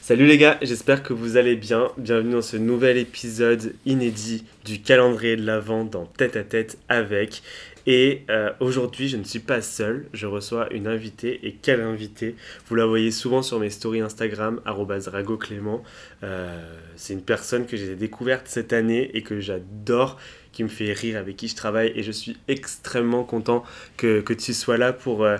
Salut 0.00 0.26
les 0.26 0.36
gars, 0.36 0.58
j'espère 0.60 1.02
que 1.02 1.14
vous 1.14 1.38
allez 1.38 1.56
bien. 1.56 1.90
Bienvenue 1.96 2.34
dans 2.34 2.42
ce 2.42 2.58
nouvel 2.58 2.98
épisode 2.98 3.74
inédit 3.86 4.44
du 4.66 4.82
calendrier 4.82 5.36
de 5.36 5.46
l'Avent 5.46 5.84
dans 5.84 6.04
Tête 6.04 6.36
à 6.36 6.44
Tête 6.44 6.76
avec. 6.90 7.42
Et 7.86 8.22
euh, 8.30 8.50
aujourd'hui, 8.60 9.08
je 9.08 9.16
ne 9.16 9.24
suis 9.24 9.40
pas 9.40 9.60
seul, 9.60 10.06
je 10.12 10.26
reçois 10.26 10.72
une 10.72 10.86
invitée. 10.86 11.40
Et 11.46 11.52
quelle 11.52 11.80
invitée? 11.80 12.34
Vous 12.68 12.74
la 12.74 12.86
voyez 12.86 13.10
souvent 13.10 13.42
sur 13.42 13.58
mes 13.58 13.70
stories 13.70 14.00
Instagram, 14.00 14.60
ragoclément. 14.64 15.82
Euh, 16.22 16.76
c'est 16.96 17.14
une 17.14 17.22
personne 17.22 17.66
que 17.66 17.76
j'ai 17.76 17.94
découverte 17.94 18.46
cette 18.46 18.72
année 18.72 19.10
et 19.14 19.22
que 19.22 19.40
j'adore, 19.40 20.18
qui 20.52 20.64
me 20.64 20.68
fait 20.68 20.92
rire, 20.92 21.18
avec 21.18 21.36
qui 21.36 21.48
je 21.48 21.56
travaille. 21.56 21.92
Et 21.94 22.02
je 22.02 22.12
suis 22.12 22.36
extrêmement 22.48 23.24
content 23.24 23.64
que, 23.96 24.20
que 24.20 24.32
tu 24.32 24.54
sois 24.54 24.78
là 24.78 24.92
pour, 24.92 25.24
euh, 25.24 25.36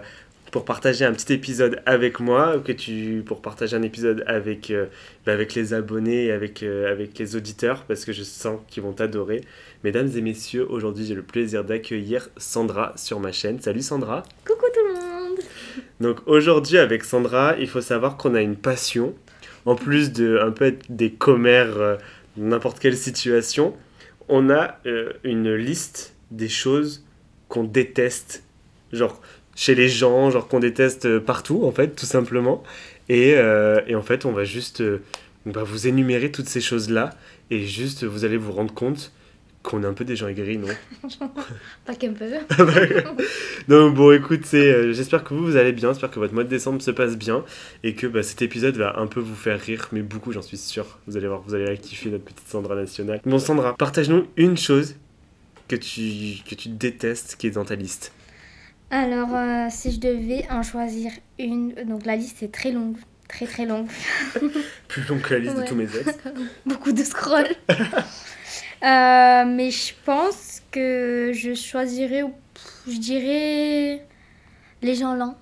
pour 0.54 0.64
partager 0.64 1.04
un 1.04 1.12
petit 1.12 1.32
épisode 1.32 1.82
avec 1.84 2.20
moi, 2.20 2.60
que 2.64 2.70
tu, 2.70 3.24
pour 3.26 3.42
partager 3.42 3.74
un 3.74 3.82
épisode 3.82 4.22
avec, 4.28 4.70
euh, 4.70 4.86
bah, 5.26 5.32
avec 5.32 5.52
les 5.56 5.74
abonnés 5.74 6.30
avec, 6.30 6.62
euh, 6.62 6.92
avec 6.92 7.18
les 7.18 7.34
auditeurs, 7.34 7.82
parce 7.88 8.04
que 8.04 8.12
je 8.12 8.22
sens 8.22 8.60
qu'ils 8.68 8.84
vont 8.84 8.92
t'adorer. 8.92 9.40
Mesdames 9.82 10.08
et 10.14 10.20
messieurs, 10.20 10.64
aujourd'hui 10.70 11.06
j'ai 11.06 11.16
le 11.16 11.24
plaisir 11.24 11.64
d'accueillir 11.64 12.28
Sandra 12.36 12.92
sur 12.94 13.18
ma 13.18 13.32
chaîne. 13.32 13.60
Salut 13.60 13.82
Sandra 13.82 14.22
Coucou 14.46 14.66
tout 14.72 14.86
le 14.86 14.94
monde 14.94 15.38
Donc 15.98 16.20
aujourd'hui 16.26 16.78
avec 16.78 17.02
Sandra, 17.02 17.56
il 17.58 17.66
faut 17.66 17.80
savoir 17.80 18.16
qu'on 18.16 18.36
a 18.36 18.40
une 18.40 18.54
passion, 18.54 19.12
en 19.66 19.74
plus 19.74 20.12
de 20.12 20.38
un 20.40 20.52
peu 20.52 20.66
être 20.66 20.84
des 20.88 21.10
commères 21.10 21.78
euh, 21.78 21.96
dans 22.36 22.46
n'importe 22.46 22.78
quelle 22.78 22.96
situation, 22.96 23.74
on 24.28 24.50
a 24.50 24.78
une 25.24 25.52
liste 25.52 26.14
des 26.30 26.48
choses 26.48 27.04
qu'on 27.48 27.64
déteste, 27.64 28.44
genre 28.92 29.20
chez 29.56 29.74
les 29.74 29.88
gens, 29.88 30.30
genre 30.30 30.48
qu'on 30.48 30.60
déteste 30.60 31.06
euh, 31.06 31.20
partout 31.20 31.64
en 31.64 31.72
fait, 31.72 31.96
tout 31.96 32.06
simplement. 32.06 32.62
Et, 33.08 33.34
euh, 33.34 33.80
et 33.86 33.94
en 33.94 34.02
fait, 34.02 34.24
on 34.24 34.32
va 34.32 34.44
juste 34.44 34.80
euh, 34.80 35.02
bah, 35.46 35.62
vous 35.62 35.86
énumérer 35.86 36.30
toutes 36.30 36.48
ces 36.48 36.60
choses-là 36.60 37.10
et 37.50 37.64
juste 37.64 38.04
vous 38.04 38.24
allez 38.24 38.36
vous 38.36 38.52
rendre 38.52 38.72
compte 38.72 39.12
qu'on 39.64 39.82
est 39.82 39.86
un 39.86 39.94
peu 39.94 40.04
des 40.04 40.14
gens 40.14 40.28
aigris, 40.28 40.58
non? 40.58 40.68
Pas 41.86 41.94
qu'un 41.94 42.12
peu. 42.12 42.30
Donc 43.66 43.94
bon, 43.94 44.12
écoute, 44.12 44.42
euh, 44.52 44.92
j'espère 44.92 45.24
que 45.24 45.34
vous, 45.34 45.44
vous 45.44 45.56
allez 45.56 45.72
bien, 45.72 45.90
j'espère 45.90 46.10
que 46.10 46.18
votre 46.18 46.34
mois 46.34 46.44
de 46.44 46.48
décembre 46.50 46.80
se 46.82 46.90
passe 46.90 47.16
bien 47.16 47.44
et 47.82 47.94
que 47.94 48.06
bah, 48.06 48.22
cet 48.22 48.42
épisode 48.42 48.76
va 48.76 48.98
un 48.98 49.06
peu 49.06 49.20
vous 49.20 49.34
faire 49.34 49.58
rire, 49.58 49.88
mais 49.90 50.02
beaucoup, 50.02 50.32
j'en 50.32 50.42
suis 50.42 50.58
sûr. 50.58 50.98
Vous 51.06 51.16
allez 51.16 51.26
voir, 51.26 51.40
vous 51.40 51.54
allez 51.54 51.76
kiffer, 51.78 52.10
notre 52.10 52.24
petite 52.24 52.46
Sandra 52.46 52.74
nationale. 52.74 53.20
Bon, 53.24 53.38
Sandra, 53.38 53.74
partage-nous 53.74 54.26
une 54.36 54.56
chose 54.56 54.96
que 55.66 55.76
tu, 55.76 56.42
que 56.48 56.54
tu 56.54 56.68
détestes 56.68 57.36
qui 57.38 57.46
est 57.46 57.52
dans 57.52 57.64
ta 57.64 57.74
liste. 57.74 58.12
Alors, 58.94 59.34
euh, 59.34 59.66
si 59.70 59.90
je 59.90 59.98
devais 59.98 60.46
en 60.50 60.62
choisir 60.62 61.10
une, 61.40 61.74
donc 61.84 62.06
la 62.06 62.14
liste 62.14 62.44
est 62.44 62.54
très 62.54 62.70
longue, 62.70 62.96
très 63.28 63.44
très 63.44 63.66
longue. 63.66 63.88
Plus 64.88 65.02
longue 65.08 65.20
que 65.20 65.34
la 65.34 65.40
liste 65.40 65.56
de 65.56 65.64
tous 65.64 65.74
mes 65.74 65.82
ex. 65.82 66.16
Beaucoup 66.66 66.92
de 66.92 67.02
scroll. 67.02 67.48
Euh, 68.82 69.46
mais 69.46 69.70
je 69.70 69.94
pense 70.04 70.60
que 70.70 71.32
je 71.32 71.54
choisirais, 71.54 72.22
je 72.86 72.98
dirais, 72.98 74.06
les 74.82 74.94
gens 74.94 75.14
lents. 75.14 75.38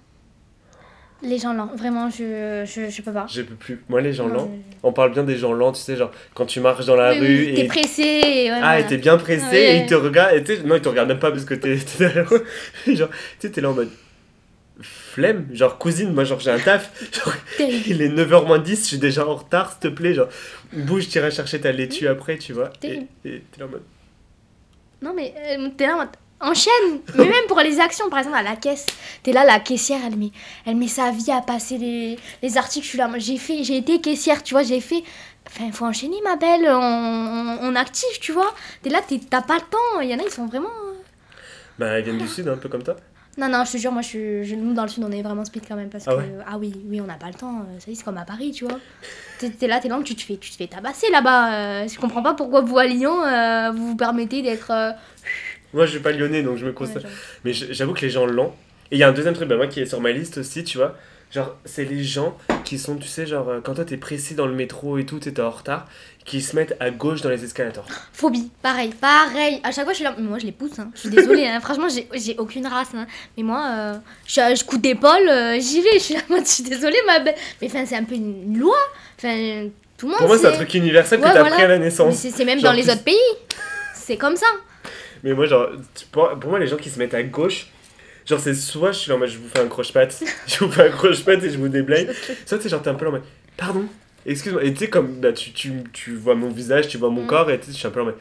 Les 1.22 1.38
gens 1.38 1.52
lents, 1.54 1.70
vraiment, 1.76 2.10
je, 2.10 2.64
je, 2.66 2.90
je 2.90 3.02
peux 3.02 3.12
pas. 3.12 3.26
Je 3.28 3.42
peux 3.42 3.54
plus. 3.54 3.80
Moi, 3.88 4.00
les 4.00 4.12
gens 4.12 4.26
lents, 4.26 4.50
on 4.82 4.92
parle 4.92 5.12
bien 5.12 5.22
des 5.22 5.36
gens 5.36 5.52
lents, 5.52 5.70
tu 5.72 5.80
sais, 5.80 5.96
genre 5.96 6.10
quand 6.34 6.46
tu 6.46 6.58
marches 6.60 6.84
dans 6.86 6.96
la 6.96 7.12
Oui, 7.12 7.18
rue 7.20 7.26
oui, 7.46 7.54
T'es 7.54 7.60
et. 7.64 7.68
pressé. 7.68 8.02
et 8.02 8.50
ouais, 8.50 8.58
Ah, 8.60 8.80
et 8.80 8.86
t'es 8.86 8.96
bien 8.96 9.16
pressé 9.18 9.44
Ouais. 9.50 9.76
et 9.76 9.80
ils 9.82 9.86
te 9.86 9.94
regardent. 9.94 10.34
Et 10.48 10.58
non, 10.64 10.74
ils 10.74 10.82
te 10.82 10.88
regardent 10.88 11.08
même 11.10 11.20
pas 11.20 11.30
parce 11.30 11.44
que 11.44 11.54
t'es 11.54 11.78
derrière 11.98 12.28
eux. 12.34 12.44
Genre, 12.92 13.08
tu 13.08 13.16
sais, 13.38 13.50
t'es 13.50 13.60
là 13.60 13.70
en 13.70 13.74
mode. 13.74 13.90
Flemme, 14.80 15.46
genre 15.52 15.78
cousine, 15.78 16.12
moi, 16.12 16.24
genre 16.24 16.40
j'ai 16.40 16.50
un 16.50 16.58
taf. 16.58 16.90
Genre, 17.12 17.34
il 17.60 18.00
est 18.02 18.08
9h 18.08 18.46
moins 18.46 18.58
10, 18.58 18.80
je 18.80 18.84
suis 18.86 18.98
déjà 18.98 19.26
en 19.28 19.36
retard, 19.36 19.70
s'il 19.70 19.80
te 19.80 19.88
plaît. 19.94 20.14
Genre, 20.14 20.28
bouge, 20.72 21.08
t'iras 21.08 21.30
chercher 21.30 21.60
ta 21.60 21.70
laitue 21.70 22.08
après, 22.08 22.38
tu 22.38 22.52
vois. 22.52 22.70
Et 22.82 23.06
t'es 23.22 23.42
là 23.60 23.66
en 23.66 23.68
mode. 23.68 23.82
Non, 25.02 25.12
mais 25.14 25.34
euh, 25.36 25.68
t'es 25.76 25.86
là 25.86 25.94
en 25.94 25.98
mode, 25.98 26.08
enchaîne 26.42 27.00
Mais 27.14 27.24
même 27.24 27.46
pour 27.48 27.60
les 27.60 27.80
actions, 27.80 28.08
par 28.10 28.18
exemple, 28.18 28.36
à 28.36 28.42
la 28.42 28.56
caisse, 28.56 28.86
t'es 29.22 29.32
là, 29.32 29.44
la 29.44 29.60
caissière, 29.60 30.00
elle 30.06 30.16
met, 30.16 30.30
elle 30.66 30.76
met 30.76 30.88
sa 30.88 31.10
vie 31.10 31.30
à 31.30 31.40
passer 31.40 31.78
les, 31.78 32.18
les 32.42 32.56
articles. 32.58 32.84
Je 32.84 32.88
suis 32.90 32.98
là, 32.98 33.10
j'ai 33.16 33.38
fait, 33.38 33.62
j'ai 33.64 33.76
été 33.78 34.00
caissière, 34.00 34.42
tu 34.42 34.54
vois, 34.54 34.62
j'ai 34.62 34.80
fait. 34.80 35.02
Enfin, 35.46 35.70
faut 35.72 35.84
enchaîner, 35.86 36.16
ma 36.24 36.36
belle, 36.36 36.66
on, 36.68 37.58
on, 37.62 37.74
active, 37.74 38.18
tu 38.20 38.32
vois. 38.32 38.54
T'es 38.82 38.90
là, 38.90 39.00
t'as 39.30 39.42
pas 39.42 39.54
le 39.56 39.60
temps. 39.62 40.00
Il 40.00 40.08
y 40.08 40.14
en 40.14 40.18
a, 40.18 40.22
ils 40.22 40.30
sont 40.30 40.46
vraiment. 40.46 40.68
euh, 40.68 40.92
Bah, 41.78 41.98
ils 41.98 42.04
viennent 42.04 42.18
du 42.18 42.28
sud, 42.28 42.48
un 42.48 42.56
peu 42.56 42.68
comme 42.68 42.82
toi. 42.82 42.96
Non, 43.38 43.48
non, 43.48 43.64
je 43.64 43.72
te 43.72 43.76
jure, 43.78 43.92
moi, 43.92 44.02
je, 44.02 44.54
nous, 44.54 44.74
dans 44.74 44.82
le 44.82 44.88
sud, 44.88 45.02
on 45.04 45.10
est 45.10 45.22
vraiment 45.22 45.44
speed 45.44 45.64
quand 45.66 45.74
même. 45.76 45.88
Parce 45.88 46.04
Ah 46.06 46.12
que. 46.12 46.16
ouais 46.18 46.34
Ah 46.46 46.58
oui, 46.58 46.72
oui, 46.88 47.00
on 47.00 47.06
n'a 47.06 47.14
pas 47.14 47.28
le 47.28 47.34
temps. 47.34 47.60
euh, 47.60 47.80
Ça 47.80 47.90
y 47.90 47.92
est, 47.92 47.96
c'est 47.96 48.04
comme 48.04 48.18
à 48.18 48.24
Paris, 48.24 48.52
tu 48.52 48.64
vois. 48.66 48.78
T'es 49.38 49.66
là, 49.66 49.80
t'es 49.80 49.88
là, 49.88 49.98
tu 50.04 50.14
te 50.14 50.22
fais, 50.22 50.36
tu 50.36 50.50
te 50.50 50.56
fais 50.56 50.66
tabasser 50.68 51.10
là-bas. 51.10 51.54
euh, 51.54 51.88
je 51.88 51.98
comprends 51.98 52.22
pas 52.22 52.34
pourquoi 52.34 52.60
vous, 52.60 52.78
à 52.78 52.84
Lyon, 52.86 53.22
euh, 53.24 53.72
vous 53.72 53.88
vous 53.88 53.96
permettez 53.96 54.42
d'être. 54.42 54.70
euh, 54.70 54.92
Moi, 55.72 55.86
je 55.86 55.92
suis 55.92 56.00
pas 56.00 56.12
lyonnais, 56.12 56.42
donc 56.42 56.56
je 56.58 56.64
me 56.64 56.70
ouais, 56.70 56.74
constate. 56.74 57.02
genre. 57.02 57.10
Mais 57.44 57.52
j'avoue 57.52 57.94
que 57.94 58.00
les 58.02 58.10
gens 58.10 58.26
lents. 58.26 58.54
Et 58.90 58.96
il 58.96 58.98
y 58.98 59.02
a 59.02 59.08
un 59.08 59.12
deuxième 59.12 59.34
truc, 59.34 59.48
bah, 59.48 59.56
moi 59.56 59.66
qui 59.68 59.80
est 59.80 59.86
sur 59.86 60.00
ma 60.00 60.10
liste 60.12 60.38
aussi, 60.38 60.64
tu 60.64 60.76
vois. 60.78 60.94
Genre, 61.30 61.56
c'est 61.64 61.86
les 61.86 62.04
gens 62.04 62.36
qui 62.64 62.78
sont, 62.78 62.96
tu 62.96 63.08
sais, 63.08 63.24
genre, 63.26 63.50
quand 63.64 63.74
toi 63.74 63.86
t'es 63.86 63.96
pressé 63.96 64.34
dans 64.34 64.46
le 64.46 64.52
métro 64.52 64.98
et 64.98 65.06
tout, 65.06 65.18
t'es 65.18 65.40
en 65.40 65.48
retard, 65.48 65.86
qui 66.26 66.42
se 66.42 66.54
mettent 66.54 66.76
à 66.78 66.90
gauche 66.90 67.22
dans 67.22 67.30
les 67.30 67.42
escalators. 67.42 67.86
Phobie, 68.12 68.50
pareil, 68.60 68.90
pareil. 69.00 69.58
À 69.64 69.72
chaque 69.72 69.84
fois, 69.84 69.94
je 69.94 69.96
suis 69.96 70.04
là. 70.04 70.14
Mais 70.18 70.24
moi, 70.28 70.38
je 70.38 70.44
les 70.44 70.52
pousse. 70.52 70.78
Hein. 70.78 70.90
Je 70.94 71.00
suis 71.00 71.08
désolée. 71.08 71.46
hein. 71.46 71.58
Franchement, 71.60 71.88
j'ai 71.88 72.06
j'ai 72.14 72.36
aucune 72.38 72.66
race. 72.66 72.88
hein. 72.94 73.06
Mais 73.38 73.42
moi, 73.42 73.66
euh, 73.70 73.94
je, 74.26 74.34
je 74.54 74.62
coupe 74.64 74.82
d'épaule, 74.82 75.26
euh, 75.26 75.58
j'y 75.58 75.80
vais. 75.80 75.94
Je 75.94 75.98
suis 76.00 76.14
là, 76.14 76.20
en 76.28 76.34
mode, 76.34 76.44
je 76.44 76.50
suis 76.50 76.64
désolée, 76.64 76.98
ma 77.06 77.18
belle. 77.20 77.34
Mais 77.62 77.68
enfin, 77.68 77.86
c'est 77.86 77.96
un 77.96 78.04
peu 78.04 78.14
une 78.14 78.58
loi. 78.58 78.76
Enfin, 79.18 79.68
tout 79.96 80.04
le 80.06 80.10
monde. 80.10 80.18
Pour 80.18 80.28
moi, 80.28 80.36
c'est 80.36 80.48
un 80.48 80.52
truc 80.52 80.74
universel 80.74 81.18
que 81.18 81.24
Ouais, 81.24 81.32
t'as 81.32 81.38
voilà. 81.40 81.54
appris 81.54 81.64
à 81.64 81.68
la 81.68 81.78
naissance. 81.78 82.14
c'est 82.16 82.30
c'est 82.30 82.44
même 82.44 82.58
Genre 82.60 82.72
dans 82.72 82.76
les 82.76 82.82
plus- 82.82 82.92
autres 82.92 83.04
pays. 83.04 83.16
C'est 83.94 84.18
comme 84.18 84.36
ça. 84.36 84.46
Mais 85.22 85.32
moi, 85.34 85.46
genre, 85.46 85.68
tu- 85.94 86.06
pour, 86.06 86.28
pour 86.40 86.50
moi, 86.50 86.58
les 86.58 86.66
gens 86.66 86.76
qui 86.76 86.90
se 86.90 86.98
mettent 86.98 87.14
à 87.14 87.22
gauche, 87.22 87.66
genre, 88.26 88.40
c'est 88.40 88.54
soit 88.54 88.92
je 88.92 88.98
suis 88.98 89.08
là 89.10 89.16
en 89.16 89.18
mode 89.18 89.28
je 89.28 89.38
vous 89.38 89.48
fais 89.48 89.60
un 89.60 89.68
croche-patte, 89.68 90.22
je 90.46 90.58
vous 90.64 90.70
fais 90.70 90.86
un 90.88 90.90
croche-patte 90.90 91.42
et 91.44 91.50
je 91.50 91.58
vous 91.58 91.68
déblaye, 91.68 92.08
soit 92.46 92.58
tu 92.58 92.64
sais, 92.64 92.68
genre, 92.68 92.82
t'es 92.82 92.90
un 92.90 92.94
peu 92.94 93.04
là 93.04 93.10
en 93.10 93.14
mode 93.14 93.22
pardon, 93.56 93.86
excuse-moi. 94.26 94.64
Et 94.64 94.72
tu 94.72 94.80
sais, 94.80 94.88
comme 94.90 95.20
bah, 95.20 95.32
tu, 95.32 95.52
tu, 95.52 95.72
tu 95.92 96.14
vois 96.16 96.34
mon 96.34 96.48
visage, 96.50 96.88
tu 96.88 96.98
vois 96.98 97.10
mon 97.10 97.22
Mm. 97.24 97.26
corps, 97.26 97.50
et 97.50 97.58
tu 97.60 97.66
sais, 97.66 97.72
je 97.72 97.76
suis 97.78 97.86
un 97.86 97.90
peu 97.90 97.98
là 98.00 98.04
en 98.04 98.06
mode 98.06 98.18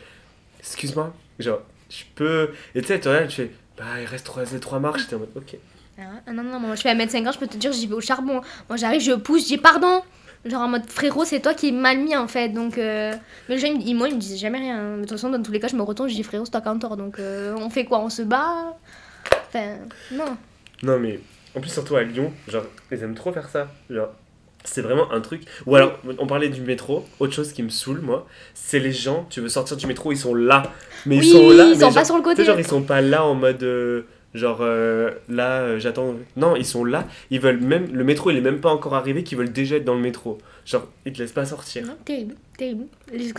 excuse-moi, 0.59 1.13
genre, 1.39 1.61
je 1.89 2.03
peux. 2.15 2.51
Et 2.75 2.81
tu 2.81 2.87
sais, 2.87 2.99
tu 2.99 3.07
regardes, 3.07 3.27
tu 3.29 3.35
fais 3.35 3.51
bah, 3.77 3.85
il 3.99 4.05
reste 4.05 4.25
trois, 4.25 4.43
trois 4.45 4.79
marches, 4.79 5.01
j'étais 5.03 5.15
en 5.15 5.19
mode 5.19 5.29
ok. 5.35 5.55
Ah, 5.97 6.31
non, 6.31 6.43
non, 6.43 6.59
moi, 6.59 6.75
je 6.75 6.81
fais 6.81 6.93
1m50, 6.93 7.33
je 7.33 7.39
peux 7.39 7.47
te 7.47 7.57
dire, 7.57 7.71
j'y 7.73 7.85
vais 7.87 7.93
au 7.93 8.01
charbon. 8.01 8.41
Moi, 8.69 8.77
j'arrive, 8.77 9.01
je 9.01 9.11
pousse, 9.13 9.43
je 9.43 9.47
dis 9.47 9.57
pardon. 9.57 10.01
Genre 10.43 10.61
en 10.61 10.67
mode 10.69 10.89
frérot, 10.89 11.23
c'est 11.23 11.39
toi 11.39 11.53
qui 11.53 11.69
es 11.69 11.71
mal 11.71 11.99
mis 11.99 12.15
en 12.15 12.27
fait. 12.27 12.49
Donc, 12.49 12.77
euh... 12.77 13.13
mais 13.47 13.59
ils- 13.61 13.93
moi, 13.95 14.09
me 14.09 14.15
disaient 14.15 14.37
jamais 14.37 14.57
rien. 14.59 14.95
De 14.97 15.01
toute 15.01 15.11
façon, 15.11 15.29
dans 15.29 15.41
tous 15.41 15.51
les 15.51 15.59
cas, 15.59 15.67
je 15.67 15.75
me 15.75 15.83
retourne, 15.83 16.09
je 16.09 16.15
dis 16.15 16.23
frérot, 16.23 16.45
c'est 16.45 16.51
toi 16.51 16.61
qui 16.61 16.67
as 16.69 16.75
tort. 16.75 16.97
Donc, 16.97 17.19
euh, 17.19 17.53
on 17.57 17.69
fait 17.69 17.85
quoi? 17.85 17.99
On 17.99 18.09
se 18.09 18.23
bat? 18.23 18.75
Enfin, 19.47 19.75
non. 20.11 20.25
Non, 20.83 20.99
mais 20.99 21.19
en 21.55 21.59
plus, 21.61 21.69
surtout 21.69 21.95
à 21.95 22.03
Lyon, 22.03 22.31
genre, 22.47 22.63
ils 22.91 23.03
aiment 23.03 23.13
trop 23.13 23.31
faire 23.31 23.49
ça. 23.49 23.67
Genre, 23.89 24.09
c'est 24.63 24.81
vraiment 24.81 25.11
un 25.11 25.21
truc. 25.21 25.43
Ou 25.67 25.75
alors, 25.75 25.99
on 26.17 26.25
parlait 26.27 26.49
du 26.49 26.61
métro, 26.61 27.05
autre 27.19 27.33
chose 27.33 27.51
qui 27.53 27.61
me 27.61 27.69
saoule, 27.69 27.99
moi, 28.01 28.27
c'est 28.55 28.79
les 28.79 28.91
gens, 28.91 29.27
tu 29.29 29.41
veux 29.41 29.49
sortir 29.49 29.77
du 29.77 29.85
métro, 29.85 30.11
ils 30.11 30.17
sont 30.17 30.33
là. 30.33 30.63
Mais 31.05 31.17
oui, 31.19 31.27
ils 31.27 31.31
sont 31.31 31.49
là. 31.51 31.63
ils 31.65 31.69
mais 31.69 31.75
sont 31.75 31.81
genre, 31.81 31.93
pas 31.93 32.05
sur 32.05 32.15
le 32.17 32.23
côté. 32.23 32.45
genre, 32.45 32.59
ils 32.59 32.65
sont 32.67 32.81
pas 32.81 33.01
là 33.01 33.23
en 33.25 33.35
mode. 33.35 33.61
euh, 33.63 34.03
genre, 34.33 34.59
euh, 34.61 35.11
là, 35.29 35.61
euh, 35.61 35.79
j'attends. 35.79 36.15
Non, 36.37 36.55
ils 36.55 36.65
sont 36.65 36.85
là. 36.85 37.07
Ils 37.29 37.39
veulent 37.39 37.59
même. 37.59 37.91
Le 37.93 38.03
métro, 38.03 38.31
il 38.31 38.37
est 38.37 38.41
même 38.41 38.61
pas 38.61 38.71
encore 38.71 38.95
arrivé, 38.95 39.23
qu'ils 39.23 39.37
veulent 39.37 39.51
déjà 39.51 39.77
être 39.77 39.85
dans 39.85 39.95
le 39.95 40.01
métro. 40.01 40.37
Genre, 40.65 40.87
ils 41.05 41.13
te 41.13 41.19
laissent 41.19 41.31
pas 41.31 41.45
sortir. 41.45 41.85
Non, 41.85 41.97
terrible, 42.61 42.85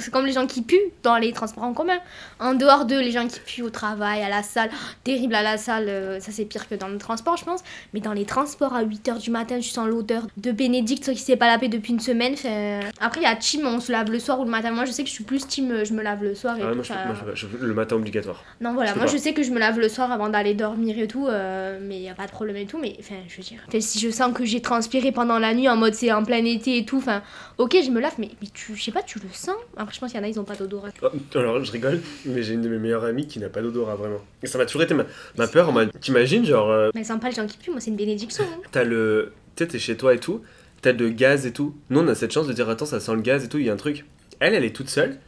C'est 0.01 0.11
comme 0.11 0.27
les 0.27 0.33
gens 0.33 0.47
qui 0.49 0.63
puent 0.63 0.91
dans 1.05 1.17
les 1.17 1.33
transports 1.33 1.63
en 1.63 1.73
commun. 1.73 1.99
En 2.41 2.55
dehors 2.55 2.85
d'eux, 2.87 2.99
les 3.01 3.13
gens 3.13 3.29
qui 3.29 3.39
puent 3.41 3.63
au 3.63 3.71
travail, 3.71 4.21
à 4.23 4.29
la 4.29 4.43
salle. 4.43 4.69
Terrible 5.05 5.35
à 5.37 5.43
la 5.43 5.57
salle, 5.59 5.89
euh, 5.89 6.19
ça 6.21 6.33
c'est 6.33 6.45
pire 6.45 6.69
que 6.69 6.75
dans 6.75 6.89
le 6.89 6.99
transport, 6.99 7.37
je 7.37 7.45
pense. 7.45 7.61
Mais 7.95 8.01
dans 8.01 8.13
les 8.13 8.25
transports 8.25 8.75
à 8.75 8.83
8h 8.83 9.19
du 9.21 9.31
matin, 9.31 9.61
je 9.61 9.69
sens 9.69 9.87
l'odeur 9.89 10.27
de 10.37 10.51
Bénédicte 10.51 11.13
qui 11.13 11.21
s'est 11.21 11.37
pas 11.37 11.47
lavé 11.47 11.69
depuis 11.69 11.93
une 11.93 12.01
semaine. 12.01 12.37
Fait- 12.37 12.81
Après, 13.01 13.21
il 13.21 13.25
y 13.25 13.27
a 13.27 13.37
team, 13.37 13.65
on 13.67 13.79
se 13.81 13.93
lave 13.93 14.11
le 14.11 14.19
soir 14.19 14.41
ou 14.41 14.45
le 14.45 14.51
matin. 14.51 14.73
Moi, 14.73 14.85
je 14.87 14.91
sais 14.91 15.03
que 15.05 15.09
je 15.09 15.15
suis 15.15 15.25
plus 15.25 15.47
team, 15.47 15.71
euh, 15.71 15.85
je 15.85 15.93
me 15.93 16.03
lave 16.03 16.23
le 16.25 16.35
soir 16.35 16.59
et 16.59 16.63
Ah, 16.65 16.69
tout. 16.71 16.75
moi, 16.75 16.83
je, 16.85 16.93
Enfin, 16.93 17.05
moi, 17.07 17.35
je- 17.35 17.47
je- 17.47 17.65
le 17.65 17.75
matin 17.75 17.95
obligatoire. 17.97 18.43
Non, 18.61 18.75
voilà, 18.75 18.91
je 18.93 18.97
moi 18.97 19.07
pas. 19.07 19.13
je 19.13 19.17
sais 19.19 19.33
que 19.35 19.45
je 19.45 19.53
me 19.53 19.61
lave 19.61 19.79
le 19.79 19.89
soir 19.89 20.11
avant 20.11 20.29
d'aller 20.31 20.55
dormir 20.55 20.99
et 20.99 21.07
tout, 21.07 21.29
euh, 21.29 21.79
mais 21.81 21.97
il 21.97 22.03
y 22.03 22.09
a 22.09 22.15
pas 22.15 22.27
de 22.27 22.33
problème 22.33 22.57
et 22.57 22.67
tout. 22.67 22.79
Mais 22.79 22.97
enfin, 22.99 23.15
je 23.29 23.37
veux 23.37 23.43
dire, 23.43 23.61
si 23.81 24.01
je 24.01 24.11
sens 24.11 24.33
que 24.35 24.45
j'ai 24.45 24.61
transpiré 24.61 25.13
pendant 25.13 25.39
la 25.39 25.55
nuit 25.55 25.69
en 25.69 25.77
mode 25.77 25.95
c'est 25.95 26.11
en 26.13 26.25
plein 26.25 26.45
été 26.45 26.77
et 26.79 26.85
tout, 26.85 26.99
enfin, 26.99 27.23
ok, 27.59 27.77
je 27.85 27.91
me 27.91 28.01
lave, 28.01 28.15
mais, 28.19 28.31
mais 28.41 28.49
tu, 28.53 28.75
je 28.75 28.83
sais 28.83 28.91
pas, 28.93 29.03
tu 29.03 29.12
le 29.21 29.29
sens. 29.33 29.57
Après, 29.77 29.95
je 29.95 30.01
pense 30.01 30.11
qu'il 30.11 30.21
y 30.21 30.23
en 30.23 30.27
a, 30.27 30.29
ils 30.29 30.39
ont 30.41 30.45
pas 30.45 30.55
d'odorat. 30.57 30.91
Oh, 31.03 31.09
Alors, 31.35 31.65
je 31.65 31.73
rigole, 31.73 32.01
mais 32.25 32.43
j'ai 32.43 32.55
une 32.55 32.63
de 32.63 32.69
mes 32.69 32.79
meilleures 32.79 33.05
amies 33.05 33.27
qui 33.27 33.39
n'a 33.39 33.49
pas 33.49 33.63
d'odorat 33.63 33.95
vraiment. 33.97 34.21
Et 34.43 34.47
ça 34.47 34.59
m'a 34.59 34.67
toujours 34.67 34.83
été 34.83 34.95
ma, 34.95 35.05
ma 35.37 35.47
peur 35.49 35.69
en 35.69 35.73
mode. 35.73 35.91
T'imagines, 36.01 36.45
genre, 36.45 36.71
euh, 36.71 36.91
Mais 36.95 37.05
ça 37.05 37.15
sent 37.15 37.21
pas 37.21 37.29
les 37.31 37.35
gens 37.35 37.47
qui 37.47 37.57
puent, 37.59 37.71
moi 37.71 37.81
c'est 37.81 37.91
une 37.91 37.97
bénédiction. 37.97 38.45
hein. 38.45 38.61
T'as 38.71 38.85
le. 38.85 39.33
Tu 39.57 39.67
t'es 39.69 39.79
chez 39.79 39.97
toi 39.97 40.15
et 40.15 40.19
tout, 40.19 40.41
t'as 40.81 40.93
le 40.93 41.09
gaz 41.11 41.47
et 41.47 41.53
tout. 41.53 41.75
Nous, 41.91 42.01
on 42.01 42.09
a 42.09 42.15
cette 42.15 42.33
chance 42.33 42.47
de 42.47 42.53
dire, 42.53 42.69
attends, 42.71 42.87
ça 42.87 43.01
sent 43.01 43.15
le 43.15 43.21
gaz 43.23 43.45
et 43.45 43.49
tout, 43.49 43.59
il 43.59 43.67
y 43.67 43.71
a 43.71 43.73
un 43.73 43.77
truc. 43.77 44.05
Elle, 44.41 44.55
elle 44.55 44.65
est 44.65 44.75
toute 44.75 44.89
seule. 44.89 45.19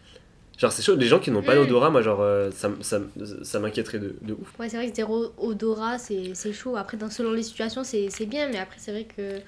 Genre, 0.56 0.70
c'est 0.70 0.82
chaud. 0.82 0.94
Les 0.94 1.06
gens 1.06 1.19
qui 1.19 1.30
n'ont 1.32 1.42
pas 1.42 1.54
Mm. 1.56 1.58
d'odorat, 1.64 1.90
moi, 1.90 2.00
genre, 2.00 2.20
euh, 2.22 2.50
ça, 2.52 2.70
ça, 3.42 3.58
m'inquiéterait 3.60 3.98
de, 3.98 4.14
de 4.22 4.34
ouf. 4.34 4.52
Ouais, 4.58 4.69
c'est 4.69 4.76
vrai 4.76 4.88
que 4.88 4.94
zéro 4.94 5.32
odorat, 5.37 5.98
c'est 5.98 6.52
chaud. 6.52 6.76
Après, 6.76 6.96
dans, 6.96 7.10
selon 7.10 7.32
les 7.32 7.42
situations, 7.42 7.82
c'est 7.84 8.26
bien, 8.26 8.48
mais 8.48 8.58
après, 8.58 8.76
c'est 8.78 8.92
vrai 8.92 9.04
que 9.04 9.40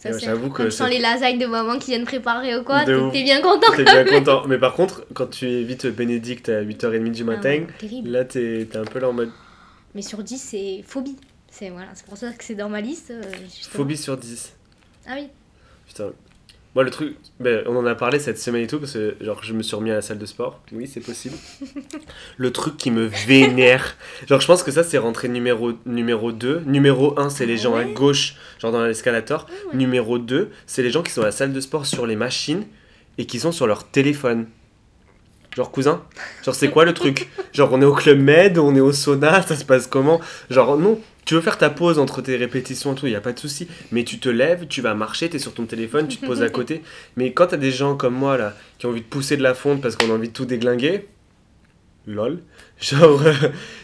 Ça, 0.00 0.16
j'avoue 0.16 0.48
que 0.48 0.62
Quand 0.62 0.64
tu 0.64 0.70
sens 0.70 0.88
les 0.88 0.98
lasagnes 0.98 1.38
de 1.38 1.44
maman 1.44 1.78
qui 1.78 1.90
viennent 1.90 2.06
préparer 2.06 2.56
ou 2.58 2.64
quoi, 2.64 2.86
t'es 2.86 3.22
bien 3.22 3.42
content. 3.42 3.70
T'es 3.76 3.84
bien 3.84 4.04
content. 4.18 4.46
Mais 4.46 4.56
par 4.56 4.72
contre, 4.72 5.04
quand 5.12 5.26
tu 5.26 5.46
évites 5.46 5.86
Bénédicte 5.88 6.48
à 6.48 6.62
8h30 6.62 7.10
du 7.10 7.22
Ah 7.22 7.26
matin, 7.26 7.66
là, 8.06 8.24
t'es 8.24 8.66
un 8.74 8.84
peu 8.84 8.98
là 8.98 9.10
en 9.10 9.12
mode 9.12 9.30
Mais 9.94 10.00
sur 10.00 10.22
10, 10.22 10.38
c'est 10.38 10.84
phobie. 10.86 11.16
C'est 11.50 11.68
voilà, 11.68 11.88
c'est 11.94 12.06
pour 12.06 12.16
ça 12.16 12.32
que 12.32 12.42
c'est 12.42 12.54
dans 12.54 12.70
ma 12.70 12.80
liste. 12.80 13.10
euh, 13.10 13.22
justement. 13.44 13.74
phobie 13.76 13.96
sur 13.98 14.16
10. 14.16 14.54
Ah 15.06 15.12
oui. 15.16 15.28
Putain. 15.86 16.12
Moi, 16.76 16.84
le 16.84 16.90
truc, 16.90 17.16
ben, 17.40 17.64
on 17.66 17.74
en 17.74 17.84
a 17.84 17.96
parlé 17.96 18.20
cette 18.20 18.38
semaine 18.38 18.62
et 18.62 18.66
tout, 18.68 18.78
parce 18.78 18.92
que 18.92 19.16
genre, 19.20 19.42
je 19.42 19.52
me 19.52 19.62
suis 19.62 19.74
remis 19.74 19.90
à 19.90 19.94
la 19.94 20.02
salle 20.02 20.18
de 20.18 20.26
sport. 20.26 20.62
Oui, 20.70 20.86
c'est 20.86 21.00
possible. 21.00 21.36
le 22.36 22.52
truc 22.52 22.76
qui 22.76 22.92
me 22.92 23.06
vénère. 23.26 23.96
Genre, 24.28 24.40
je 24.40 24.46
pense 24.46 24.62
que 24.62 24.70
ça, 24.70 24.84
c'est 24.84 24.98
rentré 24.98 25.28
numéro, 25.28 25.72
numéro 25.84 26.30
2. 26.30 26.62
Numéro 26.66 27.18
1, 27.18 27.28
c'est 27.28 27.46
les 27.46 27.56
gens 27.56 27.74
à 27.74 27.82
gauche, 27.82 28.36
genre 28.60 28.70
dans 28.70 28.84
l'escalator. 28.84 29.46
Ah 29.48 29.52
ouais. 29.52 29.78
Numéro 29.78 30.18
2, 30.18 30.50
c'est 30.66 30.82
les 30.84 30.90
gens 30.90 31.02
qui 31.02 31.10
sont 31.10 31.22
à 31.22 31.26
la 31.26 31.32
salle 31.32 31.52
de 31.52 31.60
sport 31.60 31.86
sur 31.86 32.06
les 32.06 32.16
machines 32.16 32.64
et 33.18 33.26
qui 33.26 33.40
sont 33.40 33.50
sur 33.50 33.66
leur 33.66 33.88
téléphone. 33.88 34.46
Genre, 35.56 35.72
cousin, 35.72 36.04
genre, 36.44 36.54
c'est 36.54 36.70
quoi 36.70 36.84
le 36.84 36.94
truc? 36.94 37.28
Genre, 37.52 37.68
on 37.72 37.82
est 37.82 37.84
au 37.84 37.94
club 37.94 38.20
med, 38.20 38.58
on 38.58 38.76
est 38.76 38.80
au 38.80 38.92
sauna, 38.92 39.42
ça 39.42 39.56
se 39.56 39.64
passe 39.64 39.88
comment? 39.88 40.20
Genre, 40.48 40.78
non, 40.78 41.00
tu 41.24 41.34
veux 41.34 41.40
faire 41.40 41.58
ta 41.58 41.70
pause 41.70 41.98
entre 41.98 42.22
tes 42.22 42.36
répétitions 42.36 42.92
et 42.92 42.96
tout, 42.96 43.06
il 43.06 43.14
a 43.14 43.20
pas 43.20 43.32
de 43.32 43.38
souci. 43.38 43.68
Mais 43.92 44.04
tu 44.04 44.18
te 44.18 44.28
lèves, 44.28 44.66
tu 44.66 44.80
vas 44.80 44.94
marcher, 44.94 45.28
tu 45.28 45.36
es 45.36 45.38
sur 45.38 45.54
ton 45.54 45.66
téléphone, 45.66 46.08
tu 46.08 46.16
te 46.16 46.26
poses 46.26 46.42
à 46.42 46.48
côté. 46.50 46.82
Mais 47.16 47.32
quand 47.32 47.48
t'as 47.48 47.56
des 47.56 47.70
gens 47.70 47.96
comme 47.96 48.14
moi, 48.14 48.36
là, 48.36 48.54
qui 48.78 48.86
ont 48.86 48.90
envie 48.90 49.00
de 49.02 49.06
pousser 49.06 49.36
de 49.36 49.42
la 49.42 49.54
fonte 49.54 49.80
parce 49.80 49.96
qu'on 49.96 50.10
a 50.10 50.14
envie 50.14 50.28
de 50.28 50.32
tout 50.32 50.46
déglinguer, 50.46 51.06
lol, 52.06 52.40
genre, 52.80 53.22
euh, 53.22 53.32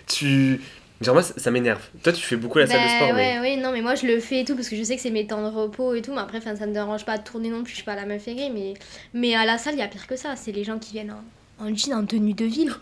tu. 0.06 0.60
Genre, 1.02 1.14
moi, 1.14 1.22
ça, 1.22 1.34
ça 1.36 1.50
m'énerve. 1.50 1.82
Toi, 2.02 2.10
tu 2.14 2.22
fais 2.22 2.36
beaucoup 2.36 2.56
la 2.58 2.66
salle 2.66 2.78
de 2.80 2.86
Ben 2.86 2.96
sport, 2.96 3.08
ouais, 3.14 3.38
mais. 3.38 3.40
ouais, 3.40 3.56
non, 3.62 3.70
mais 3.70 3.82
moi 3.82 3.94
je 3.96 4.06
le 4.06 4.18
fais 4.18 4.40
et 4.40 4.44
tout 4.46 4.54
parce 4.56 4.70
que 4.70 4.76
je 4.76 4.82
sais 4.82 4.96
que 4.96 5.02
c'est 5.02 5.10
mes 5.10 5.26
temps 5.26 5.42
de 5.42 5.54
repos 5.54 5.94
et 5.94 6.00
tout. 6.00 6.12
Mais 6.14 6.20
après, 6.22 6.40
'fin, 6.40 6.56
ça 6.56 6.66
me 6.66 6.72
dérange 6.72 7.04
pas 7.04 7.18
de 7.18 7.22
tourner 7.22 7.50
non 7.50 7.62
plus, 7.62 7.72
je 7.72 7.76
suis 7.76 7.84
pas 7.84 7.94
la 7.94 8.06
meuf 8.06 8.26
aigrie. 8.26 8.50
Mais, 8.50 8.72
mais 9.12 9.34
à 9.34 9.44
la 9.44 9.58
salle, 9.58 9.74
il 9.74 9.80
y 9.80 9.82
a 9.82 9.88
pire 9.88 10.06
que 10.06 10.16
ça. 10.16 10.36
C'est 10.36 10.52
les 10.52 10.64
gens 10.64 10.78
qui 10.78 10.92
viennent 10.94 11.10
en, 11.10 11.22
en 11.58 11.74
jean, 11.74 11.94
en 11.94 12.04
tenue 12.06 12.34
de 12.34 12.44
ville. 12.44 12.72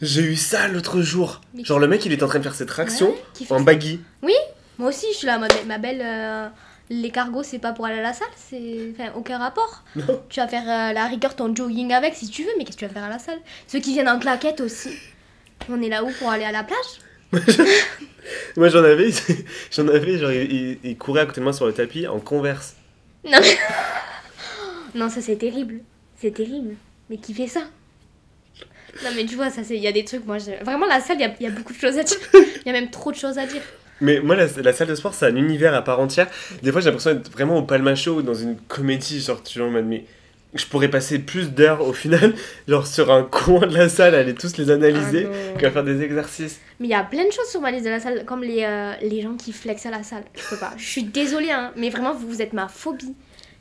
J'ai 0.00 0.22
eu 0.22 0.36
ça 0.36 0.68
l'autre 0.68 1.00
jour. 1.02 1.40
Mais 1.54 1.64
Genre, 1.64 1.78
le 1.78 1.88
mec, 1.88 2.04
il 2.06 2.12
est 2.12 2.22
en 2.22 2.28
train 2.28 2.38
de 2.38 2.44
faire 2.44 2.54
ses 2.54 2.66
tractions 2.66 3.10
Ouais, 3.40 3.46
en 3.50 3.60
baggy. 3.60 4.00
Moi 4.22 4.90
aussi, 4.90 5.06
je 5.12 5.16
suis 5.18 5.26
là, 5.26 5.40
ma 5.66 5.78
belle. 5.78 6.00
euh, 6.04 6.48
les 6.90 7.10
cargos, 7.10 7.42
c'est 7.42 7.58
pas 7.58 7.72
pour 7.72 7.84
aller 7.86 7.98
à 7.98 8.02
la 8.02 8.12
salle, 8.12 8.28
c'est. 8.36 8.92
Enfin, 8.94 9.10
aucun 9.16 9.38
rapport. 9.38 9.82
Non. 9.96 10.22
Tu 10.30 10.38
vas 10.40 10.46
faire 10.48 10.62
euh, 10.62 10.92
la 10.94 11.06
rigueur 11.06 11.34
ton 11.36 11.54
jogging 11.54 11.92
avec 11.92 12.14
si 12.14 12.28
tu 12.30 12.44
veux, 12.44 12.50
mais 12.56 12.64
qu'est-ce 12.64 12.76
que 12.76 12.84
tu 12.84 12.86
vas 12.86 12.94
faire 12.94 13.04
à 13.04 13.08
la 13.10 13.18
salle? 13.18 13.38
Ceux 13.66 13.80
qui 13.80 13.92
viennent 13.92 14.08
en 14.08 14.18
claquette 14.20 14.60
aussi. 14.60 14.90
On 15.68 15.82
est 15.82 15.88
là 15.88 16.04
où 16.04 16.10
pour 16.12 16.30
aller 16.30 16.44
à 16.44 16.52
la 16.52 16.62
plage? 16.64 17.00
Moi, 18.56 18.68
j'en 18.68 18.84
avais, 18.84 19.10
j'en 19.72 19.88
avais, 19.88 20.16
genre, 20.18 20.30
il, 20.32 20.78
il- 20.84 20.96
courait 20.96 21.22
à 21.22 21.26
côté 21.26 21.40
de 21.40 21.44
moi 21.44 21.52
sur 21.52 21.66
le 21.66 21.72
tapis 21.74 22.06
en 22.06 22.20
converse. 22.20 22.74
Non, 23.24 23.38
non, 24.94 25.08
ça 25.10 25.20
c'est 25.20 25.36
terrible. 25.36 25.80
C'est 26.20 26.32
terrible. 26.32 26.76
Mais 27.10 27.16
qui 27.18 27.34
fait 27.34 27.46
ça? 27.48 27.62
Non, 29.04 29.10
mais 29.16 29.24
tu 29.26 29.36
vois, 29.36 29.50
ça 29.50 29.62
c'est. 29.64 29.76
Il 29.76 29.82
y 29.82 29.86
a 29.88 29.92
des 29.92 30.04
trucs, 30.04 30.26
moi. 30.26 30.38
je- 30.38 30.64
Vraiment, 30.64 30.86
la 30.86 31.00
salle, 31.00 31.16
il 31.18 31.22
y 31.22 31.24
a, 31.24 31.34
il 31.40 31.44
y 31.44 31.46
a 31.46 31.50
beaucoup 31.52 31.72
de 31.72 31.78
choses 31.78 31.98
à 31.98 32.02
dire. 32.02 32.16
Il 32.34 32.66
y 32.66 32.70
a 32.70 32.72
même 32.72 32.90
trop 32.90 33.10
de 33.12 33.16
choses 33.16 33.38
à 33.38 33.46
dire. 33.46 33.62
Mais 34.00 34.20
moi, 34.20 34.36
la, 34.36 34.46
la 34.62 34.72
salle 34.72 34.88
de 34.88 34.94
sport, 34.94 35.14
c'est 35.14 35.26
un 35.26 35.36
univers 35.36 35.74
à 35.74 35.82
part 35.82 35.98
entière. 36.00 36.28
Des 36.62 36.70
fois, 36.72 36.80
j'ai 36.80 36.86
l'impression 36.86 37.14
d'être 37.14 37.30
vraiment 37.32 37.56
au 37.58 37.62
Palma 37.62 37.94
Show 37.94 38.16
ou 38.16 38.22
dans 38.22 38.34
une 38.34 38.56
comédie, 38.68 39.20
genre, 39.20 39.42
tu 39.42 39.58
vois, 39.60 39.68
mais 39.82 40.04
je 40.54 40.64
pourrais 40.66 40.88
passer 40.88 41.18
plus 41.18 41.50
d'heures 41.52 41.86
au 41.86 41.92
final, 41.92 42.32
genre, 42.68 42.86
sur 42.86 43.10
un 43.12 43.22
coin 43.24 43.66
de 43.66 43.74
la 43.76 43.88
salle, 43.88 44.14
aller 44.14 44.34
tous 44.34 44.56
les 44.56 44.70
analyser, 44.70 45.26
Ah 45.54 45.58
qu'à 45.58 45.70
faire 45.70 45.84
des 45.84 46.02
exercices. 46.02 46.60
Mais 46.80 46.86
il 46.86 46.90
y 46.90 46.94
a 46.94 47.02
plein 47.02 47.26
de 47.26 47.32
choses 47.32 47.48
sur 47.50 47.60
ma 47.60 47.70
liste 47.70 47.84
de 47.84 47.90
la 47.90 48.00
salle, 48.00 48.24
comme 48.24 48.42
les, 48.42 48.62
euh, 48.64 48.92
les 49.02 49.20
gens 49.22 49.34
qui 49.34 49.52
flexent 49.52 49.86
à 49.86 49.90
la 49.90 50.02
salle. 50.02 50.24
Je 50.34 50.42
peux 50.48 50.56
pas. 50.60 50.72
Je 50.76 50.86
suis 50.86 51.02
désolée, 51.04 51.50
hein, 51.50 51.72
mais 51.76 51.90
vraiment, 51.90 52.14
vous, 52.14 52.28
vous 52.28 52.40
êtes 52.42 52.52
ma 52.52 52.68
phobie. 52.68 53.14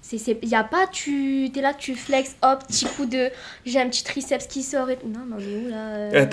C'est, 0.09 0.39
y 0.42 0.56
a 0.56 0.63
pas, 0.63 0.88
tu 0.88 1.50
t'es 1.54 1.59
là, 1.59 1.74
tu 1.74 1.94
flexes, 1.95 2.36
hop, 2.42 2.63
petit 2.65 2.86
coup 2.86 3.06
de. 3.06 3.30
J'ai 3.65 3.81
un 3.81 3.89
petit 3.89 4.06
triceps 4.06 4.48
qui 4.48 4.63
sort 4.63 4.89
et. 4.89 4.98
Non, 5.06 5.19
mais 5.27 5.36
on 5.38 5.39
est 5.39 5.65
où 5.65 5.69
là 5.69 5.77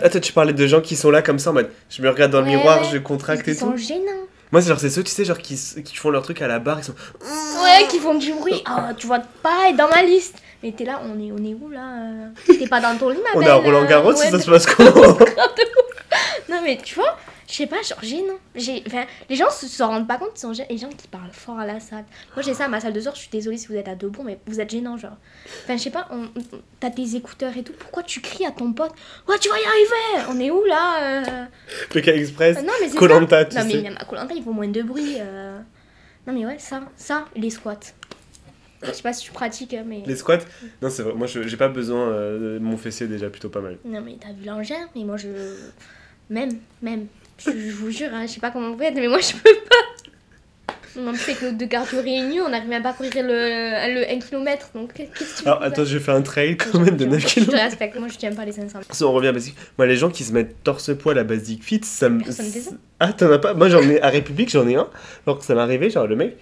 euh, 0.04 0.08
toi, 0.10 0.20
tu 0.20 0.32
parlais 0.32 0.52
de 0.52 0.66
gens 0.68 0.80
qui 0.80 0.94
sont 0.94 1.10
là 1.10 1.22
comme 1.22 1.40
ça, 1.40 1.50
en 1.50 1.54
mode, 1.54 1.70
je 1.90 2.00
me 2.00 2.08
regarde 2.08 2.30
dans 2.30 2.40
le 2.40 2.46
miroir, 2.46 2.82
ouais. 2.82 2.88
je 2.92 2.98
contracte 2.98 3.46
Ils 3.48 3.50
et 3.50 3.54
sont 3.54 3.72
tout. 3.72 3.76
gênants. 3.76 4.28
Moi, 4.52 4.62
c'est 4.62 4.68
genre, 4.68 4.78
c'est 4.78 4.90
ceux, 4.90 5.02
tu 5.02 5.10
sais, 5.10 5.24
genre, 5.24 5.38
qui, 5.38 5.56
qui 5.84 5.96
font 5.96 6.10
leur 6.10 6.22
truc 6.22 6.40
à 6.40 6.46
la 6.46 6.60
barre, 6.60 6.78
ils 6.78 6.84
sont. 6.84 6.94
Ouais, 7.22 7.88
qui 7.88 7.98
font 7.98 8.14
du 8.14 8.32
bruit. 8.34 8.62
Ah, 8.66 8.92
tu 8.96 9.08
vois 9.08 9.22
pas 9.42 9.70
être 9.70 9.76
dans 9.76 9.88
ma 9.88 10.04
liste. 10.04 10.36
Mais 10.62 10.70
t'es 10.70 10.84
là, 10.84 11.02
on 11.04 11.20
est, 11.20 11.32
on 11.32 11.44
est 11.44 11.54
où 11.60 11.68
là 11.68 11.80
euh? 11.98 12.28
T'es 12.58 12.68
pas 12.68 12.80
dans 12.80 12.96
ton 12.96 13.08
lit, 13.08 13.18
ma 13.18 13.30
On 13.36 13.40
est 13.40 13.44
belle 13.44 13.52
à 13.52 13.56
Roland 13.56 13.84
Garros, 13.86 14.10
euh, 14.12 14.14
ouais, 14.14 14.30
ça 14.30 14.38
se 14.38 14.48
passe 14.50 14.66
comment 14.66 15.18
Non, 16.48 16.60
mais 16.62 16.78
tu 16.82 16.94
vois, 16.94 17.18
je 17.48 17.52
sais 17.54 17.66
pas, 17.66 17.82
genre 17.82 18.02
gênant. 18.02 18.38
J'ai, 18.54 18.82
enfin, 18.86 19.04
les 19.28 19.36
gens 19.36 19.50
se, 19.50 19.66
se 19.66 19.82
rendent 19.82 20.08
pas 20.08 20.16
compte, 20.18 20.30
ils 20.36 20.40
sont 20.40 20.52
gê- 20.52 20.66
les 20.70 20.78
gens 20.78 20.88
qui 20.88 21.08
parlent 21.08 21.30
fort 21.32 21.58
à 21.58 21.66
la 21.66 21.78
salle. 21.80 22.04
Moi, 22.34 22.42
j'ai 22.42 22.54
ça 22.54 22.64
à 22.64 22.68
ma 22.68 22.80
salle 22.80 22.92
de 22.92 23.00
sport, 23.00 23.14
je 23.14 23.20
suis 23.20 23.30
désolée 23.30 23.56
si 23.58 23.66
vous 23.68 23.74
êtes 23.74 23.88
à 23.88 23.94
deux 23.94 24.08
bons, 24.08 24.24
mais 24.24 24.38
vous 24.46 24.60
êtes 24.60 24.70
gênant, 24.70 24.96
genre. 24.96 25.16
Enfin, 25.64 25.76
je 25.76 25.82
sais 25.82 25.90
pas, 25.90 26.08
on- 26.10 26.24
on- 26.24 26.60
t'as 26.80 26.90
tes 26.90 27.16
écouteurs 27.16 27.56
et 27.56 27.62
tout, 27.62 27.72
pourquoi 27.78 28.02
tu 28.02 28.20
cries 28.20 28.46
à 28.46 28.50
ton 28.50 28.72
pote? 28.72 28.92
Ouais, 29.28 29.38
tu 29.38 29.48
vas 29.48 29.56
y 29.58 29.64
arriver 29.64 30.26
On 30.30 30.40
est 30.40 30.50
où 30.50 30.64
là 30.64 31.22
euh? 31.22 31.44
PK 31.90 32.08
Express, 32.08 32.56
Non, 32.58 32.72
mais 32.80 32.86
c'est 32.88 32.94
ça. 32.94 32.98
Colanta, 32.98 33.44
tu 33.44 33.56
Non, 33.56 33.64
mais 33.64 33.70
sais. 33.72 33.80
même 33.82 33.96
à 34.00 34.04
Colanta, 34.04 34.34
il 34.34 34.42
faut 34.42 34.52
moins 34.52 34.68
de 34.68 34.82
bruit. 34.82 35.16
euh. 35.18 35.58
Non, 36.26 36.32
mais 36.32 36.46
ouais, 36.46 36.58
ça, 36.58 36.80
ça, 36.96 37.26
les 37.36 37.50
squats. 37.50 37.78
Je 38.82 38.92
sais 38.92 39.02
pas 39.02 39.12
si 39.14 39.24
tu 39.24 39.32
pratiques, 39.32 39.74
mais. 39.86 40.02
Les 40.06 40.16
squats? 40.16 40.38
Non, 40.82 40.90
c'est 40.90 41.02
vrai, 41.02 41.14
moi, 41.14 41.26
je- 41.26 41.46
j'ai 41.46 41.56
pas 41.56 41.68
besoin, 41.68 42.08
euh, 42.08 42.58
mon 42.60 42.76
fessier 42.76 43.06
est 43.06 43.08
déjà 43.08 43.30
plutôt 43.30 43.48
pas 43.48 43.60
mal. 43.60 43.78
Non, 43.84 44.00
mais 44.02 44.16
t'as 44.20 44.32
vu 44.32 44.44
l'engin, 44.46 44.88
mais 44.94 45.04
moi 45.04 45.16
je. 45.16 45.28
Même, 46.30 46.50
même. 46.82 47.06
Je, 47.38 47.50
vous 47.72 47.90
jure, 47.90 48.08
hein, 48.12 48.24
je 48.26 48.32
sais 48.32 48.40
pas 48.40 48.50
comment 48.50 48.70
vous 48.72 48.78
faites, 48.78 48.94
mais 48.94 49.08
moi 49.08 49.18
je 49.20 49.32
peux 49.32 49.54
pas. 49.68 51.00
Non, 51.00 51.10
mais 51.10 51.18
c'est 51.18 51.34
que 51.34 51.50
de 51.52 51.64
cardio 51.64 52.00
réunis, 52.00 52.40
on 52.40 52.48
n'arrive 52.48 52.68
même 52.68 52.82
pas 52.84 52.90
à 52.90 52.92
courir 52.92 53.10
le, 53.16 53.94
le 53.94 54.08
1 54.12 54.18
km, 54.20 54.68
donc 54.76 54.92
qu'est-ce 54.92 55.10
que 55.10 55.42
tu 55.42 55.48
Alors, 55.48 55.60
attends, 55.60 55.84
j'ai 55.84 55.98
fait 55.98 56.12
un 56.12 56.22
trail 56.22 56.56
quand 56.56 56.78
même 56.78 56.96
de 56.96 57.04
9 57.04 57.20
Je 57.20 57.26
te 57.26 57.32
km. 57.40 57.52
respecte, 57.64 57.98
moi 57.98 58.06
je 58.06 58.16
tiens 58.16 58.32
pas 58.32 58.44
les 58.44 58.52
500. 58.52 58.78
Si 58.88 59.02
on 59.02 59.12
revient 59.12 59.26
à 59.28 59.32
Basic, 59.32 59.56
moi 59.76 59.88
les 59.88 59.96
gens 59.96 60.08
qui 60.10 60.22
se 60.22 60.32
mettent 60.32 60.62
torse-poil 60.62 61.18
à 61.18 61.24
Basic 61.24 61.64
Fit, 61.64 61.80
ça 61.82 62.08
me. 62.08 62.22
Personne 62.22 62.46
fait 62.46 62.60
ça. 62.60 62.70
Ah, 63.00 63.12
t'en 63.12 63.30
as 63.32 63.40
pas? 63.40 63.54
Moi 63.54 63.68
j'en 63.68 63.82
ai 63.82 64.00
à 64.00 64.08
République, 64.08 64.50
j'en 64.50 64.68
ai 64.68 64.76
un. 64.76 64.86
Alors 65.26 65.40
que 65.40 65.44
ça 65.44 65.56
m'est 65.56 65.60
arrivé, 65.62 65.90
genre 65.90 66.06
le 66.06 66.14
mec. 66.14 66.36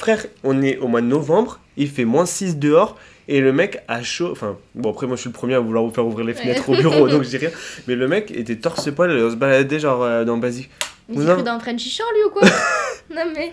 Frère, 0.00 0.24
on 0.44 0.62
est 0.62 0.78
au 0.78 0.88
mois 0.88 1.02
de 1.02 1.06
novembre, 1.06 1.60
il 1.76 1.88
fait 1.90 2.06
moins 2.06 2.24
6 2.24 2.56
dehors, 2.56 2.96
et 3.28 3.40
le 3.42 3.52
mec 3.52 3.82
a 3.86 4.02
chaud. 4.02 4.30
Enfin, 4.32 4.56
bon, 4.74 4.90
après 4.90 5.06
moi 5.06 5.16
je 5.16 5.20
suis 5.20 5.28
le 5.28 5.34
premier 5.34 5.54
à 5.54 5.60
vouloir 5.60 5.84
vous 5.84 5.90
faire 5.92 6.06
ouvrir 6.06 6.24
les 6.24 6.32
fenêtres 6.32 6.70
au 6.70 6.74
bureau, 6.74 7.06
donc 7.06 7.22
je 7.24 7.28
dis 7.28 7.36
rien. 7.36 7.50
Mais 7.86 7.96
le 7.96 8.08
mec 8.08 8.30
était 8.30 8.56
torse-poil, 8.56 9.10
on 9.10 9.30
se 9.30 9.36
baladait 9.36 9.78
genre 9.78 10.02
euh, 10.02 10.24
dans 10.24 10.40
c'est 10.42 11.30
en- 11.30 11.34
cru 11.34 11.42
dans 11.42 11.60
Frenchy 11.60 11.90
Shore 11.90 12.06
lui 12.14 12.24
ou 12.24 12.30
quoi 12.30 12.42
Non 13.14 13.30
mais. 13.34 13.52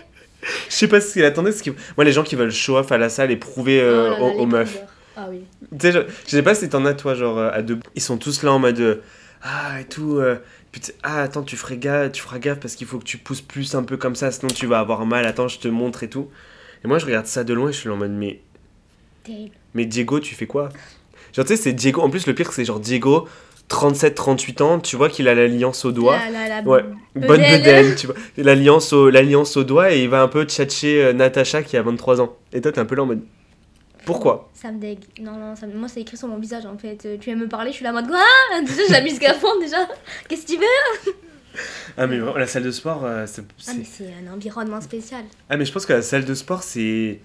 Je 0.70 0.74
sais 0.74 0.88
pas 0.88 1.00
ce 1.00 1.12
qu'il 1.12 1.24
attendait, 1.24 1.52
ce 1.52 1.68
moi 1.96 2.04
les 2.04 2.12
gens 2.12 2.22
qui 2.22 2.34
veulent 2.34 2.50
show 2.52 2.78
off 2.78 2.92
à 2.92 2.98
la 2.98 3.08
salle 3.10 3.30
et 3.30 3.36
prouver 3.36 3.80
euh, 3.80 4.14
Oh 4.18 4.22
là 4.22 4.28
là, 4.28 4.36
aux, 4.38 4.46
meufs. 4.46 4.78
Ah 5.16 5.26
oui. 5.28 5.40
Tu 5.72 5.78
sais, 5.80 5.92
je, 5.92 5.98
je 6.26 6.30
sais 6.30 6.42
pas 6.42 6.54
si 6.54 6.68
t'en 6.68 6.84
as 6.86 6.94
toi, 6.94 7.14
genre 7.14 7.38
euh, 7.38 7.50
à 7.52 7.60
deux. 7.62 7.78
Ils 7.96 8.02
sont 8.02 8.16
tous 8.16 8.42
là 8.42 8.52
en 8.52 8.58
mode 8.60 8.78
euh, 8.80 9.02
ah 9.42 9.80
et 9.80 9.84
tout. 9.84 10.16
euh, 10.18 10.36
putain, 10.72 10.92
ah 11.02 11.22
attends, 11.22 11.42
tu 11.42 11.56
ferais 11.56 11.76
gaffe, 11.78 12.12
tu 12.12 12.22
feras 12.22 12.38
gaffe 12.38 12.60
parce 12.60 12.74
qu'il 12.74 12.86
faut 12.86 12.98
que 12.98 13.04
tu 13.04 13.18
pousses 13.18 13.40
plus 13.40 13.74
un 13.74 13.82
peu 13.82 13.96
comme 13.96 14.14
ça, 14.16 14.30
sinon 14.30 14.48
tu 14.48 14.66
vas 14.66 14.78
avoir 14.80 15.04
mal. 15.06 15.26
Attends, 15.26 15.48
je 15.48 15.58
te 15.58 15.68
montre 15.68 16.02
et 16.02 16.08
tout. 16.10 16.28
Et 16.84 16.88
moi 16.88 16.98
je 16.98 17.06
regarde 17.06 17.26
ça 17.26 17.44
de 17.44 17.52
loin 17.54 17.70
et 17.70 17.72
je 17.72 17.78
suis 17.78 17.88
en 17.88 17.96
mode 17.96 18.12
mais 18.12 18.40
Terrible. 19.24 19.54
mais 19.74 19.84
Diego, 19.86 20.20
tu 20.20 20.34
fais 20.34 20.46
quoi? 20.46 20.68
Genre 21.34 21.44
tu 21.44 21.56
sais, 21.56 21.62
c'est 21.62 21.72
Diego. 21.72 22.00
En 22.02 22.10
plus 22.10 22.26
le 22.26 22.34
pire 22.34 22.52
c'est 22.52 22.64
genre 22.64 22.80
Diego, 22.80 23.26
37-38 23.68 24.62
ans, 24.62 24.80
tu 24.80 24.96
vois 24.96 25.08
qu'il 25.10 25.28
a 25.28 25.34
l'alliance 25.34 25.84
au 25.84 25.92
doigt. 25.92 26.18
La, 26.18 26.48
la, 26.48 26.62
la 26.62 26.68
Ouais. 26.68 26.84
Bonne 27.14 27.40
bedaine. 27.42 27.94
tu 27.96 28.06
vois. 28.06 28.16
L'alliance 28.36 28.92
au, 28.92 29.10
l'alliance 29.10 29.56
au 29.56 29.64
doigt 29.64 29.92
et 29.92 30.02
il 30.02 30.08
va 30.08 30.22
un 30.22 30.28
peu 30.28 30.44
tchatcher 30.44 31.02
euh, 31.04 31.12
Natacha 31.12 31.62
qui 31.62 31.76
a 31.76 31.82
23 31.82 32.20
ans. 32.20 32.36
Et 32.52 32.60
toi 32.60 32.72
t'es 32.72 32.78
un 32.78 32.84
peu 32.86 32.94
là 32.94 33.02
en 33.02 33.06
mode 33.06 33.22
pourquoi 34.08 34.48
Ça 34.54 34.72
me 34.72 34.78
dégue. 34.80 35.00
Non, 35.20 35.32
non, 35.32 35.54
ça 35.54 35.66
me- 35.66 35.74
moi 35.76 35.86
c'est 35.88 36.00
écrit 36.00 36.16
sur 36.16 36.28
mon 36.28 36.38
visage 36.38 36.64
en 36.64 36.78
fait. 36.78 37.04
Euh, 37.04 37.16
Tu 37.20 37.26
viens 37.26 37.36
me 37.36 37.46
parler, 37.46 37.70
je 37.72 37.76
suis 37.76 37.84
là 37.84 37.90
en 37.90 37.92
mode 37.92 38.08
quoi 38.08 38.18
Déjà, 38.62 38.82
je 38.88 38.92
l'amuse 38.92 39.18
qu'à 39.18 39.34
fond 39.34 39.58
déjà. 39.60 39.86
Qu'est-ce 40.28 40.46
que 40.46 40.52
tu 40.52 40.56
veux 40.58 41.12
Ah 41.98 42.06
mais 42.06 42.18
la 42.18 42.46
salle 42.46 42.62
de 42.62 42.70
sport, 42.70 43.02
euh, 43.04 43.26
c'est... 43.26 43.42
Ah, 43.68 43.72
mais 43.76 43.84
c'est 43.84 44.08
un 44.26 44.32
environnement 44.32 44.80
spécial. 44.80 45.24
Ah 45.50 45.58
mais 45.58 45.66
je 45.66 45.72
pense 45.72 45.84
que 45.84 45.92
la 45.92 46.00
salle 46.00 46.24
de 46.24 46.32
sport 46.34 46.62
c'est 46.62 47.20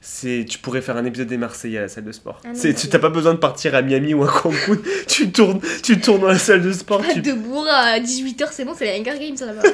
c'est 0.00 0.44
tu 0.48 0.58
pourrais 0.58 0.80
faire 0.82 0.96
un 0.96 1.04
épisode 1.04 1.26
des 1.28 1.36
Marseillais 1.36 1.78
à 1.78 1.82
la 1.82 1.88
salle 1.88 2.04
de 2.04 2.12
sport. 2.12 2.40
Ah 2.44 2.48
non, 2.48 2.54
c'est 2.54 2.68
mais 2.68 2.74
tu 2.74 2.88
t'as 2.88 2.98
pas 3.00 3.08
besoin 3.10 3.34
de 3.34 3.38
partir 3.38 3.74
à 3.74 3.82
Miami 3.82 4.14
ou 4.14 4.22
à 4.22 4.28
Cancun, 4.28 4.78
tu 5.08 5.30
tournes 5.32 5.60
tu 5.82 6.00
tournes 6.00 6.20
dans 6.20 6.28
la 6.28 6.38
salle 6.38 6.62
de 6.62 6.72
sport, 6.72 7.00
Pas 7.02 7.12
tu 7.14 7.20
de 7.22 7.32
bourre 7.32 7.66
à 7.68 7.98
18h, 7.98 8.46
c'est 8.52 8.64
bon, 8.64 8.74
c'est 8.76 8.84
les 8.84 9.00
Hunger 9.00 9.18
Games 9.18 9.36
ça 9.36 9.46
là-bas. 9.46 9.62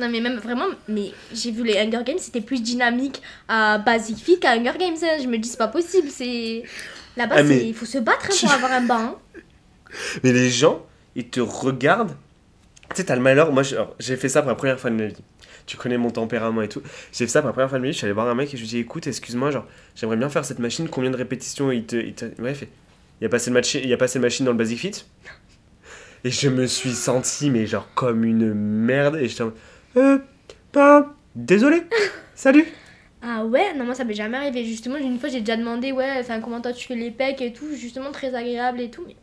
non, 0.00 0.08
mais 0.10 0.20
même 0.20 0.38
vraiment, 0.38 0.66
mais 0.88 1.12
j'ai 1.32 1.50
vu 1.52 1.62
les 1.64 1.78
Hunger 1.78 2.02
Games, 2.04 2.18
c'était 2.18 2.40
plus 2.40 2.62
dynamique 2.62 3.20
à 3.48 3.78
Basic 3.78 4.16
Fit 4.18 4.40
qu'à 4.40 4.52
Hunger 4.52 4.72
Games. 4.78 4.96
hein. 5.02 5.18
Je 5.22 5.26
me 5.28 5.38
dis, 5.38 5.48
c'est 5.48 5.58
pas 5.58 5.68
possible, 5.68 6.08
c'est. 6.10 6.62
Là-bas, 7.16 7.36
Ah, 7.38 7.44
c'est- 7.46 7.66
il 7.68 7.74
faut 7.74 7.86
se 7.86 7.98
battre 7.98 8.26
hein, 8.30 8.34
pour 8.40 8.52
avoir 8.52 8.72
un 8.72 8.80
bain. 8.82 9.14
hein. 9.14 9.14
mais 10.22 10.32
les 10.32 10.50
gens 10.50 10.84
ils 11.16 11.28
te 11.28 11.40
regardent. 11.40 12.16
Tu 12.90 12.96
sais 12.96 13.04
t'as 13.04 13.16
le 13.16 13.20
malheur, 13.22 13.52
moi 13.52 13.62
j'ai 13.62 13.76
alors, 13.76 13.94
j'ai 13.98 14.16
fait 14.16 14.28
ça 14.28 14.42
pour 14.42 14.48
la 14.50 14.54
première 14.56 14.78
fois 14.80 14.90
de 14.90 14.96
ma 14.96 15.06
vie. 15.06 15.16
Tu 15.66 15.76
connais 15.76 15.98
mon 15.98 16.10
tempérament 16.10 16.62
et 16.62 16.68
tout. 16.68 16.82
J'ai 17.12 17.26
fait 17.26 17.30
ça 17.32 17.40
pour 17.40 17.48
la 17.48 17.52
première 17.52 17.68
fois 17.68 17.78
de 17.78 17.82
ma 17.82 17.88
vie, 17.88 17.92
je 17.92 17.98
suis 17.98 18.04
allé 18.06 18.14
voir 18.14 18.28
un 18.28 18.34
mec 18.34 18.52
et 18.54 18.56
je 18.56 18.62
lui 18.62 18.68
ai 18.68 18.70
dit 18.70 18.78
écoute, 18.78 19.06
excuse-moi, 19.06 19.50
genre 19.50 19.66
j'aimerais 19.96 20.16
bien 20.16 20.28
faire 20.28 20.44
cette 20.44 20.58
machine, 20.60 20.88
combien 20.88 21.10
de 21.10 21.16
répétitions 21.16 21.70
il 21.72 21.84
te 21.84 21.96
il 21.96 22.14
te 22.14 22.24
ouais, 22.40 22.50
il 22.52 22.54
fait 22.54 22.68
il 23.20 23.26
a 23.26 23.28
passé 23.28 23.50
le 23.50 23.54
match 23.54 23.74
il 23.74 23.92
a 23.92 23.96
passé 23.96 24.18
le 24.18 24.22
machine 24.22 24.44
dans 24.46 24.52
le 24.52 24.58
Basic 24.58 24.78
Fit. 24.78 25.04
Et 26.24 26.30
je 26.30 26.48
me 26.48 26.66
suis 26.66 26.92
senti 26.92 27.50
mais 27.50 27.66
genre 27.66 27.88
comme 27.94 28.24
une 28.24 28.52
merde 28.54 29.16
et 29.16 29.26
j'étais 29.28 29.42
en 29.42 29.46
mode, 29.46 29.54
euh 29.96 30.18
ben 30.72 31.12
désolé. 31.34 31.82
Salut. 32.34 32.66
Ah 33.22 33.44
ouais, 33.44 33.74
non, 33.74 33.84
moi 33.84 33.94
ça 33.94 34.04
m'est 34.04 34.14
jamais 34.14 34.36
arrivé. 34.36 34.64
Justement, 34.64 34.96
une 34.96 35.18
fois 35.18 35.28
j'ai 35.28 35.40
déjà 35.40 35.56
demandé, 35.56 35.92
ouais, 35.92 36.16
enfin, 36.20 36.40
comment 36.40 36.60
toi 36.60 36.72
tu 36.72 36.86
fais 36.86 36.94
les 36.94 37.10
pecs 37.10 37.42
et 37.42 37.52
tout, 37.52 37.74
justement 37.74 38.12
très 38.12 38.34
agréable 38.34 38.80
et 38.80 38.90
tout. 38.90 39.04
Mais 39.06 39.16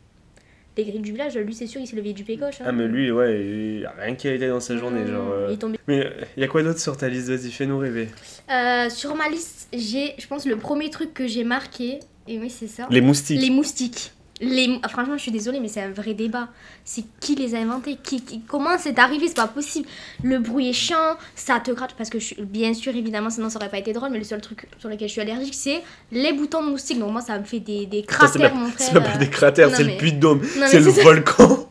les 0.77 0.83
grilles 0.83 0.99
du 1.01 1.11
village, 1.11 1.35
lui 1.37 1.55
c'est 1.55 1.65
sûr, 1.65 1.81
il 1.81 1.87
s'est 1.87 1.95
levé 1.95 2.13
du 2.13 2.23
pécoche. 2.23 2.61
Hein. 2.61 2.65
Ah, 2.67 2.71
mais 2.71 2.87
lui, 2.87 3.11
ouais, 3.11 3.43
il 3.79 3.85
a 3.85 3.93
rien 3.99 4.13
qui 4.15 4.27
a 4.27 4.33
été 4.33 4.47
dans 4.47 4.59
sa 4.59 4.77
journée. 4.77 5.01
Mmh, 5.01 5.07
Genre, 5.07 5.31
euh. 5.31 5.47
Il 5.49 5.53
est 5.55 5.57
tombé. 5.57 5.79
Mais 5.87 6.07
il 6.35 6.41
y 6.41 6.43
a 6.43 6.47
quoi 6.47 6.61
d'autre 6.61 6.79
sur 6.79 6.95
ta 6.95 7.09
liste? 7.09 7.29
Vas-y, 7.29 7.51
fais-nous 7.51 7.79
rêver. 7.79 8.09
Euh, 8.51 8.89
sur 8.89 9.15
ma 9.15 9.29
liste, 9.29 9.67
j'ai, 9.73 10.13
je 10.19 10.27
pense, 10.27 10.45
le 10.45 10.57
premier 10.57 10.89
truc 10.91 11.13
que 11.13 11.25
j'ai 11.27 11.43
marqué, 11.43 11.99
et 12.27 12.37
oui, 12.37 12.49
c'est 12.49 12.67
ça. 12.67 12.87
Les 12.91 13.01
moustiques. 13.01 13.41
Les 13.41 13.49
moustiques. 13.49 14.11
Les... 14.39 14.79
ah, 14.83 14.87
franchement, 14.89 15.17
je 15.17 15.23
suis 15.23 15.31
désolée, 15.31 15.59
mais 15.59 15.67
c'est 15.67 15.81
un 15.81 15.89
vrai 15.91 16.13
débat. 16.13 16.49
C'est 16.85 17.03
qui 17.19 17.33
les 17.35 17.55
a 17.55 17.57
inventés? 17.59 17.97
Qui, 18.03 18.21
qui- 18.21 18.41
Comment 18.47 18.77
c'est 18.77 18.99
arrivé? 18.99 19.27
C'est 19.27 19.35
pas 19.35 19.47
possible. 19.47 19.87
Le 20.23 20.37
bruit 20.39 20.69
est 20.69 20.73
chiant, 20.73 21.15
ça 21.35 21.59
te 21.59 21.71
gratte. 21.71 21.95
Parce 21.97 22.09
que, 22.09 22.19
je 22.19 22.25
suis- 22.25 22.41
bien 22.41 22.73
sûr, 22.75 22.95
évidemment, 22.95 23.29
sinon 23.31 23.49
ça 23.49 23.57
aurait 23.57 23.69
pas 23.69 23.79
été 23.79 23.93
drôle, 23.93 24.09
mais 24.11 24.19
le 24.19 24.23
seul 24.23 24.39
truc 24.41 24.67
sur 24.77 24.89
lequel 24.89 25.07
je 25.07 25.13
suis 25.13 25.21
allergique, 25.21 25.55
c'est 25.55 25.81
les 26.11 26.33
boutons 26.33 26.63
de 26.63 26.69
moustiques. 26.69 26.99
Donc, 26.99 27.11
moi, 27.11 27.21
ça 27.21 27.39
me 27.39 27.45
fait 27.45 27.59
des, 27.59 27.85
des 27.87 28.03
cratères, 28.03 28.53
même- 28.53 28.59
mon 28.61 28.69
frère. 28.69 28.87
C'est 28.93 29.01
pas 29.01 29.17
des 29.17 29.29
cratères, 29.29 29.75
c'est 29.75 29.83
mais- 29.83 29.93
le 29.93 29.97
puits 29.97 30.13
de 30.13 30.19
Dôme. 30.19 30.41
C'est 30.67 30.79
le 30.79 30.91
volcan. 30.91 31.69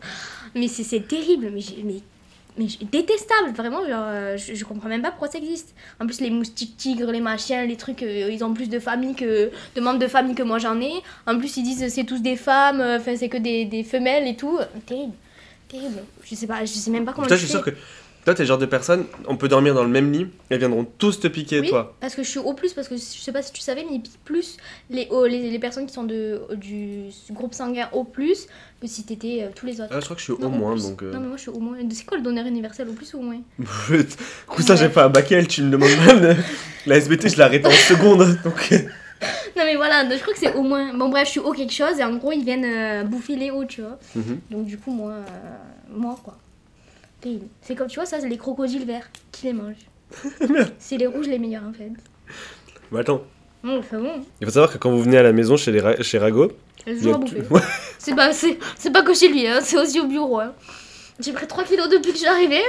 Mais 0.55 0.69
c'est 0.69 1.07
terrible, 1.07 1.51
mais, 1.55 1.61
mais, 1.85 2.01
mais 2.59 2.67
détestable, 2.91 3.51
vraiment, 3.55 3.81
genre, 3.87 4.05
euh, 4.07 4.37
je, 4.37 4.55
je 4.55 4.65
comprends 4.65 4.89
même 4.89 5.03
pas 5.03 5.11
pourquoi 5.11 5.29
ça 5.29 5.39
existe. 5.39 5.75
En 6.01 6.07
plus, 6.07 6.21
les 6.21 6.31
moustiques 6.31 6.77
tigres, 6.77 7.11
les 7.13 7.21
machins, 7.21 7.67
les 7.67 7.77
trucs, 7.77 8.03
euh, 8.03 8.31
ils 8.31 8.43
ont 8.45 8.55
plus 8.55 8.69
de 8.69 8.79
famille 8.79 9.15
que 9.15 9.51
de 9.75 9.81
membres 9.81 9.99
de 9.99 10.07
famille 10.09 10.35
que 10.35 10.43
moi 10.43 10.59
j'en 10.59 10.81
ai. 10.81 10.93
En 11.27 11.39
plus, 11.39 11.57
ils 11.57 11.63
disent 11.63 11.87
c'est 11.93 12.05
tous 12.05 12.21
des 12.23 12.37
femmes, 12.37 12.81
euh, 12.81 12.99
enfin, 12.99 13.15
c'est 13.17 13.29
que 13.29 13.37
des, 13.39 13.65
des 13.65 13.83
femelles 13.85 14.27
et 14.27 14.37
tout. 14.37 14.59
Terrible, 14.87 15.13
terrible. 15.69 16.03
Je 16.25 16.35
sais 16.35 16.47
pas, 16.47 16.65
je 16.65 16.73
sais 16.73 16.91
même 16.91 17.05
pas 17.05 17.13
comment 17.13 17.29
je 17.29 17.35
suis 17.35 17.47
fais. 17.47 17.53
sûr 17.53 17.63
que. 17.65 17.71
Toi, 18.27 18.35
t'es 18.35 18.43
le 18.43 18.49
genre 18.49 18.59
de 18.59 18.67
personne, 18.67 19.05
on 19.29 19.37
peut 19.37 19.47
dormir 19.47 19.73
dans 19.73 19.85
le 19.85 19.89
même 19.89 20.11
lit, 20.13 20.27
elles 20.51 20.59
viendront 20.59 20.85
tous 20.99 21.21
te 21.21 21.29
piquer, 21.29 21.61
Oui, 21.61 21.69
toi. 21.69 21.95
parce 22.01 22.17
que 22.17 22.25
je 22.25 22.29
suis 22.29 22.41
au 22.41 22.55
plus, 22.55 22.73
parce 22.73 22.89
que 22.89 22.97
je 22.97 23.01
sais 23.01 23.31
pas 23.31 23.41
si 23.41 23.53
tu 23.53 23.61
savais, 23.61 23.85
mais 23.89 23.95
ils 23.95 24.03
piquent 24.03 24.19
plus 24.25 24.57
les, 24.91 25.07
oh, 25.13 25.27
les, 25.27 25.49
les 25.49 25.59
personnes 25.61 25.87
qui 25.87 25.95
sont 25.95 26.03
de, 26.03 26.41
du 26.57 27.05
groupe 27.31 27.55
sanguin 27.55 27.89
au 27.93 28.03
plus 28.03 28.49
que 28.83 28.89
si 28.89 29.05
t'étais 29.05 29.45
euh, 29.45 29.49
tous 29.55 29.65
les 29.67 29.81
autres. 29.81 29.93
Ah, 29.93 30.01
je 30.01 30.05
crois 30.07 30.17
que 30.17 30.21
je 30.23 30.33
suis 30.33 30.43
Non, 30.43 30.49
au 30.49 30.51
moins, 30.51 30.73
plus. 30.73 30.83
donc. 30.89 31.03
euh, 31.05 31.13
Non, 31.13 31.21
mais 31.21 31.29
moi 31.29 31.37
je 31.37 31.43
suis 31.43 31.51
au 31.51 31.61
moins. 31.61 31.77
C'est 31.93 32.05
quoi 32.05 32.17
le 32.19 32.25
donneur 32.25 32.45
universel 32.47 32.89
au 32.89 32.95
plus 32.95 33.15
ou 33.15 33.19
au 33.19 33.23
moins? 33.23 33.39
Cousin, 34.49 34.75
j'ai 34.75 34.89
fait 34.89 35.01
un 35.01 35.09
bac 35.09 35.33
tu 35.49 35.63
me 35.63 35.71
demandes 35.71 35.97
mal. 36.05 36.37
La 36.87 36.97
SBT, 36.97 37.29
je 37.29 37.37
l'ai 37.37 37.43
arrêté 37.43 37.69
en 37.69 37.71
seconde. 37.71 38.39
Donc. 38.45 38.69
euh, 38.73 38.79
Non 39.57 39.63
mais 39.65 39.77
voilà, 39.77 40.03
je 40.11 40.21
crois 40.21 40.35
que 40.35 40.41
c'est 40.41 40.53
au 40.55 40.63
moins. 40.63 40.93
Bon 40.95 41.09
bref, 41.11 41.27
je 41.27 41.31
suis 41.31 41.41
haut 41.41 41.53
quelque 41.53 41.73
chose 41.73 41.99
et 42.01 42.03
en 42.05 42.17
gros 42.17 42.33
ils 42.33 42.45
viennent 42.45 42.65
euh, 42.67 43.05
bouffer 43.05 43.37
les 43.37 43.53
hauts, 43.53 43.65
tu 43.65 43.83
vois. 43.83 43.99
mhm. 44.17 44.41
Donc 44.51 44.65
du 44.67 44.79
coup 44.79 44.91
moi, 44.91 45.15
moi 45.89 46.17
quoi. 46.25 46.37
C'est 47.63 47.75
comme 47.75 47.89
tu 47.89 47.97
vois 47.97 48.07
ça, 48.07 48.21
c'est 48.21 48.29
les 48.29 48.37
crocodiles 48.39 48.85
verts 48.85 49.09
qui 49.33 49.47
les 49.47 49.53
mangent. 49.53 49.87
c'est 50.79 50.97
les 50.97 51.07
rouges 51.07 51.27
les 51.27 51.39
meilleurs 51.39 51.65
en 51.65 51.73
fait. 51.73 51.91
Mais 52.93 53.01
attends, 53.01 53.23
Bon, 53.65 53.79
enfin 53.79 53.99
bon, 53.99 54.23
il 54.41 54.47
faut 54.47 54.53
savoir 54.53 54.73
que 54.73 54.79
quand 54.79 54.91
vous 54.93 55.03
venez 55.03 55.17
à 55.19 55.25
la 55.25 55.33
maison 55.33 55.57
chez, 55.57 55.73
les 55.73 55.81
Ra- 55.81 56.01
chez 56.01 56.19
Rago, 56.19 56.53
sont 56.87 56.93
y 56.93 57.11
à 57.11 57.15
a 57.15 57.19
bouffer. 57.19 57.43
C'est 57.99 58.15
pas, 58.15 58.33
c'est, 58.33 58.59
c'est 58.79 58.93
pas 58.93 59.03
que 59.03 59.13
chez 59.13 59.29
lui, 59.29 59.45
hein, 59.49 59.59
c'est 59.61 59.77
aussi 59.77 59.99
au 59.99 60.07
bureau. 60.07 60.39
Hein. 60.39 60.55
J'ai 61.19 61.33
pris 61.33 61.49
3 61.49 61.65
kilos 61.65 61.89
depuis 61.89 62.11
que 62.13 62.19
je 62.19 62.19
suis 62.23 62.29
arrivée. 62.29 62.63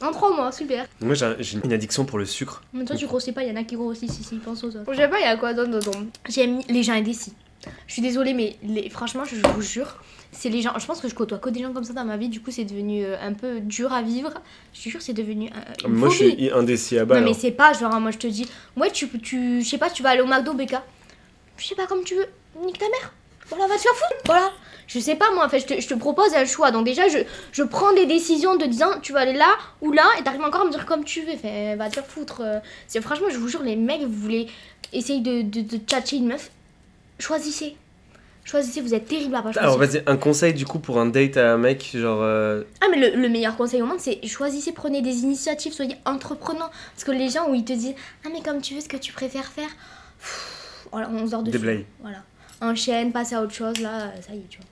En 0.00 0.12
3 0.12 0.36
mois, 0.36 0.52
super. 0.52 0.86
Moi, 1.00 1.14
j'ai 1.14 1.34
j'ai 1.40 1.58
une 1.64 1.72
addiction 1.72 2.04
pour 2.04 2.18
le 2.18 2.24
sucre. 2.24 2.62
Mais 2.72 2.84
toi 2.84 2.94
tu 2.94 3.06
grossis 3.06 3.32
pas, 3.32 3.42
il 3.42 3.48
y 3.48 3.52
en 3.52 3.56
a 3.60 3.64
qui 3.64 3.74
grossissent 3.74 4.20
ici, 4.20 4.36
pense 4.36 4.62
aux 4.62 4.68
autres. 4.68 4.92
Je 4.92 4.96
sais 4.96 5.08
pas, 5.08 5.18
il 5.18 5.22
y 5.24 5.26
a 5.26 5.36
quoi 5.36 5.54
d'autre 5.54 5.70
dedans 5.72 6.06
J'aime 6.28 6.60
les 6.68 6.84
gens 6.84 6.92
indécis. 6.92 7.32
Je 7.88 7.92
suis 7.94 8.02
désolée, 8.02 8.34
mais 8.34 8.56
les, 8.62 8.90
franchement, 8.90 9.24
je 9.24 9.34
vous 9.54 9.62
jure, 9.62 10.00
c'est 10.32 10.48
les 10.48 10.62
gens. 10.62 10.72
Je 10.78 10.86
pense 10.86 11.00
que 11.00 11.08
je 11.08 11.14
côtoie 11.14 11.38
que 11.38 11.50
des 11.50 11.60
gens 11.62 11.72
comme 11.72 11.84
ça 11.84 11.92
dans 11.92 12.04
ma 12.04 12.16
vie, 12.16 12.28
du 12.28 12.40
coup, 12.40 12.50
c'est 12.50 12.64
devenu 12.64 13.04
euh, 13.04 13.16
un 13.20 13.32
peu 13.34 13.60
dur 13.60 13.92
à 13.92 14.02
vivre. 14.02 14.32
Je 14.72 14.82
te 14.82 14.88
jure, 14.88 15.02
c'est 15.02 15.12
devenu 15.12 15.50
une 15.84 15.90
Moi, 15.92 16.08
je 16.08 16.16
suis 16.24 16.50
indécis 16.50 16.98
à 16.98 17.04
bas. 17.04 17.20
non, 17.20 17.26
mais 17.26 17.34
c'est 17.34 17.50
pas 17.52 17.72
genre, 17.74 18.00
moi 18.00 18.10
je 18.10 18.18
te 18.18 18.26
dis, 18.26 18.48
ouais, 18.76 18.90
tu, 18.90 19.08
tu 19.20 19.62
je 19.62 19.68
sais 19.68 19.78
pas, 19.78 19.90
tu 19.90 20.02
vas 20.02 20.10
aller 20.10 20.22
au 20.22 20.26
McDo, 20.26 20.54
BK. 20.54 20.76
Je 21.58 21.66
sais 21.66 21.74
pas, 21.74 21.86
comme 21.86 22.02
tu 22.02 22.14
veux, 22.14 22.26
nique 22.64 22.78
ta 22.78 22.86
mère. 22.86 23.12
Voilà, 23.48 23.66
va 23.66 23.76
te 23.76 23.80
faire 23.82 23.92
foutre. 23.92 24.22
Voilà. 24.26 24.50
Je 24.88 24.98
sais 24.98 25.14
pas, 25.14 25.30
moi, 25.32 25.44
en 25.46 25.48
fait, 25.48 25.60
je 25.60 25.66
te, 25.66 25.80
je 25.80 25.86
te 25.88 25.94
propose 25.94 26.34
un 26.34 26.44
choix. 26.44 26.70
Donc, 26.70 26.84
déjà, 26.86 27.08
je, 27.08 27.18
je 27.52 27.62
prends 27.62 27.92
des 27.94 28.04
décisions 28.06 28.56
de 28.56 28.64
disant, 28.66 28.90
tu 29.00 29.12
vas 29.12 29.20
aller 29.20 29.32
là 29.34 29.48
ou 29.80 29.92
là, 29.92 30.04
et 30.18 30.22
t'arrives 30.22 30.42
encore 30.42 30.62
à 30.62 30.64
me 30.64 30.70
dire 30.70 30.86
comme 30.86 31.04
tu 31.04 31.20
veux. 31.22 31.36
Fait, 31.36 31.76
va 31.76 31.88
te 31.88 31.94
faire 31.94 32.06
foutre. 32.06 32.40
euh. 32.42 32.58
C'est 32.88 33.00
franchement, 33.00 33.28
je 33.30 33.38
vous 33.38 33.48
jure, 33.48 33.62
les 33.62 33.76
mecs, 33.76 34.02
vous 34.02 34.12
voulez 34.12 34.48
essayer 34.92 35.20
de, 35.20 35.42
de, 35.42 35.60
de 35.60 35.76
tchatcher 35.78 36.16
une 36.16 36.26
meuf, 36.28 36.50
choisissez. 37.18 37.76
Choisissez, 38.44 38.80
vous 38.80 38.92
êtes 38.92 39.06
terrible 39.06 39.34
à 39.36 39.42
pas 39.42 39.52
choisir. 39.52 39.62
Alors, 39.62 39.78
vas-y, 39.78 40.02
un 40.06 40.16
conseil 40.16 40.52
du 40.52 40.66
coup 40.66 40.78
pour 40.80 40.98
un 40.98 41.06
date 41.06 41.36
à 41.36 41.52
un 41.52 41.58
mec, 41.58 41.90
genre. 41.94 42.18
euh, 42.22 42.64
Ah 42.80 42.86
mais 42.90 42.98
le, 42.98 43.16
le 43.20 43.28
meilleur 43.28 43.56
conseil 43.56 43.80
au 43.82 43.86
monde 43.86 44.00
c'est 44.00 44.18
choisissez, 44.26 44.72
prenez 44.72 45.00
des 45.00 45.20
initiatives, 45.20 45.72
soyez 45.72 45.96
entreprenants. 46.04 46.70
Parce 46.94 47.04
que 47.04 47.12
les 47.12 47.28
gens 47.28 47.48
où 47.48 47.54
ils 47.54 47.64
te 47.64 47.72
disent 47.72 47.94
ah 48.24 48.28
mais 48.32 48.40
comme 48.42 48.60
tu 48.60 48.74
veux 48.74 48.80
ce 48.80 48.88
que 48.88 48.96
tu 48.96 49.12
préfères 49.12 49.46
faire, 49.46 49.68
pff, 50.18 50.86
voilà, 50.90 51.08
on 51.10 51.26
sort 51.28 51.42
dessus. 51.44 51.56
Déblaye. 51.56 51.86
Voilà. 52.00 52.18
Enchaîne, 52.60 53.12
passe 53.12 53.32
à 53.32 53.42
autre 53.42 53.54
chose 53.54 53.78
là, 53.80 54.12
ça 54.26 54.34
y 54.34 54.38
est 54.38 54.48
tu 54.48 54.58
vois. 54.58 54.66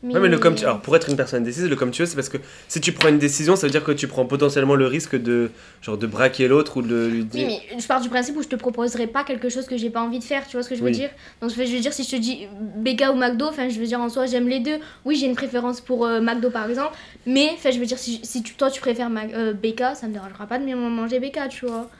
Ouais, 0.00 0.20
mais 0.20 0.28
le 0.28 0.38
comme 0.38 0.54
tu... 0.54 0.64
Alors, 0.64 0.80
pour 0.80 0.94
être 0.94 1.08
une 1.10 1.16
personne 1.16 1.42
indécise, 1.42 1.68
le 1.68 1.74
comme 1.74 1.90
tu 1.90 2.02
veux, 2.02 2.06
c'est 2.06 2.14
parce 2.14 2.28
que 2.28 2.38
si 2.68 2.80
tu 2.80 2.92
prends 2.92 3.08
une 3.08 3.18
décision, 3.18 3.56
ça 3.56 3.66
veut 3.66 3.70
dire 3.72 3.82
que 3.82 3.90
tu 3.90 4.06
prends 4.06 4.24
potentiellement 4.26 4.76
le 4.76 4.86
risque 4.86 5.16
de, 5.20 5.50
genre, 5.82 5.98
de 5.98 6.06
braquer 6.06 6.46
l'autre 6.46 6.76
ou 6.76 6.82
de 6.82 7.06
lui 7.06 7.18
Oui 7.22 7.24
dire. 7.24 7.48
mais 7.74 7.80
je 7.80 7.86
pars 7.88 8.00
du 8.00 8.08
principe 8.08 8.36
où 8.36 8.42
je 8.42 8.46
te 8.48 8.54
proposerai 8.54 9.08
pas 9.08 9.24
quelque 9.24 9.48
chose 9.48 9.66
que 9.66 9.76
j'ai 9.76 9.90
pas 9.90 10.00
envie 10.00 10.20
de 10.20 10.24
faire, 10.24 10.46
tu 10.46 10.52
vois 10.56 10.62
ce 10.62 10.68
que 10.68 10.76
je 10.76 10.80
veux 10.82 10.86
Oui. 10.86 10.92
dire? 10.92 11.10
Donc 11.42 11.50
je 11.50 11.56
veux 11.56 11.64
dire 11.80 11.92
si 11.92 12.04
je 12.04 12.10
te 12.10 12.16
dis 12.16 12.46
BK 12.76 13.06
ou 13.12 13.16
McDo, 13.16 13.46
enfin 13.48 13.68
je 13.68 13.80
veux 13.80 13.86
dire 13.86 14.00
en 14.00 14.08
soi 14.08 14.26
j'aime 14.26 14.48
les 14.48 14.60
deux. 14.60 14.78
Oui 15.04 15.16
j'ai 15.16 15.26
une 15.26 15.34
préférence 15.34 15.80
pour 15.80 16.06
euh, 16.06 16.20
McDo 16.20 16.50
par 16.50 16.68
exemple, 16.68 16.96
mais 17.26 17.50
enfin 17.54 17.72
je 17.72 17.80
veux 17.80 17.86
dire 17.86 17.98
si, 17.98 18.20
si 18.22 18.44
tu, 18.44 18.54
toi 18.54 18.70
tu 18.70 18.80
préfères 18.80 19.10
Mac- 19.10 19.32
euh, 19.34 19.52
BK, 19.52 19.82
ça 19.96 20.06
me 20.06 20.12
dérangera 20.12 20.46
pas 20.46 20.58
de 20.60 20.64
manger 20.74 21.18
BK 21.18 21.48
tu 21.50 21.66
vois. 21.66 21.90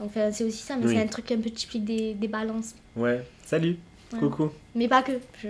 Donc 0.00 0.10
c'est 0.32 0.42
aussi 0.42 0.58
ça, 0.62 0.74
mais 0.76 0.86
Oui. 0.86 0.94
c'est 0.96 1.02
un 1.02 1.06
truc 1.06 1.30
un 1.30 1.36
peu 1.38 1.50
typique 1.50 1.84
des, 1.84 2.14
des 2.14 2.26
balances. 2.26 2.74
Ouais, 2.96 3.22
salut, 3.46 3.76
Ouais. 4.12 4.18
coucou. 4.18 4.50
Mais 4.74 4.88
pas 4.88 5.02
que. 5.02 5.12
Je... 5.40 5.48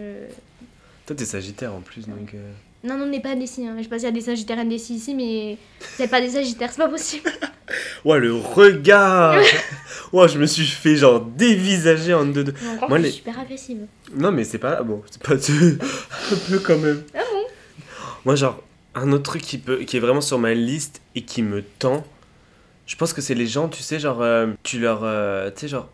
Toi, 1.07 1.17
t'es 1.17 1.25
sagittaire 1.25 1.75
en 1.75 1.81
plus, 1.81 2.07
donc. 2.07 2.33
euh, 2.35 2.51
Non, 2.83 2.97
non, 2.97 3.05
on 3.05 3.09
n'est 3.09 3.21
pas 3.21 3.31
indécis. 3.33 3.67
Hein. 3.67 3.75
Je 3.79 3.83
sais 3.83 3.89
pas 3.89 3.99
s'il 3.99 4.07
y 4.07 4.09
a 4.09 4.13
des 4.13 4.21
sagittaires 4.23 4.59
indécis 4.59 4.95
ici, 4.95 5.15
mais 5.15 5.59
c'est 5.97 6.09
pas 6.09 6.21
des 6.21 6.31
sagittaires, 6.31 6.71
c'est 6.73 6.79
pas 6.83 6.89
possible. 6.89 7.31
Ouais, 8.05 8.21
le 8.21 8.35
regard 8.35 9.41
Ouais, 10.13 10.29
je 10.29 10.39
me 10.39 10.45
suis 10.45 10.67
fait 10.67 10.97
genre 10.97 11.19
dévisager 11.23 12.13
en 12.13 12.27
deux. 12.27 12.45
deux. 12.45 12.55
Moi, 12.63 12.99
je 12.99 13.03
les- 13.05 13.09
suis 13.09 13.17
super 13.19 13.39
agressive. 13.41 13.87
Non, 14.15 14.31
mais 14.33 14.45
c'est 14.45 14.59
pas. 14.59 14.83
Bon, 14.83 15.03
c'est 15.11 15.23
pas. 15.23 15.33
un 16.33 16.37
peu 16.51 16.59
quand 16.59 16.77
même. 16.77 17.03
Ah 17.15 17.21
bon? 17.33 17.43
Moi, 18.27 18.35
genre, 18.37 18.63
un 18.95 19.11
autre 19.13 19.23
truc 19.23 19.41
qui, 19.41 19.57
peut, 19.57 19.79
qui 19.79 19.97
est 19.97 20.01
vraiment 20.01 20.21
sur 20.21 20.39
ma 20.39 20.53
liste 20.53 21.01
et 21.15 21.23
qui 21.23 21.43
me 21.43 21.63
tend, 21.63 22.05
je 22.87 22.97
pense 22.97 23.15
que 23.15 23.23
c'est 23.23 23.35
les 23.35 23.47
gens, 23.47 23.69
tu 23.71 23.83
sais, 23.83 23.99
genre, 23.99 24.21
euh, 24.21 24.49
tu 24.63 24.79
leur. 24.79 25.01
euh, 25.03 25.51
tu 25.51 25.61
sais, 25.63 25.69
genre, 25.69 25.89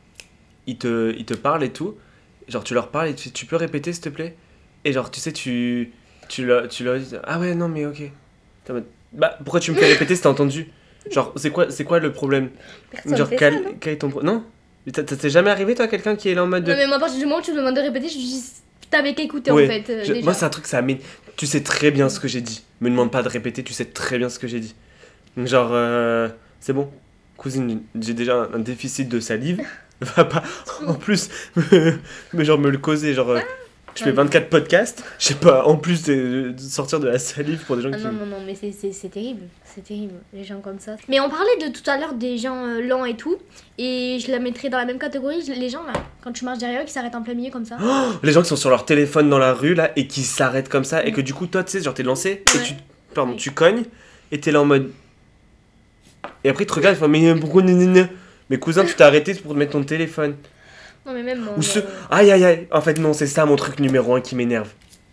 ils 0.67 0.76
te, 0.76 1.14
ils 1.17 1.25
te 1.25 1.35
parlent 1.35 1.62
et 1.62 1.71
tout. 1.73 1.95
Genre, 2.49 2.64
tu 2.64 2.75
leur 2.75 2.88
parles 2.88 3.09
et 3.11 3.14
tu, 3.14 3.31
tu 3.31 3.47
peux 3.47 3.57
répéter, 3.57 3.93
s'il 3.93 4.02
te 4.02 4.09
plaît? 4.09 4.37
Et 4.84 4.92
genre, 4.92 5.10
tu 5.10 5.20
sais, 5.20 5.32
tu. 5.32 5.92
Tu 6.28 6.46
leur, 6.46 6.68
tu 6.68 6.84
leur 6.84 6.99
dis 6.99 7.14
Ah 7.25 7.38
ouais, 7.40 7.54
non, 7.54 7.68
mais 7.68 7.87
ok. 7.87 8.02
Bah, 9.12 9.37
pourquoi 9.42 9.58
tu 9.60 9.72
me 9.72 9.76
fais 9.76 9.87
répéter 9.87 10.14
si 10.14 10.22
t'as 10.22 10.28
entendu? 10.30 10.68
Genre, 11.10 11.32
c'est 11.37 11.50
quoi, 11.50 11.70
c'est 11.70 11.84
quoi 11.84 11.99
le 11.99 12.12
problème? 12.12 12.50
Personne 12.90 13.16
Genre, 13.16 13.28
fait 13.28 13.37
quel, 13.37 13.54
ça, 13.54 13.60
non? 13.60 13.76
quel 13.80 13.92
est 13.94 13.96
ton. 13.99 14.10
pro- 14.10 14.22
Non? 14.22 14.44
Mais 14.87 14.92
t'as- 14.92 15.02
t'es 15.02 15.30
jamais 15.30 15.50
arrivé, 15.50 15.75
toi, 15.75 15.88
quelqu'un 15.88 16.14
qui 16.14 16.28
est 16.28 16.34
là 16.34 16.44
en 16.44 16.46
mode. 16.46 16.64
de- 16.64 16.70
Non, 16.70 16.76
mais 16.76 16.87
moi, 16.87 16.96
à 16.96 17.00
partir 17.00 17.18
du 17.18 17.25
moment 17.25 17.38
où 17.38 17.42
tu 17.42 17.50
me 17.52 17.56
demandes 17.56 17.75
de 17.75 17.80
répéter, 17.80 18.08
je 18.08 18.14
dis 18.16 18.44
t'avais 18.90 19.14
qu'à 19.14 19.22
écouter 19.22 19.50
Ouais, 19.50 19.64
en 19.64 19.68
fait. 19.68 19.92
euh, 19.92 20.04
Je- 20.04 20.12
déjà. 20.12 20.25
moi, 20.25 20.34
c'est 20.34 20.44
un 20.44 20.50
truc, 20.50 20.66
ça 20.66 20.82
Tu 21.37 21.46
sais 21.46 21.62
très 21.62 21.90
bien 21.90 22.08
ce 22.08 22.20
que 22.20 22.28
j'ai 22.28 22.40
dit. 22.40 22.62
Me 22.80 22.88
demande 22.90 23.10
pas 23.10 23.22
de 23.22 23.28
répéter, 23.28 23.62
tu 23.64 23.72
sais 23.72 23.87
très 23.87 24.18
bien 24.18 24.28
ce 24.28 24.38
que 24.38 24.46
j'ai 24.46 24.60
dit. 24.60 24.75
Genre, 25.37 25.70
euh, 25.72 26.28
c'est 26.60 26.72
bon. 26.72 26.90
Cousine, 27.37 27.82
j'ai 27.99 28.14
déjà 28.14 28.37
un, 28.37 28.54
un 28.54 28.58
déficit 28.58 29.08
de 29.08 29.18
salive. 29.20 29.60
Va 30.00 30.25
pas, 30.25 30.42
en 30.87 30.94
plus, 30.94 31.28
mais 32.32 32.44
genre, 32.44 32.58
me 32.58 32.70
le 32.70 32.78
causer. 32.78 33.12
Genre, 33.14 33.30
euh, 33.30 33.40
je 33.94 34.02
fais 34.04 34.11
Ouais. 34.11 34.16
24 34.16 34.49
podcasts. 34.49 35.04
Je 35.18 35.26
sais 35.26 35.35
pas, 35.35 35.64
en 35.66 35.76
plus 35.76 36.02
de, 36.04 36.52
de 36.56 36.61
sortir 36.61 37.00
de 37.00 37.09
la 37.09 37.18
salive 37.18 37.64
pour 37.66 37.76
des 37.76 37.82
gens 37.82 37.90
Ah 37.92 37.97
qui. 37.97 38.04
non, 38.04 38.12
non, 38.12 38.26
non, 38.26 38.37
mais 38.47 38.54
c'est- 38.54 39.09
terrible. 39.11 39.42
C'est 39.64 39.85
terrible, 39.85 40.14
les 40.32 40.42
gens 40.44 40.61
comme 40.61 40.80
ça. 40.80 40.97
Mais 41.09 41.20
on 41.20 41.28
parlait 41.30 41.56
de 41.61 41.68
tout 41.73 41.88
à 41.88 41.97
l'heure 41.97 42.14
des 42.14 42.38
gens 42.38 42.64
euh, 42.66 42.80
lents 42.80 43.04
et 43.04 43.16
tout. 43.16 43.37
Et 43.78 44.18
je 44.25 44.30
la 44.32 44.38
mettrais 44.40 44.68
dans 44.68 44.78
la 44.78 44.85
même 44.85 44.99
catégorie. 44.99 45.42
Les 45.42 45.68
gens 45.68 45.85
là, 45.85 45.92
quand 46.23 46.32
tu 46.32 46.44
marches 46.44 46.59
derrière 46.59 46.82
eux, 46.82 46.85
qui 46.85 46.92
s'arrêtent 46.92 47.14
en 47.14 47.23
plein 47.23 47.35
milieu 47.35 47.50
comme 47.52 47.64
ça. 47.64 47.76
Les 48.23 48.32
gens 48.32 48.42
qui 48.42 48.49
sont 48.49 48.56
sur 48.56 48.70
leur 48.70 48.85
téléphone 48.85 49.30
dans 49.30 49.38
la 49.38 49.52
rue 49.54 49.75
là 49.75 49.92
et 49.97 50.06
qui 50.09 50.23
s'arrêtent 50.23 50.68
comme 50.68 50.85
ça 50.85 51.04
et 51.04 51.12
que 51.12 51.20
du 51.20 51.35
coup, 51.35 51.47
toi, 51.47 51.62
tu 51.62 51.70
sais, 51.73 51.82
genre, 51.82 51.94
t'es 51.94 52.02
lancé 52.02 52.42
et 52.54 52.59
tu. 52.64 52.75
Pardon, 53.14 53.35
tu 53.37 53.50
cognes 53.52 53.85
et 54.32 54.40
t'es 54.40 54.50
là 54.50 54.61
en 54.61 54.64
mode. 54.64 54.90
Et 56.44 56.49
après, 56.49 56.64
ils 56.64 56.66
te 56.66 56.73
regardent, 56.73 56.97
ils 56.97 56.99
font, 56.99 57.09
mais 57.09 57.35
pourquoi 57.37 57.62
Mais 57.62 58.59
cousin, 58.59 58.85
tu 58.85 58.94
t'es 58.94 59.04
arrêté 59.04 59.35
pour 59.35 59.52
te 59.52 59.59
mettre 59.59 59.73
ton 59.73 59.85
téléphone. 59.85 60.35
Non, 61.07 61.12
mais 61.12 61.23
même. 61.23 61.47
Ou 61.57 61.61
euh, 61.61 61.62
ce... 61.62 61.78
Aïe 62.11 62.30
aïe 62.30 62.45
aïe, 62.45 62.69
en 62.71 62.80
fait 62.80 62.99
non, 62.99 63.12
c'est 63.12 63.26
ça 63.26 63.47
mon 63.47 63.57
truc 63.57 63.78
numéro 63.80 64.14
un 64.14 64.21
qui 64.21 64.35
m'énerve. 64.37 64.69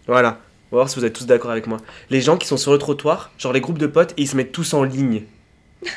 Voilà, 0.07 0.39
on 0.71 0.75
va 0.75 0.81
voir 0.83 0.89
si 0.89 0.99
vous 0.99 1.05
êtes 1.05 1.13
tous 1.13 1.25
d'accord 1.25 1.51
avec 1.51 1.67
moi. 1.67 1.77
Les 2.09 2.21
gens 2.21 2.37
qui 2.37 2.47
sont 2.47 2.57
sur 2.57 2.71
le 2.71 2.77
trottoir, 2.77 3.31
genre 3.37 3.53
les 3.53 3.61
groupes 3.61 3.77
de 3.77 3.87
potes, 3.87 4.11
et 4.17 4.23
ils 4.23 4.27
se 4.27 4.35
mettent 4.35 4.51
tous 4.51 4.73
en 4.73 4.83
ligne. 4.83 5.23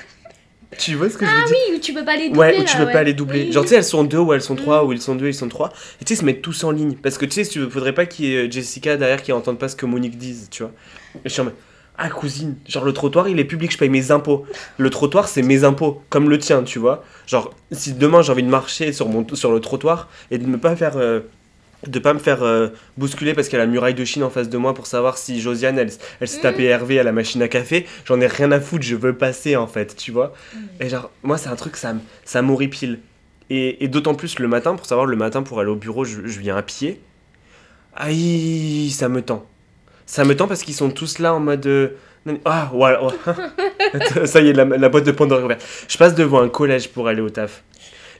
tu 0.78 0.94
vois 0.94 1.10
ce 1.10 1.18
que 1.18 1.26
je 1.26 1.30
veux 1.30 1.46
dire? 1.46 1.56
Oui, 1.68 1.76
où 1.76 1.80
tu 1.80 1.92
peux 1.92 2.04
pas 2.04 2.16
les 2.16 2.28
doubler. 2.28 2.40
Ouais, 2.40 2.56
où 2.56 2.60
là, 2.60 2.64
tu 2.64 2.76
peux 2.76 2.84
ouais. 2.84 2.92
pas 2.92 3.02
les 3.02 3.14
doubler. 3.14 3.44
Oui. 3.46 3.52
Genre, 3.52 3.64
tu 3.64 3.70
sais, 3.70 3.76
elles 3.76 3.84
sont 3.84 4.04
deux 4.04 4.18
ou 4.18 4.32
elles 4.32 4.42
sont 4.42 4.56
trois, 4.56 4.82
Mm. 4.82 4.86
ou 4.86 4.92
ils 4.92 5.00
sont 5.00 5.14
deux, 5.14 5.28
ils 5.28 5.34
sont 5.34 5.48
trois. 5.48 5.72
Et 6.00 6.04
tu 6.04 6.08
sais, 6.08 6.14
ils 6.14 6.20
se 6.20 6.24
mettent 6.24 6.42
tous 6.42 6.64
en 6.64 6.70
ligne. 6.70 6.94
Parce 6.94 7.18
que 7.18 7.26
tu 7.26 7.44
sais, 7.44 7.58
veux, 7.58 7.68
faudrait 7.68 7.94
pas 7.94 8.06
qu'il 8.06 8.26
y 8.26 8.34
ait 8.34 8.46
euh, 8.46 8.50
Jessica 8.50 8.96
derrière 8.96 9.22
qui 9.22 9.32
entende 9.32 9.58
pas 9.58 9.68
ce 9.68 9.76
que 9.76 9.86
Monique 9.86 10.18
dise, 10.18 10.48
tu 10.50 10.62
vois. 10.62 10.72
Et 11.16 11.28
je 11.28 11.30
suis 11.30 11.40
en 11.40 11.44
mode, 11.46 11.54
Ah, 12.02 12.08
cousine, 12.08 12.56
genre 12.66 12.84
le 12.86 12.94
trottoir 12.94 13.28
il 13.28 13.38
est 13.38 13.44
public, 13.44 13.70
je 13.72 13.76
paye 13.76 13.90
mes 13.90 14.10
impôts. 14.10 14.46
Le 14.78 14.88
trottoir 14.88 15.28
c'est 15.28 15.42
mes 15.42 15.64
impôts, 15.64 16.02
comme 16.08 16.30
le 16.30 16.38
tien, 16.38 16.62
tu 16.62 16.78
vois. 16.78 17.04
Genre, 17.26 17.52
si 17.72 17.92
demain 17.92 18.22
j'ai 18.22 18.32
envie 18.32 18.42
de 18.42 18.48
marcher 18.48 18.92
sur, 18.94 19.06
mon, 19.08 19.26
sur 19.34 19.52
le 19.52 19.60
trottoir 19.60 20.08
et 20.30 20.38
de 20.38 20.46
ne 20.46 20.56
pas 20.56 20.74
faire. 20.76 20.96
euh, 20.96 21.20
de 21.86 21.98
pas 21.98 22.12
me 22.12 22.18
faire 22.18 22.42
euh, 22.42 22.68
bousculer 22.98 23.32
parce 23.32 23.48
qu'il 23.48 23.58
y 23.58 23.62
a 23.62 23.64
la 23.64 23.70
muraille 23.70 23.94
de 23.94 24.04
Chine 24.04 24.22
en 24.22 24.28
face 24.28 24.50
de 24.50 24.58
moi 24.58 24.74
pour 24.74 24.86
savoir 24.86 25.16
si 25.16 25.40
Josiane 25.40 25.78
elle, 25.78 25.90
elle 26.20 26.28
s'est 26.28 26.40
tapée 26.40 26.64
Hervé 26.64 26.98
à 27.00 27.02
la 27.02 27.12
machine 27.12 27.40
à 27.40 27.48
café, 27.48 27.86
j'en 28.04 28.20
ai 28.20 28.26
rien 28.26 28.52
à 28.52 28.60
foutre, 28.60 28.84
je 28.84 28.96
veux 28.96 29.14
passer 29.16 29.56
en 29.56 29.66
fait, 29.66 29.96
tu 29.96 30.10
vois. 30.12 30.34
Et 30.78 30.90
genre, 30.90 31.10
moi 31.22 31.38
c'est 31.38 31.48
un 31.48 31.56
truc, 31.56 31.76
ça, 31.78 31.94
me- 31.94 32.00
ça 32.26 32.42
m'horripile. 32.42 33.00
Et, 33.48 33.82
et 33.82 33.88
d'autant 33.88 34.14
plus 34.14 34.38
le 34.38 34.46
matin, 34.48 34.74
pour 34.76 34.84
savoir, 34.86 35.06
le 35.06 35.16
matin 35.16 35.42
pour 35.42 35.58
aller 35.60 35.70
au 35.70 35.76
bureau, 35.76 36.04
je, 36.04 36.26
je 36.26 36.38
viens 36.40 36.56
à 36.56 36.62
pied. 36.62 37.00
Aïe, 37.96 38.90
ça 38.90 39.08
me 39.08 39.22
tend. 39.22 39.46
Ça 40.10 40.24
me 40.24 40.34
tend 40.34 40.48
parce 40.48 40.64
qu'ils 40.64 40.74
sont 40.74 40.90
tous 40.90 41.20
là 41.20 41.32
en 41.32 41.38
mode. 41.38 41.64
euh, 41.68 41.88
Ah, 42.44 42.68
voilà. 42.72 43.00
ouais. 43.04 44.26
ça 44.26 44.40
y 44.40 44.48
est, 44.48 44.52
la, 44.52 44.64
la 44.64 44.88
boîte 44.88 45.04
de 45.04 45.12
Pandore 45.12 45.44
ouverte. 45.44 45.64
Je 45.86 45.96
passe 45.96 46.16
devant 46.16 46.40
un 46.42 46.48
collège 46.48 46.88
pour 46.88 47.06
aller 47.06 47.20
au 47.20 47.30
taf. 47.30 47.62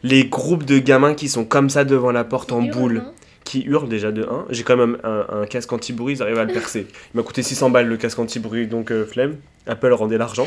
Les 0.05 0.25
groupes 0.27 0.65
de 0.65 0.79
gamins 0.79 1.15
qui 1.15 1.29
sont 1.29 1.45
comme 1.45 1.69
ça 1.69 1.83
devant 1.85 2.13
la 2.13 2.23
porte 2.23 2.53
en 2.53 2.63
boule, 2.63 3.03
qui 3.43 3.63
hurlent 3.65 3.89
déjà 3.89 4.13
de 4.13 4.23
1. 4.23 4.47
J'ai 4.51 4.63
quand 4.63 4.77
même 4.77 4.99
un, 5.03 5.27
un 5.43 5.47
casque 5.47 5.73
anti-bruit, 5.73 6.15
ils 6.15 6.23
arrivent 6.23 6.39
à 6.39 6.45
le 6.45 6.53
percer. 6.53 6.87
Il 7.13 7.17
m'a 7.17 7.25
coûté 7.25 7.43
600 7.43 7.71
balles 7.71 7.89
le 7.89 7.97
casque 7.97 8.21
anti-bruit, 8.21 8.69
donc 8.69 8.93
euh, 8.93 9.05
flemme. 9.05 9.39
Apple 9.67 9.93
rendait 9.93 10.17
l'argent. 10.17 10.47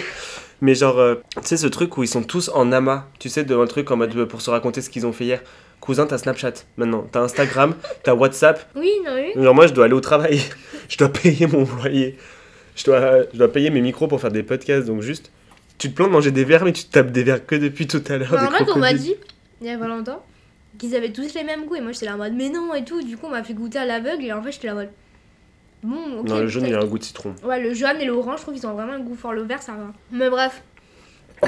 Mais 0.62 0.76
genre, 0.76 0.98
euh, 0.98 1.16
tu 1.36 1.42
sais, 1.44 1.58
ce 1.58 1.68
truc 1.68 1.98
où 1.98 2.04
ils 2.04 2.08
sont 2.08 2.24
tous 2.24 2.50
en 2.54 2.72
amas, 2.72 3.08
tu 3.20 3.28
sais, 3.28 3.44
devant 3.44 3.64
un 3.64 3.68
truc 3.68 3.92
en 3.92 3.98
mode 3.98 4.24
pour 4.26 4.42
se 4.42 4.50
raconter 4.50 4.80
ce 4.82 4.90
qu'ils 4.90 5.06
ont 5.06 5.12
fait 5.12 5.26
hier. 5.26 5.42
Cousin, 5.84 6.06
t'as 6.06 6.18
Snapchat 6.18 6.54
maintenant, 6.78 7.06
t'as 7.12 7.20
Instagram, 7.20 7.76
t'as 8.04 8.14
WhatsApp. 8.14 8.72
Oui, 8.74 8.90
non, 9.06 9.16
oui. 9.16 9.32
Genre, 9.36 9.54
moi, 9.54 9.68
je 9.68 9.74
dois 9.74 9.86
aller 9.86 9.94
au 9.94 10.00
travail, 10.00 10.40
je 10.90 10.98
dois 10.98 11.10
payer 11.10 11.46
mon 11.46 11.66
loyer, 11.66 12.18
je 12.78 12.86
dois, 12.86 13.24
je 13.34 13.38
dois 13.38 13.52
payer 13.52 13.70
mes 13.70 13.82
micros 13.82 14.08
pour 14.08 14.22
faire 14.22 14.32
des 14.32 14.44
podcasts, 14.44 14.88
donc 14.88 15.02
juste, 15.02 15.30
tu 15.78 15.90
te 15.90 15.96
plains 15.96 16.08
de 16.08 16.14
manger 16.14 16.32
des 16.32 16.46
verres, 16.46 16.64
mais 16.64 16.72
tu 16.72 16.86
te 16.86 16.92
tapes 16.92 17.12
des 17.12 17.24
verres 17.24 17.46
que 17.46 17.56
depuis 17.56 17.86
tout 17.86 18.02
à 18.08 18.18
l'heure. 18.18 18.30
Des 18.30 18.38
en 18.38 18.52
fait, 18.52 18.72
on 18.74 18.80
m'a 18.80 18.94
dit, 18.94 19.16
il 19.60 19.68
y 19.68 19.70
a 19.70 19.78
pas 19.78 19.90
longtemps, 19.90 20.24
qu'ils 20.78 20.96
avaient 20.96 21.12
tous 21.12 21.34
les 21.34 21.44
mêmes 21.44 21.66
goûts. 21.66 21.76
Et 21.76 21.82
moi, 21.82 21.92
j'étais 21.92 22.06
là 22.06 22.16
en 22.16 22.18
mode, 22.18 22.34
mais 22.34 22.50
non, 22.50 22.74
et 22.74 22.86
tout. 22.86 23.02
Du 23.04 23.18
coup, 23.18 23.26
on 23.26 23.32
m'a 23.32 23.44
fait 23.44 23.54
goûter 23.54 23.80
à 23.80 23.86
l'aveugle. 23.86 24.24
Et 24.24 24.32
en 24.32 24.42
fait, 24.42 24.54
j'étais 24.54 24.68
là 24.68 24.74
en 24.74 24.78
mode, 24.78 24.90
bon, 25.84 26.20
ok. 26.20 26.30
Non, 26.30 26.40
le 26.40 26.48
jaune, 26.48 26.66
il 26.66 26.76
a 26.76 26.80
un 26.80 26.86
goût 26.86 26.98
de 26.98 27.04
citron. 27.04 27.36
Ouais, 27.44 27.62
le 27.62 27.74
jaune 27.74 28.00
et 28.00 28.06
l'orange, 28.06 28.38
je 28.38 28.44
trouve 28.44 28.54
qu'ils 28.54 28.68
ont 28.68 28.74
vraiment 28.74 28.94
un 28.94 29.02
goût 29.02 29.16
fort. 29.16 29.34
Le 29.34 29.44
vert, 29.44 29.62
ça 29.62 29.74
va. 29.74 29.92
Mais 30.12 30.30
bref. 30.30 30.64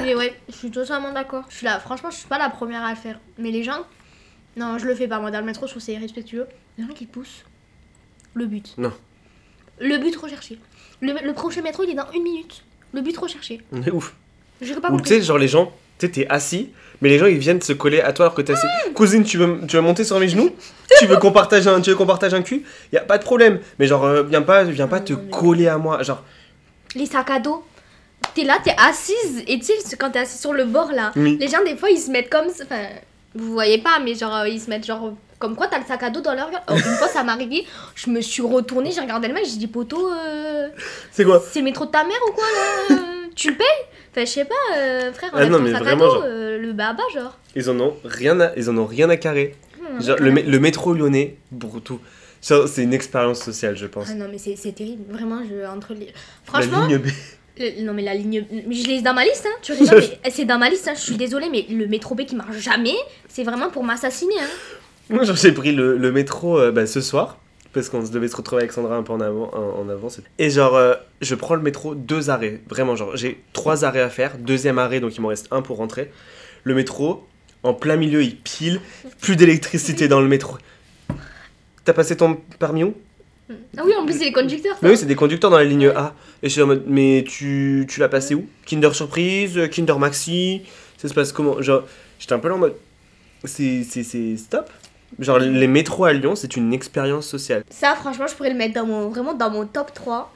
Mais 0.02 0.14
ouais, 0.14 0.34
je 0.50 0.54
suis 0.54 0.70
totalement 0.70 1.12
d'accord. 1.12 1.44
Je 1.48 1.56
suis 1.56 1.64
là, 1.64 1.80
franchement, 1.80 2.10
je 2.10 2.16
suis 2.16 2.28
pas 2.28 2.36
la 2.36 2.50
première 2.50 2.82
à 2.82 2.90
le 2.90 2.96
faire. 2.96 3.18
Mais 3.38 3.50
les 3.50 3.62
gens, 3.62 3.86
non, 4.56 4.78
je 4.78 4.86
le 4.86 4.94
fais 4.94 5.06
pas. 5.08 5.18
Moi, 5.20 5.30
dans 5.30 5.40
le 5.40 5.46
métro, 5.46 5.66
je 5.66 5.72
trouve 5.72 5.82
que 5.82 5.86
c'est 5.86 5.92
irrespectueux. 5.94 6.46
Les 6.78 6.84
gens 6.86 6.92
qui 6.94 7.06
poussent 7.06 7.44
le 8.34 8.46
but. 8.46 8.74
Non. 8.78 8.92
Le 9.80 9.98
but 9.98 10.16
recherché. 10.16 10.58
Le, 11.00 11.12
le 11.24 11.32
prochain 11.34 11.62
métro, 11.62 11.82
il 11.84 11.90
est 11.90 11.94
dans 11.94 12.10
une 12.12 12.22
minute. 12.22 12.62
Le 12.92 13.00
but 13.02 13.16
recherché. 13.16 13.60
On 13.72 13.82
est 13.82 13.90
ouf. 13.90 14.14
J'ai 14.60 14.74
pas 14.76 14.90
Ou 14.90 15.00
tu 15.00 15.08
sais, 15.08 15.20
genre 15.22 15.36
les 15.38 15.48
gens, 15.48 15.66
tu 15.98 16.06
sais, 16.06 16.12
t'es 16.12 16.26
assis, 16.28 16.70
mais 17.02 17.10
les 17.10 17.18
gens 17.18 17.26
ils 17.26 17.36
viennent 17.36 17.60
se 17.60 17.74
coller 17.74 18.00
à 18.00 18.14
toi 18.14 18.26
alors 18.26 18.34
que 18.34 18.40
t'es 18.40 18.54
assis. 18.54 18.66
Cousine, 18.94 19.22
tu 19.22 19.36
veux, 19.36 19.60
tu 19.66 19.76
veux 19.76 19.82
monter 19.82 20.02
sur 20.04 20.18
mes 20.18 20.28
genoux? 20.28 20.50
Tu 20.98 21.06
veux 21.06 21.18
qu'on 21.18 21.32
partage 21.32 21.66
un, 21.68 21.80
tu 21.82 21.90
veux 21.90 21.96
qu'on 21.96 22.06
partage 22.06 22.32
un 22.32 22.40
cul? 22.42 22.64
Y 22.92 22.96
a 22.96 23.02
pas 23.02 23.18
de 23.18 23.24
problème. 23.24 23.60
Mais 23.78 23.86
genre, 23.86 24.04
euh, 24.04 24.22
viens 24.22 24.40
pas, 24.40 24.64
viens 24.64 24.88
pas 24.88 25.00
te 25.00 25.12
mais- 25.12 25.28
coller 25.30 25.68
à 25.68 25.76
moi. 25.76 26.02
Genre, 26.02 26.24
Les 26.94 27.04
sacs 27.04 27.28
à 27.30 27.38
dos. 27.38 27.62
T'es 28.34 28.44
là, 28.44 28.58
t'es 28.64 28.74
assise. 28.78 29.44
Et 29.46 29.58
tu 29.58 29.66
sais, 29.66 29.96
quand 29.98 30.10
t'es 30.10 30.20
assis 30.20 30.38
sur 30.38 30.54
le 30.54 30.64
bord 30.64 30.90
là, 30.92 31.12
Oui. 31.16 31.36
les 31.38 31.48
gens, 31.48 31.62
des 31.62 31.76
fois, 31.76 31.90
ils 31.90 31.98
se 31.98 32.10
mettent 32.10 32.30
comme 32.30 32.48
ça. 32.48 32.64
Enfin, 32.64 32.82
vous 33.34 33.52
voyez 33.52 33.78
pas, 33.78 33.98
mais 34.02 34.14
genre, 34.14 34.34
euh, 34.36 34.48
ils 34.48 34.60
se 34.60 34.70
mettent 34.70 34.86
genre. 34.86 35.12
Comme 35.38 35.54
quoi, 35.54 35.66
t'as 35.66 35.78
le 35.78 35.84
sac 35.84 36.02
à 36.02 36.08
dos 36.08 36.22
dans 36.22 36.32
leur 36.34 36.50
gueule. 36.50 36.62
Oh, 36.70 36.72
une 36.74 36.80
fois, 36.96 37.08
ça 37.08 37.22
m'est 37.22 37.30
arrivé. 37.32 37.66
Je 37.94 38.08
me 38.08 38.22
suis 38.22 38.40
retournée, 38.40 38.90
j'ai 38.90 39.02
regardé 39.02 39.28
le 39.28 39.34
mec, 39.34 39.44
j'ai 39.44 39.58
dit, 39.58 39.66
poteau, 39.66 40.10
euh, 40.10 40.68
c'est 41.12 41.24
quoi 41.26 41.42
c'est 41.46 41.58
le 41.58 41.66
métro 41.66 41.84
de 41.84 41.90
ta 41.90 42.04
mère 42.04 42.16
ou 42.26 42.32
quoi 42.32 42.44
là 42.44 42.96
Euh, 42.96 43.26
Tu 43.34 43.50
le 43.50 43.56
payes 43.56 43.66
Enfin, 44.12 44.24
je 44.24 44.30
sais 44.30 44.44
pas, 44.46 44.54
euh, 44.78 45.12
frère, 45.12 45.28
Ah 45.34 45.36
enlève 45.36 45.50
non, 45.50 45.58
ton 45.58 45.64
mais 45.64 45.72
sac 45.72 45.82
vraiment, 45.82 46.04
à 46.04 46.06
dos, 46.06 46.12
genre- 46.14 46.24
le 46.24 46.72
baba, 46.72 47.02
genre. 47.12 47.38
Ils 47.54 47.68
en 47.68 47.78
ont 47.80 47.96
rien 48.02 48.40
à, 48.40 48.52
ils 48.56 48.70
en 48.70 48.78
ont 48.78 48.86
rien 48.86 49.10
à 49.10 49.18
carrer. 49.18 49.54
Hmm, 49.78 50.00
Genre, 50.02 50.16
le, 50.18 50.30
mé- 50.32 50.46
le 50.46 50.58
métro 50.58 50.94
lyonnais, 50.94 51.36
pour 51.60 51.82
tout. 51.82 52.00
C'est 52.40 52.82
une 52.82 52.94
expérience 52.94 53.40
sociale, 53.42 53.76
je 53.76 53.84
pense. 53.86 54.06
Ah 54.10 54.14
non, 54.14 54.28
mais 54.30 54.38
c'est 54.38 54.72
terrible. 54.72 55.02
Vraiment, 55.12 55.40
je. 55.44 55.66
Entre 55.66 55.92
les. 55.92 56.06
La 56.06 56.12
Franchement. 56.44 56.86
ligne 56.86 56.96
B. 56.98 57.08
Le- 57.58 57.82
non 57.84 57.94
mais 57.94 58.02
la 58.02 58.14
ligne, 58.14 58.44
je 58.70 58.86
l'ai 58.86 59.02
dans 59.02 59.14
ma 59.14 59.24
liste, 59.24 59.46
hein. 59.46 59.56
Tu 59.62 59.72
rigoles, 59.72 60.04
mais 60.24 60.30
c'est 60.30 60.44
dans 60.44 60.58
ma 60.58 60.68
liste, 60.68 60.88
hein. 60.88 60.94
Je 60.94 61.00
suis 61.00 61.16
désolée, 61.16 61.48
mais 61.50 61.66
le 61.70 61.86
métro 61.86 62.14
B 62.14 62.22
qui 62.24 62.36
marche 62.36 62.56
jamais, 62.58 62.94
c'est 63.28 63.44
vraiment 63.44 63.70
pour 63.70 63.84
m'assassiner, 63.84 64.34
hein. 64.40 64.48
Moi, 65.08 65.22
j'ai 65.24 65.52
pris 65.52 65.72
le, 65.72 65.96
le 65.96 66.12
métro 66.12 66.58
euh, 66.58 66.72
bah, 66.72 66.84
ce 66.86 67.00
soir, 67.00 67.38
parce 67.72 67.88
qu'on 67.88 68.02
devait 68.02 68.26
se 68.28 68.36
retrouver 68.36 68.62
avec 68.62 68.72
Sandra 68.72 68.96
un 68.96 69.02
peu 69.04 69.12
en 69.12 69.20
avant. 69.20 69.50
En, 69.54 69.80
en 69.82 69.88
avance. 69.88 70.20
Et 70.38 70.50
genre, 70.50 70.74
euh, 70.74 70.94
je 71.20 71.34
prends 71.36 71.54
le 71.54 71.62
métro, 71.62 71.94
deux 71.94 72.28
arrêts. 72.28 72.60
Vraiment, 72.68 72.96
genre, 72.96 73.16
j'ai 73.16 73.40
trois 73.52 73.84
arrêts 73.84 74.00
à 74.02 74.08
faire. 74.10 74.36
Deuxième 74.38 74.78
arrêt, 74.78 74.98
donc 75.00 75.16
il 75.16 75.20
m'en 75.20 75.28
reste 75.28 75.46
un 75.52 75.62
pour 75.62 75.76
rentrer. 75.76 76.10
Le 76.64 76.74
métro, 76.74 77.24
en 77.62 77.72
plein 77.72 77.94
milieu, 77.96 78.22
il 78.22 78.36
pile. 78.36 78.80
Plus 79.20 79.36
d'électricité 79.36 80.08
dans 80.08 80.20
le 80.20 80.26
métro. 80.26 80.56
T'as 81.84 81.92
passé 81.92 82.16
ton 82.16 82.34
permis 82.58 82.82
où? 82.82 82.94
Ah 83.76 83.82
oui, 83.84 83.92
en 83.98 84.04
plus 84.04 84.18
c'est 84.18 84.24
les 84.24 84.32
conducteurs. 84.32 84.74
ça. 84.74 84.78
Mais 84.82 84.90
oui, 84.90 84.96
c'est 84.96 85.06
des 85.06 85.14
conducteurs 85.14 85.50
dans 85.50 85.58
la 85.58 85.64
ligne 85.64 85.88
A. 85.88 86.14
Et 86.42 86.48
je 86.48 86.52
suis 86.52 86.62
en 86.62 86.66
mode, 86.66 86.84
mais 86.86 87.24
tu, 87.26 87.86
tu 87.88 88.00
l'as 88.00 88.08
passé 88.08 88.34
où? 88.34 88.46
Kinder 88.66 88.92
Surprise, 88.94 89.56
euh, 89.56 89.68
Kinder 89.68 89.98
Maxi? 89.98 90.62
Ça 90.96 91.08
se 91.08 91.14
passe 91.14 91.32
comment? 91.32 91.60
Genre, 91.62 91.84
j'étais 92.18 92.32
un 92.32 92.38
peu 92.38 92.48
là 92.48 92.54
en 92.54 92.58
mode, 92.58 92.74
c'est 93.44 93.84
stop 94.36 94.70
Genre, 95.20 95.38
les 95.38 95.68
métros 95.68 96.04
à 96.04 96.12
Lyon, 96.12 96.34
c'est 96.34 96.56
une 96.56 96.72
expérience 96.74 97.26
sociale. 97.28 97.62
Ça, 97.70 97.94
franchement, 97.94 98.26
je 98.26 98.34
pourrais 98.34 98.50
le 98.50 98.56
mettre 98.56 98.74
dans 98.74 98.86
mon, 98.86 99.08
vraiment 99.08 99.34
dans 99.34 99.50
mon 99.50 99.64
top 99.64 99.94
3. 99.94 100.32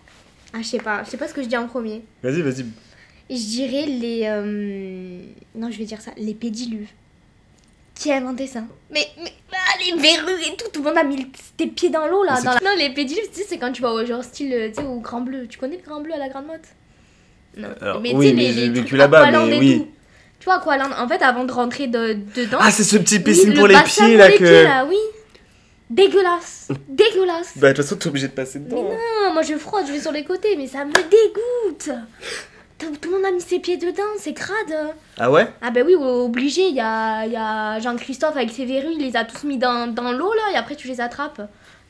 Ah, 0.53 0.59
je 0.63 0.67
sais 0.67 0.79
pas, 0.79 1.03
je 1.05 1.11
sais 1.11 1.17
pas 1.17 1.27
ce 1.29 1.35
que 1.35 1.43
je 1.43 1.49
dis 1.49 1.57
en 1.57 1.67
premier. 1.67 2.03
Vas-y, 2.23 2.41
vas-y. 2.43 2.65
Je 3.29 3.35
dirais 3.37 3.87
les. 3.87 4.23
euh, 4.25 5.19
Non, 5.57 5.71
je 5.71 5.79
vais 5.79 5.85
dire 5.85 6.01
ça, 6.01 6.13
les 6.17 6.35
pédiluves. 6.35 6.89
Qui 8.01 8.11
a 8.13 8.17
inventé 8.17 8.47
ça 8.47 8.61
Mais, 8.91 9.07
mais 9.23 9.31
ah, 9.53 9.77
les 9.85 9.93
verrues 10.01 10.41
et 10.43 10.57
tout, 10.57 10.65
tout 10.73 10.81
le 10.83 10.89
monde 10.89 10.97
a 10.99 11.05
mis 11.05 11.27
ses 11.59 11.67
pieds 11.67 11.91
dans 11.91 12.07
l'eau 12.07 12.25
là. 12.25 12.41
Dans 12.41 12.53
la- 12.55 12.61
Non, 12.61 12.71
les 12.79 12.89
pédiluves, 12.95 13.29
tu 13.31 13.41
sais, 13.41 13.47
c'est 13.47 13.59
quand 13.59 13.71
tu 13.73 13.83
vas 13.83 13.93
au 13.93 14.07
genre 14.07 14.25
style, 14.25 14.53
euh, 14.55 14.69
tu 14.71 14.77
sais, 14.77 14.87
au 14.89 15.01
Grand 15.01 15.21
Bleu. 15.21 15.47
Tu 15.47 15.59
connais 15.59 15.77
le 15.77 15.83
Grand 15.83 16.01
Bleu 16.01 16.15
à 16.15 16.17
la 16.17 16.31
Grande 16.31 16.47
Motte? 16.47 16.61
Non. 17.59 17.69
Alors, 17.81 18.01
mais 18.01 18.15
oui, 18.15 18.27
tu 18.27 18.31
sais, 18.31 18.37
mais 18.37 18.49
les, 18.49 18.53
j'ai 18.55 18.69
vécu 18.71 18.97
là-bas, 18.97 19.31
mais 19.47 19.59
oui. 19.59 19.79
tout. 19.81 19.89
Tu 20.39 20.45
vois, 20.47 20.55
Aqualand, 20.55 20.89
en 20.99 21.07
fait, 21.07 21.21
avant 21.23 21.45
de 21.45 21.53
rentrer 21.53 21.89
de- 21.89 22.17
dedans. 22.35 22.57
Ah, 22.61 22.71
c'est 22.71 22.85
ce 22.85 22.97
petit 22.97 23.17
oui, 23.17 23.23
piscine 23.23 23.51
le 23.51 23.57
pour 23.57 23.67
les 23.67 23.77
pieds 23.85 24.17
là 24.17 24.29
les 24.29 24.35
que. 24.39 24.45
pieds, 24.45 24.63
là, 24.65 24.87
oui. 24.89 24.97
Dégueulasse. 25.91 26.69
Dégueulasse. 26.89 27.53
Bah, 27.57 27.69
de 27.69 27.75
toute 27.75 27.85
façon, 27.85 27.97
t'es 27.97 28.09
obligé 28.09 28.29
de 28.29 28.33
passer 28.33 28.61
dedans. 28.61 28.89
hein. 28.91 28.97
non, 29.27 29.33
moi 29.35 29.43
je 29.43 29.55
frotte, 29.59 29.87
je 29.87 29.93
vais 29.93 30.01
sur 30.01 30.13
les 30.13 30.25
côtés, 30.25 30.57
mais 30.57 30.67
ça 30.69 30.85
me 30.87 30.93
dégoûte. 30.93 31.91
Tout, 32.81 32.97
tout 33.01 33.11
le 33.11 33.17
monde 33.17 33.27
a 33.27 33.31
mis 33.31 33.41
ses 33.41 33.59
pieds 33.61 33.77
dedans, 33.77 34.03
c'est 34.19 34.33
crade. 34.33 34.95
Ah 35.19 35.31
ouais? 35.31 35.47
Ah 35.61 35.71
bah 35.71 35.81
oui, 35.85 35.95
obligé, 35.95 36.63
il 36.69 36.75
y 36.75 36.81
a, 36.81 37.27
y 37.27 37.37
a 37.37 37.79
Jean-Christophe 37.81 38.37
avec 38.37 38.51
ses 38.51 38.65
verrues, 38.65 38.93
il 38.99 39.05
les 39.05 39.17
a 39.17 39.25
tous 39.25 39.47
mis 39.47 39.59
dans, 39.59 39.87
dans 39.93 40.13
l'eau 40.13 40.33
là, 40.33 40.53
et 40.55 40.57
après 40.57 40.77
tu 40.77 40.89
les 40.89 41.01
attrapes. 41.01 41.43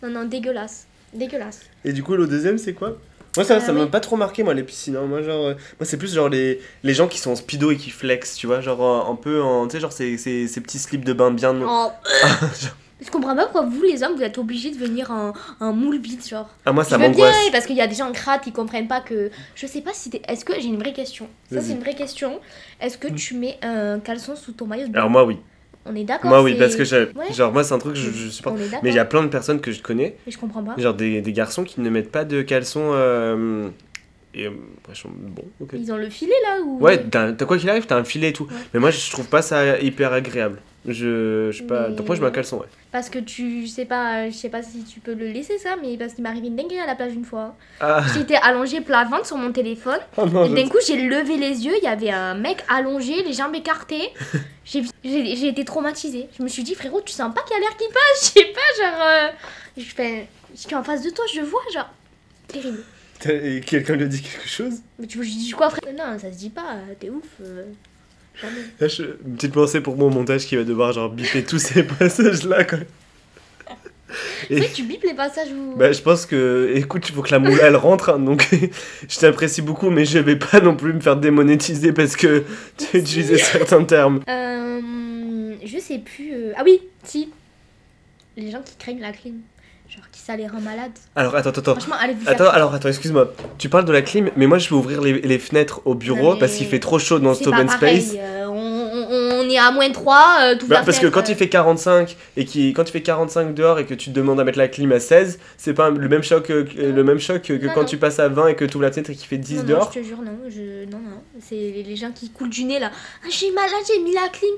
Non, 0.02 0.10
non, 0.10 0.24
dégueulasse. 0.24 0.86
Dégueulasse. 1.14 1.60
Et 1.84 1.92
du 1.92 2.02
coup, 2.02 2.14
le 2.16 2.26
deuxième, 2.26 2.58
c'est 2.58 2.72
quoi? 2.74 2.96
Moi 3.36 3.44
ça, 3.44 3.54
Euh, 3.56 3.60
ça 3.60 3.72
m'a 3.72 3.84
oui. 3.84 3.88
pas 3.88 4.00
trop 4.00 4.16
marqué 4.16 4.42
moi 4.42 4.54
les 4.54 4.64
piscines 4.64 4.96
hein. 4.96 5.06
moi 5.06 5.22
genre 5.22 5.46
euh, 5.46 5.54
moi 5.78 5.84
c'est 5.86 5.96
plus 5.96 6.12
genre 6.12 6.28
les, 6.28 6.60
les 6.82 6.94
gens 6.94 7.06
qui 7.06 7.18
sont 7.20 7.30
en 7.30 7.36
speedo 7.36 7.70
et 7.70 7.76
qui 7.76 7.90
flex 7.90 8.34
tu 8.34 8.48
vois 8.48 8.60
genre 8.60 8.82
euh, 8.82 9.12
un 9.12 9.14
peu 9.14 9.40
en 9.40 9.68
tu 9.68 9.76
sais 9.76 9.80
genre 9.80 9.92
ces, 9.92 10.18
ces, 10.18 10.48
ces 10.48 10.60
petits 10.60 10.80
slips 10.80 11.04
de 11.04 11.12
bain 11.12 11.30
bien 11.30 11.54
Oh. 11.64 11.90
Je 13.04 13.10
comprends 13.10 13.34
pas 13.34 13.44
pourquoi 13.44 13.62
vous 13.62 13.82
les 13.82 14.02
hommes 14.02 14.14
vous 14.16 14.22
êtes 14.22 14.36
obligés 14.38 14.70
de 14.70 14.76
venir 14.76 15.10
en, 15.10 15.32
en 15.60 15.72
moule 15.72 15.98
bite 15.98 16.28
genre. 16.28 16.48
ah 16.66 16.72
moi 16.72 16.84
ça 16.84 16.98
m'angoisse 16.98 17.34
parce 17.52 17.66
qu'il 17.66 17.76
y 17.76 17.80
a 17.80 17.86
des 17.86 17.94
gens 17.94 18.10
crades 18.12 18.40
qui 18.42 18.52
comprennent 18.52 18.88
pas 18.88 19.00
que. 19.00 19.30
Je 19.54 19.66
sais 19.66 19.80
pas 19.80 19.92
si 19.94 20.10
t'es. 20.10 20.22
Est-ce 20.28 20.44
que. 20.44 20.52
J'ai 20.60 20.68
une 20.68 20.78
vraie 20.78 20.92
question. 20.92 21.28
Ça, 21.50 21.60
c'est 21.60 21.72
une 21.72 21.80
vraie 21.80 21.94
question. 21.94 22.40
Est-ce 22.80 22.98
que 22.98 23.08
tu 23.08 23.34
mets 23.34 23.58
un 23.62 23.98
caleçon 24.00 24.36
sous 24.36 24.52
ton 24.52 24.66
maillot 24.66 24.86
de 24.88 24.92
bain? 24.92 24.98
Alors 25.00 25.10
moi 25.10 25.24
oui 25.24 25.38
On 25.86 25.94
est 25.96 26.04
d'accord 26.04 26.28
moi 26.30 26.42
oui 26.42 26.54
parce 26.58 26.76
que 26.76 26.82
Ouais. 26.82 27.32
genre 27.32 27.52
moi 27.52 27.64
c'est 27.64 27.72
un 27.74 27.78
truc 27.78 27.94
que 27.94 27.98
je, 27.98 28.10
je 28.10 28.28
supporte 28.28 28.56
On 28.58 28.60
est 28.60 28.64
d'accord. 28.64 28.80
mais 28.82 28.90
il 28.90 28.96
y 28.96 28.98
a 28.98 29.04
plein 29.06 29.22
de 29.22 29.28
personnes 29.28 29.60
que 29.60 29.72
je 29.72 29.80
connais 29.82 30.16
Mais 30.26 30.32
je 30.32 30.38
comprends 30.38 30.62
pas. 30.62 30.74
genre 30.76 30.94
des, 30.94 31.22
des 31.22 31.32
garçons 31.32 31.64
qui 31.64 31.80
ne 31.80 31.88
mettent 31.88 32.12
pas 32.12 32.24
de 32.26 32.42
caleçon 32.42 32.90
euh, 32.92 33.68
et 34.34 34.46
euh, 34.46 34.50
bon 35.06 35.44
ok 35.60 35.70
Ils 35.74 35.90
ont 35.92 35.96
le 35.96 36.10
filet 36.10 36.34
là 36.44 36.60
ou? 36.62 36.78
Ouais 36.80 37.02
t'as 37.02 37.32
t'as 37.32 37.44
quoi 37.46 37.56
qu'il 37.58 37.70
arrive 37.70 37.86
t'as 37.86 37.96
un 37.96 38.04
filet 38.04 38.28
et 38.28 38.32
tout 38.34 38.44
Ouais. 38.44 38.50
mais 38.74 38.80
moi 38.80 38.90
je 38.90 39.10
trouve 39.10 39.26
pas 39.28 39.40
ça 39.42 39.78
hyper 39.80 40.12
agréable 40.12 40.60
je 40.86 41.48
je 41.50 41.58
sais 41.58 41.64
pas 41.64 41.88
Mais- 41.88 41.94
donc 41.96 42.06
moi 42.06 42.14
je 42.16 42.20
mets 42.20 42.28
un 42.28 42.32
caleçon 42.32 42.58
ouais 42.58 42.66
Parce 42.92 43.08
que 43.08 43.20
tu 43.20 43.68
sais 43.68 43.84
pas, 43.84 44.28
je 44.30 44.34
sais 44.34 44.48
pas 44.48 44.64
si 44.64 44.82
tu 44.82 44.98
peux 44.98 45.14
le 45.14 45.26
laisser 45.28 45.58
ça, 45.58 45.76
mais 45.80 45.96
parce 45.96 46.14
qu'il 46.14 46.24
m'est 46.24 46.28
arrivé 46.30 46.48
une 46.48 46.56
dinguerie 46.56 46.80
à 46.80 46.86
la 46.86 46.96
plage 46.96 47.14
une 47.14 47.24
fois. 47.24 47.54
ah 47.80 48.02
J'étais 48.14 48.34
allongée 48.34 48.80
plat 48.80 49.04
ventre 49.04 49.26
sur 49.26 49.36
mon 49.36 49.52
téléphone. 49.52 50.00
oh 50.16 50.26
non, 50.26 50.44
Et 50.44 50.48
d'un 50.60 50.68
coup, 50.68 50.78
j'ai 50.84 50.96
levé 50.96 51.36
les 51.36 51.64
yeux, 51.64 51.74
il 51.78 51.84
y 51.84 51.86
avait 51.86 52.10
un 52.10 52.34
mec 52.34 52.64
allongé, 52.68 53.22
les 53.22 53.32
jambes 53.32 53.54
écartées. 53.54 54.08
J'ai 54.64 54.82
j'ai 55.04 55.34
j'ai 55.36 55.48
été 55.48 55.64
traumatisée. 55.64 56.28
Je 56.36 56.42
me 56.44 56.48
suis 56.48 56.62
dit, 56.62 56.74
frérot, 56.76 57.00
tu 57.00 57.12
sens 57.12 57.34
pas 57.34 57.42
qu'il 57.42 57.54
y 57.54 57.56
a 57.56 57.60
l'air 57.60 57.76
qui 57.76 57.86
passe? 57.92 58.32
Je 58.34 58.40
sais 58.40 58.52
pas, 58.52 58.84
genre. 58.84 59.00
euh, 59.02 59.28
Je 59.76 59.82
fais. 59.84 60.28
Je 60.54 60.60
suis 60.60 60.74
en 60.76 60.82
face 60.84 61.02
de 61.02 61.10
toi, 61.10 61.24
je 61.32 61.40
vois, 61.40 61.60
genre. 61.72 61.90
Terrible. 62.48 62.82
Et 63.28 63.60
quelqu'un 63.60 63.94
lui 63.96 64.04
a 64.04 64.06
dit 64.08 64.22
quelque 64.22 64.48
chose? 64.48 64.74
Mais 64.98 65.06
tu 65.06 65.18
veux 65.18 65.24
que 65.24 65.30
je 65.30 65.34
dise 65.34 65.54
quoi, 65.54 65.70
frère? 65.70 65.80
Non, 65.96 66.18
ça 66.18 66.30
se 66.32 66.36
dit 66.38 66.50
pas, 66.50 66.76
t'es 67.00 67.10
ouf. 67.10 67.24
euh. 67.40 67.64
Là, 68.80 68.88
je- 68.88 69.02
Une 69.26 69.34
petite 69.36 69.52
pensée 69.52 69.80
pour 69.80 69.96
mon 69.96 70.10
montage 70.10 70.46
qui 70.46 70.56
va 70.56 70.64
devoir 70.64 70.92
genre 70.92 71.10
biper 71.10 71.42
tous 71.44 71.58
ces 71.58 71.82
passages 71.98 72.44
là 72.44 72.64
quand 72.64 72.78
même. 72.78 72.86
C'est 74.48 74.56
vrai 74.56 74.66
que 74.68 74.74
tu 74.74 74.82
bipes 74.82 75.04
les 75.04 75.14
passages 75.14 75.48
où. 75.52 75.76
Bah, 75.76 75.92
je 75.92 76.00
pense 76.02 76.26
que, 76.26 76.72
écoute, 76.74 77.08
il 77.08 77.14
faut 77.14 77.22
que 77.22 77.30
la 77.30 77.38
moula 77.38 77.62
elle 77.68 77.76
rentre, 77.76 78.08
hein, 78.10 78.18
donc 78.18 78.48
je 79.08 79.18
t'apprécie 79.20 79.62
beaucoup, 79.62 79.88
mais 79.90 80.04
je 80.04 80.18
vais 80.18 80.34
pas 80.34 80.60
non 80.60 80.74
plus 80.74 80.92
me 80.92 80.98
faire 81.00 81.14
démonétiser 81.16 81.92
parce 81.92 82.16
que 82.16 82.42
tu 82.76 82.96
as 82.96 83.00
utilisé 83.00 83.38
certains 83.38 83.84
termes. 83.84 84.20
Euh, 84.28 85.54
je 85.64 85.78
sais 85.78 85.98
plus. 85.98 86.32
euh, 86.32 86.52
Ah 86.56 86.62
oui, 86.64 86.80
si. 87.04 87.28
Les 88.36 88.50
gens 88.50 88.62
qui 88.64 88.74
craignent 88.76 89.00
la 89.00 89.12
clim. 89.12 89.34
Ça 90.26 90.36
les 90.36 90.46
rend 90.46 90.60
malades. 90.60 90.92
Alors, 91.16 91.34
attends, 91.34 91.48
attends, 91.50 91.60
attends. 91.60 91.74
Franchement, 91.76 91.96
allez 92.00 92.14
vous 92.14 92.24
faire. 92.24 92.32
Attends, 92.34 92.50
alors, 92.50 92.74
attends, 92.74 92.88
excuse-moi. 92.88 93.32
Tu 93.58 93.68
parles 93.68 93.84
de 93.84 93.92
la 93.92 94.02
clim, 94.02 94.30
mais 94.36 94.46
moi 94.46 94.58
je 94.58 94.68
vais 94.68 94.76
ouvrir 94.76 95.00
les, 95.00 95.14
les 95.20 95.38
fenêtres 95.38 95.80
au 95.86 95.94
bureau 95.94 96.18
Non, 96.22 96.32
mais 96.34 96.40
parce 96.40 96.52
qu'il 96.54 96.66
fait 96.66 96.78
trop 96.78 96.98
chaud 96.98 97.18
dans 97.18 97.34
C'est 97.34 97.44
cet 97.44 97.52
pas 97.52 97.56
open 97.60 97.66
pareil, 97.68 98.00
space. 98.02 98.16
euh, 98.20 98.46
on, 98.46 98.54
on- 98.54 99.40
on 99.40 99.48
est 99.50 99.58
à 99.58 99.70
moins 99.72 99.90
3, 99.90 100.36
euh, 100.42 100.56
tout 100.58 100.66
Bah, 100.68 100.82
parce 100.84 100.98
que 101.00 101.06
quand 101.08 101.20
euh, 101.28 101.30
il 101.32 101.34
fait 101.36 101.48
45 101.48 102.16
et 102.36 102.44
qui 102.44 102.72
quand 102.74 102.84
il 102.88 102.92
fait 102.92 103.02
45 103.02 103.54
dehors 103.54 103.78
et 103.80 103.86
que 103.86 103.94
tu 103.94 104.10
te 104.10 104.14
demandes 104.14 104.38
à 104.38 104.44
mettre 104.44 104.58
la 104.58 104.68
clim 104.68 104.92
à 104.92 105.00
16, 105.00 105.40
c'est 105.56 105.74
pas 105.74 105.90
le 105.90 106.08
même 106.08 106.22
choc 106.22 106.44
que, 106.46 106.62
que- 106.62 106.80
le 106.80 107.02
même 107.04 107.18
choc 107.18 107.42
que, 107.42 107.52
Non, 107.54 107.72
quand 107.74 107.80
non. 107.80 107.86
tu 107.86 107.96
passes 107.96 108.20
à 108.20 108.28
20 108.28 108.48
et 108.48 108.54
que 108.56 108.64
tu 108.66 108.76
ouvres 108.76 108.84
la 108.84 108.92
fenêtre 108.92 109.10
et 109.10 109.14
qu'il 109.14 109.26
fait 109.26 109.38
10 109.38 109.56
non, 109.58 109.62
dehors. 109.64 109.84
Non, 109.86 109.90
je 109.94 110.00
te 110.00 110.04
jure, 110.04 110.18
non. 110.22 110.38
Je... 110.48 110.84
Non, 110.84 110.98
non. 110.98 111.22
C'est 111.40 111.54
les, 111.56 111.82
les 111.82 111.96
gens 111.96 112.12
qui 112.14 112.30
coulent 112.30 112.50
du 112.50 112.64
nez 112.64 112.78
là. 112.78 112.90
Ah, 113.24 113.28
j'ai 113.30 113.50
malade, 113.52 113.70
j'ai 113.88 114.00
mis 114.02 114.12
la 114.14 114.28
clim. 114.28 114.50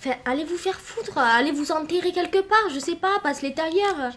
Fait, 0.00 0.16
allez 0.24 0.44
vous 0.44 0.56
faire 0.56 0.80
foutre, 0.80 1.18
allez 1.18 1.50
vous 1.50 1.72
enterrer 1.72 2.12
quelque 2.12 2.38
part, 2.40 2.68
je 2.72 2.78
sais 2.78 2.94
pas, 2.94 3.18
passe 3.22 3.42
l'été 3.42 3.60
ailleurs. 3.60 4.12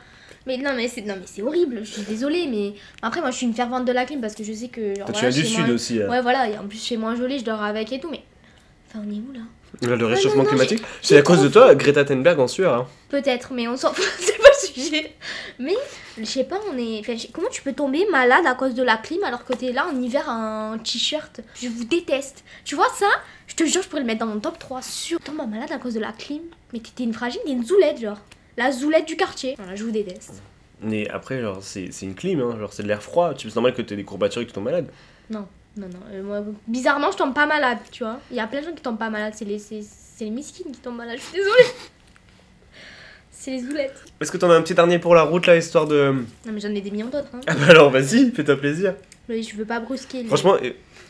Mais 0.47 0.58
non, 0.58 0.71
mais 0.75 0.88
c'est 0.88 1.01
non, 1.01 1.15
mais 1.17 1.25
c'est 1.25 1.41
horrible, 1.43 1.82
je 1.84 1.91
suis 1.91 2.01
désolée, 2.01 2.47
mais 2.47 2.73
après, 3.01 3.21
moi 3.21 3.30
je 3.32 3.38
suis 3.38 3.45
une 3.45 3.54
fervente 3.54 3.86
de 3.86 3.91
la 3.91 4.06
clim 4.06 4.21
parce 4.21 4.34
que 4.36 4.43
je 4.43 4.54
sais 4.54 4.69
que. 4.69 4.95
Genre, 4.95 5.12
tu 5.12 5.19
viens 5.21 5.30
du 5.30 5.45
sud 5.45 5.65
moi- 5.65 5.75
aussi. 5.75 6.01
hein. 6.01 6.10
Ouais, 6.10 6.21
voilà, 6.21 6.49
et 6.49 6.58
en 6.58 6.65
plus 6.67 6.84
chez 6.84 6.97
moi 6.97 7.13
joli, 7.15 7.39
je 7.39 7.45
dors 7.45 7.62
avec 7.62 7.91
et 7.93 7.99
tout, 7.99 8.10
mais. 8.10 8.23
Enfin, 8.89 9.06
on 9.08 9.10
est 9.12 9.15
où 9.17 9.32
là? 9.34 9.39
Là, 9.88 9.95
Le 9.95 10.06
Ouais, 10.06 10.13
réchauffement 10.15 10.43
non, 10.43 10.49
non, 10.51 10.58
climatique, 10.58 10.84
c'est 11.01 11.17
à 11.17 11.21
cause 11.21 11.41
de 11.41 11.47
toi, 11.47 11.73
Greta 11.75 12.04
Thunberg 12.04 12.39
en 12.39 12.47
sueur. 12.47 12.73
hein. 12.73 12.88
Peut-être, 13.10 13.54
mais 13.54 13.67
on 13.67 13.77
s'en 13.77 13.93
fout, 13.93 14.04
c'est 14.19 14.38
pas 14.38 14.49
le 14.49 14.67
sujet. 14.67 15.13
Mais, 15.60 15.75
je 16.17 16.25
sais 16.25 16.43
pas, 16.43 16.60
on 16.73 16.77
est. 16.77 16.99
enfin, 16.99 17.13
comment 17.32 17.47
tu 17.49 17.62
peux 17.62 17.71
tomber 17.73 18.06
malade 18.12 18.45
à 18.45 18.54
cause 18.56 18.73
de 18.73 18.84
la 18.84 18.97
clim 18.97 19.23
alors 19.23 19.45
que 19.45 19.54
t'es 19.54 19.71
là 19.71 19.88
en 19.88 20.01
hiver 20.01 20.25
en 20.27 20.77
t-shirt? 20.77 21.39
Je 21.62 21.69
vous 21.69 21.86
déteste. 21.86 22.43
Tu 22.65 22.75
vois 22.75 22.89
ça? 22.97 23.06
Je 23.47 23.56
te 23.56 23.63
jure, 23.63 23.82
je 23.84 23.88
pourrais 23.88 24.01
le 24.01 24.08
mettre 24.08 24.19
dans 24.25 24.32
mon 24.34 24.39
top 24.39 24.58
3 24.60 24.82
sûr. 24.82 25.19
Tombe 25.21 25.41
malade 25.49 25.71
à 25.71 25.77
cause 25.77 25.93
de 25.93 25.99
la 26.01 26.12
clim. 26.12 26.41
Mais 26.73 26.80
t'es 26.80 27.04
une 27.04 27.13
fragile, 27.13 27.39
t'es 27.45 27.51
une 27.51 27.65
zoulette, 27.65 27.99
genre. 28.01 28.17
La 28.62 28.71
zoulette 28.71 29.08
du 29.08 29.15
quartier. 29.15 29.56
Voilà, 29.58 29.76
je 29.76 29.84
vous 29.84 29.91
déteste. 29.91 30.41
Mais 30.84 31.10
après, 31.10 31.41
genre, 31.41 31.58
c'est 31.62 31.91
c'est 31.91 32.06
une 32.06 32.13
clim, 32.15 32.39
hein, 32.41 32.58
genre, 32.60 32.74
c'est 32.74 32.84
de 32.84 32.88
l'air 32.88 33.02
froid. 33.02 33.34
Tu 33.34 33.50
c'est 33.50 33.56
normal 33.56 33.74
que 33.74 33.82
tu 33.82 33.93
aies 33.93 33.97
des 33.97 34.04
courbatures 34.04 34.41
et 34.41 34.45
que 34.45 34.50
tu 34.52 34.54
tombes 34.56 34.65
malade. 34.65 34.88
Non, 35.32 35.47
non, 35.78 35.88
non. 35.88 36.00
euh, 36.12 36.21
moi, 36.21 36.43
bizarrement, 36.67 37.12
je 37.12 37.17
tombe 37.17 37.34
pas 37.34 37.47
malade, 37.47 37.80
tu 37.91 38.04
vois. 38.04 38.19
Il 38.30 38.38
y 38.38 38.39
a 38.39 38.45
plein 38.45 38.62
de 38.62 38.65
gens 38.65 38.74
qui 38.74 38.82
tombent 38.84 39.00
pas 39.00 39.10
malade. 39.10 39.34
C'est 39.36 39.45
les, 39.45 39.60
les 40.19 40.30
miskines 40.30 40.71
qui 40.71 40.80
tombent 40.80 40.97
malade. 40.97 41.17
Je 41.17 41.24
suis 41.24 41.38
désolée. 41.38 41.63
C'est 43.32 43.52
les 43.52 43.60
zoulettes. 43.62 44.04
Est-ce 44.19 44.32
que 44.32 44.38
t'en 44.38 44.52
as 44.52 44.56
un 44.56 44.62
petit 44.62 44.76
dernier 44.76 45.00
pour 45.00 45.15
la 45.15 45.24
route 45.24 45.47
là, 45.47 45.56
histoire 45.58 45.88
de. 45.88 46.13
Non, 46.45 46.52
mais 46.54 46.60
j'en 46.60 46.69
ai 46.69 46.82
des 46.82 46.91
millions 46.91 47.08
d'autres. 47.08 47.30
Hein. 47.34 47.39
Ah 47.47 47.56
bah 47.56 47.65
alors, 47.69 47.89
vas-y, 47.89 48.30
fais-toi 48.30 48.56
plaisir. 48.58 48.93
Mais 49.28 49.41
je 49.41 49.56
veux 49.56 49.65
pas 49.65 49.80
brusquer. 49.80 50.26
Franchement, 50.26 50.58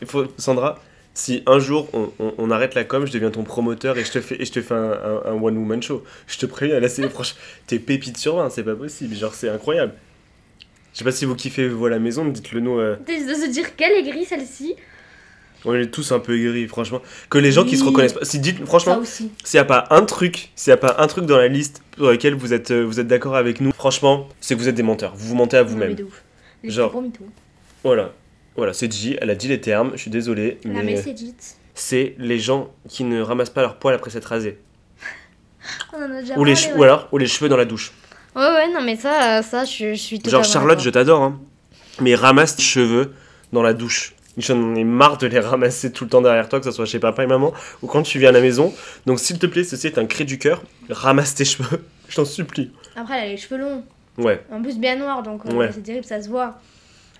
il 0.00 0.06
faut, 0.06 0.24
Sandra, 0.38 0.80
si 1.14 1.42
un 1.46 1.58
jour 1.58 1.88
on, 1.92 2.10
on- 2.18 2.34
on 2.38 2.50
arrête 2.50 2.74
la 2.74 2.84
com, 2.84 3.06
je 3.06 3.12
deviens 3.12 3.30
ton 3.30 3.42
promoteur 3.44 3.98
et 3.98 4.04
je 4.04 4.10
te 4.12 4.20
fais, 4.20 4.40
et 4.40 4.44
je 4.44 4.52
te 4.52 4.62
fais 4.62 4.74
un, 4.74 4.92
un- 4.92 5.22
un 5.26 5.32
one-woman 5.42 5.82
show. 5.82 6.02
Je 6.26 6.38
te 6.38 6.46
préviens, 6.46 6.80
là 6.80 6.88
c'est 6.88 7.06
proche. 7.08 7.34
T'es 7.66 7.78
pépite 7.78 8.16
sur 8.16 8.36
20, 8.36 8.50
c'est 8.50 8.62
pas 8.64 8.74
possible. 8.74 9.14
Genre, 9.14 9.34
c'est 9.34 9.48
incroyable. 9.48 9.92
Je 10.92 10.98
sais 10.98 11.04
pas 11.04 11.12
si 11.12 11.24
vous 11.24 11.34
kiffez 11.34 11.68
vous 11.68 11.86
à 11.86 11.90
la 11.90 11.98
maison, 11.98 12.24
dites-le 12.26 12.60
nous. 12.60 12.78
euh, 12.78 12.96
de 13.06 13.34
se 13.34 13.48
dire 13.50 13.76
quelle 13.76 13.92
est 13.92 14.02
grise 14.10 14.28
celle-ci. 14.28 14.74
on 15.64 15.74
est 15.74 15.86
tous 15.86 16.12
un 16.12 16.18
peu 16.18 16.36
aigris, 16.38 16.66
franchement. 16.68 17.00
Que 17.30 17.38
les 17.38 17.52
gens 17.52 17.64
qui 17.64 17.76
se 17.76 17.84
reconnaissent 17.84 18.12
pas. 18.14 18.24
Si 18.24 18.38
dites, 18.40 18.64
franchement, 18.66 18.96
s'il 19.44 19.56
y 19.56 19.60
a 19.60 19.64
pas 19.64 19.86
un 19.90 20.04
truc, 20.04 20.50
s'il 20.56 20.72
a 20.72 20.76
pas 20.76 20.96
un 20.98 21.06
truc 21.06 21.24
dans 21.26 21.36
la 21.38 21.48
liste 21.48 21.82
sur 21.96 22.10
lequel 22.10 22.34
vous 22.34 22.52
êtes, 22.52 22.72
euh, 22.72 22.82
vous 22.84 23.00
êtes 23.00 23.06
d'accord 23.06 23.36
avec 23.36 23.60
nous, 23.60 23.72
franchement, 23.72 24.28
c'est 24.40 24.54
que 24.54 24.60
vous 24.60 24.68
êtes 24.68 24.74
des 24.74 24.82
menteurs. 24.82 25.14
Vous 25.14 25.28
vous 25.28 25.34
mentez 25.34 25.56
à 25.56 25.62
vous-même. 25.62 25.94
Genre-. 26.64 26.90
Voilà. 27.84 28.12
Voilà, 28.56 28.72
c'est 28.72 28.88
dit, 28.88 29.16
elle 29.20 29.30
a 29.30 29.34
dit 29.34 29.48
les 29.48 29.60
termes, 29.60 29.92
je 29.94 30.00
suis 30.02 30.10
désolé, 30.10 30.58
La 30.64 30.82
mais 30.82 31.00
dite. 31.00 31.56
c'est 31.74 32.14
les 32.18 32.38
gens 32.38 32.70
qui 32.88 33.04
ne 33.04 33.20
ramassent 33.22 33.50
pas 33.50 33.62
leur 33.62 33.76
poil 33.76 33.94
après 33.94 34.10
s'être 34.10 34.26
rasés. 34.26 34.58
On 35.94 35.98
en 35.98 36.10
a 36.16 36.20
déjà 36.20 36.36
Ou, 36.38 36.44
les 36.44 36.52
parlé, 36.54 36.66
che- 36.68 36.72
ouais. 36.72 36.78
ou 36.78 36.82
alors, 36.82 37.08
ou 37.12 37.18
les 37.18 37.26
cheveux 37.26 37.48
dans 37.48 37.56
la 37.56 37.64
douche. 37.64 37.92
Ouais, 38.36 38.42
ouais, 38.42 38.68
non, 38.72 38.82
mais 38.82 38.96
ça, 38.96 39.38
euh, 39.38 39.42
ça 39.42 39.64
je, 39.64 39.92
je 39.94 39.98
suis 40.00 40.20
Genre 40.24 40.44
Charlotte, 40.44 40.80
je 40.80 40.90
t'adore, 40.90 41.22
hein. 41.22 41.40
Mais 42.00 42.14
ramasse 42.14 42.56
tes 42.56 42.62
cheveux 42.62 43.12
dans 43.52 43.62
la 43.62 43.74
douche. 43.74 44.14
J'en 44.38 44.74
ai 44.74 44.84
marre 44.84 45.18
de 45.18 45.26
les 45.26 45.38
ramasser 45.40 45.92
tout 45.92 46.04
le 46.04 46.10
temps 46.10 46.22
derrière 46.22 46.48
toi, 46.48 46.58
que 46.58 46.64
ce 46.64 46.70
soit 46.70 46.86
chez 46.86 46.98
papa 46.98 47.22
et 47.22 47.26
maman, 47.26 47.52
ou 47.82 47.86
quand 47.86 48.02
tu 48.02 48.18
viens 48.18 48.30
à 48.30 48.32
la 48.32 48.40
maison. 48.40 48.72
Donc 49.04 49.20
s'il 49.20 49.38
te 49.38 49.44
plaît, 49.46 49.62
ceci 49.64 49.86
est 49.88 49.98
un 49.98 50.06
cri 50.06 50.24
du 50.24 50.38
cœur, 50.38 50.62
ramasse 50.88 51.34
tes 51.34 51.44
cheveux, 51.44 51.84
je 52.08 52.16
t'en 52.16 52.24
supplie. 52.24 52.70
Après, 52.96 53.18
elle 53.18 53.24
a 53.28 53.28
les 53.32 53.36
cheveux 53.36 53.58
longs. 53.60 53.84
Ouais. 54.16 54.42
En 54.50 54.62
plus, 54.62 54.78
bien 54.78 54.96
noirs, 54.96 55.22
donc 55.22 55.44
euh, 55.46 55.52
Ouais. 55.54 55.70
c'est 55.72 55.82
terrible, 55.82 56.04
ça 56.06 56.22
se 56.22 56.28
voit. 56.30 56.58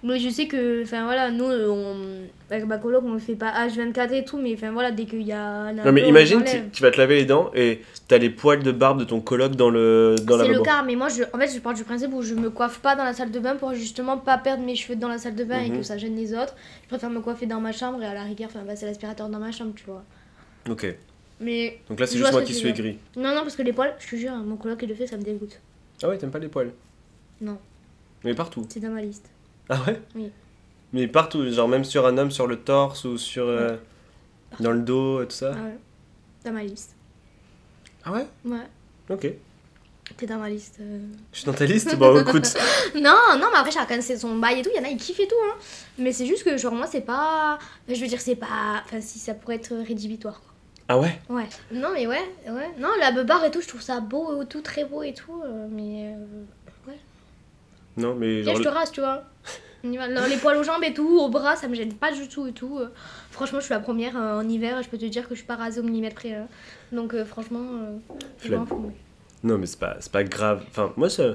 Mais 0.04 0.18
je 0.18 0.28
sais 0.30 0.48
que, 0.48 0.82
enfin 0.82 1.04
voilà, 1.04 1.30
nous, 1.30 1.44
euh, 1.44 1.68
on, 1.68 2.52
avec 2.52 2.66
ma 2.66 2.78
coloc, 2.78 3.04
on 3.06 3.12
le 3.12 3.20
fait 3.20 3.36
pas 3.36 3.52
H24 3.68 4.12
et 4.12 4.24
tout, 4.24 4.36
mais 4.36 4.52
enfin 4.54 4.72
voilà, 4.72 4.90
dès 4.90 5.04
qu'il 5.04 5.22
y 5.22 5.30
a 5.32 5.72
Non 5.72 5.92
mais 5.92 6.08
imagine, 6.08 6.42
tu, 6.42 6.56
tu 6.72 6.82
vas 6.82 6.90
te 6.90 6.98
laver 6.98 7.14
les 7.16 7.24
dents 7.24 7.52
et 7.54 7.82
t'as 8.08 8.18
les 8.18 8.28
poils 8.30 8.64
de 8.64 8.72
barbe 8.72 8.98
de 8.98 9.04
ton 9.04 9.20
coloc 9.20 9.54
dans 9.54 9.70
le 9.70 10.16
dans 10.24 10.36
la 10.36 10.44
C'est 10.44 10.50
le 10.52 10.60
cas, 10.60 10.82
mais 10.82 10.96
moi, 10.96 11.08
je, 11.08 11.22
en 11.32 11.38
fait, 11.38 11.46
je 11.54 11.60
pars 11.60 11.72
du 11.74 11.84
principe 11.84 12.12
où 12.12 12.20
je 12.22 12.34
me 12.34 12.50
coiffe 12.50 12.80
pas 12.80 12.96
dans 12.96 13.04
la 13.04 13.12
salle 13.12 13.30
de 13.30 13.38
bain 13.38 13.54
pour 13.54 13.74
justement 13.74 14.18
pas 14.18 14.38
perdre 14.38 14.64
mes 14.64 14.74
cheveux 14.74 14.96
dans 14.96 15.06
la 15.08 15.18
salle 15.18 15.36
de 15.36 15.44
bain 15.44 15.60
et 15.60 15.68
Mhm. 15.70 15.76
que 15.78 15.82
ça 15.84 15.96
gêne 15.98 16.16
les 16.16 16.34
autres. 16.34 16.56
Je 16.82 16.88
préfère 16.88 17.08
me 17.10 17.20
coiffer 17.20 17.46
dans 17.46 17.60
ma 17.60 17.70
chambre 17.70 18.02
et 18.02 18.06
à 18.06 18.12
la 18.14 18.24
rigueur, 18.24 18.48
enfin, 18.52 18.64
passer 18.66 18.86
l'aspirateur 18.86 19.28
dans 19.28 19.38
ma 19.38 19.52
chambre, 19.52 19.72
tu 19.76 19.84
vois. 19.86 20.02
Ok. 20.68 20.94
Mais 21.38 21.78
Donc 21.88 22.00
là 22.00 22.06
c'est 22.06 22.18
juste 22.18 22.32
moi 22.32 22.42
qui 22.42 22.54
suis 22.54 22.68
aigri. 22.68 22.98
non, 23.16 23.34
non, 23.34 23.42
parce 23.42 23.54
que 23.56 23.62
les 23.62 23.72
poils, 23.72 23.94
je 24.00 24.10
te 24.10 24.16
jure, 24.16 24.32
mon 24.32 24.56
coloc, 24.56 24.78
il 24.82 24.88
le 24.88 24.94
fait, 24.96 25.06
ça 25.06 25.16
me 25.16 25.22
dégoûte. 25.22 25.60
Ah 26.02 26.08
ouais, 26.08 26.18
t'aimes 26.18 26.30
pas 26.32 26.38
les 26.40 26.48
poils 26.48 26.72
Non. 27.40 27.58
Mais 28.24 28.34
partout. 28.34 28.64
C'est 28.68 28.80
dans 28.80 28.90
ma 28.90 29.00
liste. 29.00 29.28
Ah 29.68 29.78
ouais? 29.86 30.00
Oui. 30.14 30.30
Mais 30.92 31.06
partout, 31.08 31.48
genre 31.50 31.68
même 31.68 31.84
sur 31.84 32.06
un 32.06 32.18
homme, 32.18 32.30
sur 32.30 32.46
le 32.46 32.56
torse 32.58 33.04
ou 33.04 33.16
sur. 33.16 33.44
euh, 33.46 33.76
dans 34.60 34.72
le 34.72 34.80
dos 34.80 35.22
et 35.22 35.26
tout 35.26 35.34
ça? 35.36 35.52
Ah 35.56 35.62
ouais. 35.64 35.78
Dans 36.44 36.52
ma 36.52 36.62
liste. 36.62 36.94
Ah 38.04 38.12
ouais? 38.12 38.26
Ouais, 38.44 38.58
Ok. 39.08 39.28
t'es 40.16 40.26
dans 40.26 40.36
ma 40.38 40.50
liste. 40.50 40.76
euh. 40.80 40.98
Je 41.32 41.38
suis 41.38 41.46
dans 41.46 41.52
ta 41.54 41.64
liste? 41.64 41.96
Bon 41.96 42.20
écoute. 42.20 42.52
Non, 42.94 43.16
non, 43.38 43.46
mais 43.52 43.58
après 43.58 43.70
chacun 43.70 44.00
c'est 44.02 44.18
son 44.18 44.36
bail 44.36 44.58
et 44.60 44.62
tout, 44.62 44.70
il 44.74 44.76
y 44.76 44.80
en 44.80 44.84
a 44.84 44.88
ils 44.90 44.98
kiffent 44.98 45.20
et 45.20 45.26
tout, 45.28 45.34
hein. 45.50 45.54
Mais 45.98 46.12
c'est 46.12 46.26
juste 46.26 46.44
que 46.44 46.56
genre 46.58 46.74
moi 46.74 46.86
c'est 46.86 47.00
pas... 47.00 47.58
Je 47.88 47.94
veux 47.98 48.06
dire 48.08 48.20
c'est 48.20 48.34
pas... 48.36 48.82
Enfin 48.84 49.00
si 49.00 49.18
ça 49.18 49.32
pourrait 49.34 49.54
être 49.56 49.74
rédhibitoire 49.86 50.40
quoi. 50.40 50.52
Ah 50.88 50.98
ouais? 50.98 51.18
Ouais. 51.30 51.46
Non 51.72 51.88
mais 51.94 52.06
ouais, 52.06 52.20
ouais. 52.48 52.70
Non 52.78 52.88
la 53.00 53.12
beubare 53.12 53.44
et 53.44 53.50
tout, 53.50 53.62
je 53.62 53.68
trouve 53.68 53.80
ça 53.80 54.00
beau 54.00 54.42
et 54.42 54.46
tout, 54.46 54.60
très 54.60 54.84
beau 54.84 55.02
et 55.02 55.14
tout, 55.14 55.40
euh, 55.46 55.66
mais... 55.70 56.12
euh, 56.14 56.92
Non 57.96 58.14
mais 58.14 58.42
Là 58.42 58.52
genre. 58.52 58.56
je 58.56 58.62
te 58.62 58.68
rase 58.68 58.90
tu 58.90 59.00
vois. 59.00 59.22
Non, 59.84 60.26
les 60.28 60.36
poils 60.36 60.56
aux 60.56 60.62
jambes 60.62 60.84
et 60.84 60.94
tout, 60.94 61.18
aux 61.18 61.28
bras 61.28 61.56
ça 61.56 61.66
me 61.68 61.74
gêne 61.74 61.92
pas 61.94 62.12
du 62.12 62.28
tout 62.28 62.46
et 62.46 62.52
tout. 62.52 62.78
euh. 62.78 62.88
Franchement 63.30 63.58
je 63.60 63.64
suis 63.64 63.74
la 63.74 63.80
première 63.80 64.16
euh, 64.16 64.40
en 64.40 64.48
hiver 64.48 64.78
et 64.78 64.82
je 64.82 64.88
peux 64.88 64.98
te 64.98 65.04
dire 65.06 65.24
que 65.24 65.30
je 65.34 65.40
suis 65.40 65.46
pas 65.46 65.56
rasée 65.56 65.80
au 65.80 65.82
millimètre 65.82 66.14
près. 66.16 66.34
hein. 66.34 66.46
Donc 66.92 67.14
euh, 67.14 67.24
franchement... 67.24 67.60
euh, 67.60 67.98
Flemme. 68.38 68.66
Non 69.42 69.58
mais 69.58 69.66
c'est 69.66 69.78
pas, 69.80 69.96
c'est 70.00 70.12
pas 70.12 70.22
grave. 70.24 70.62
Enfin 70.70 70.92
moi 70.96 71.10
ça. 71.10 71.34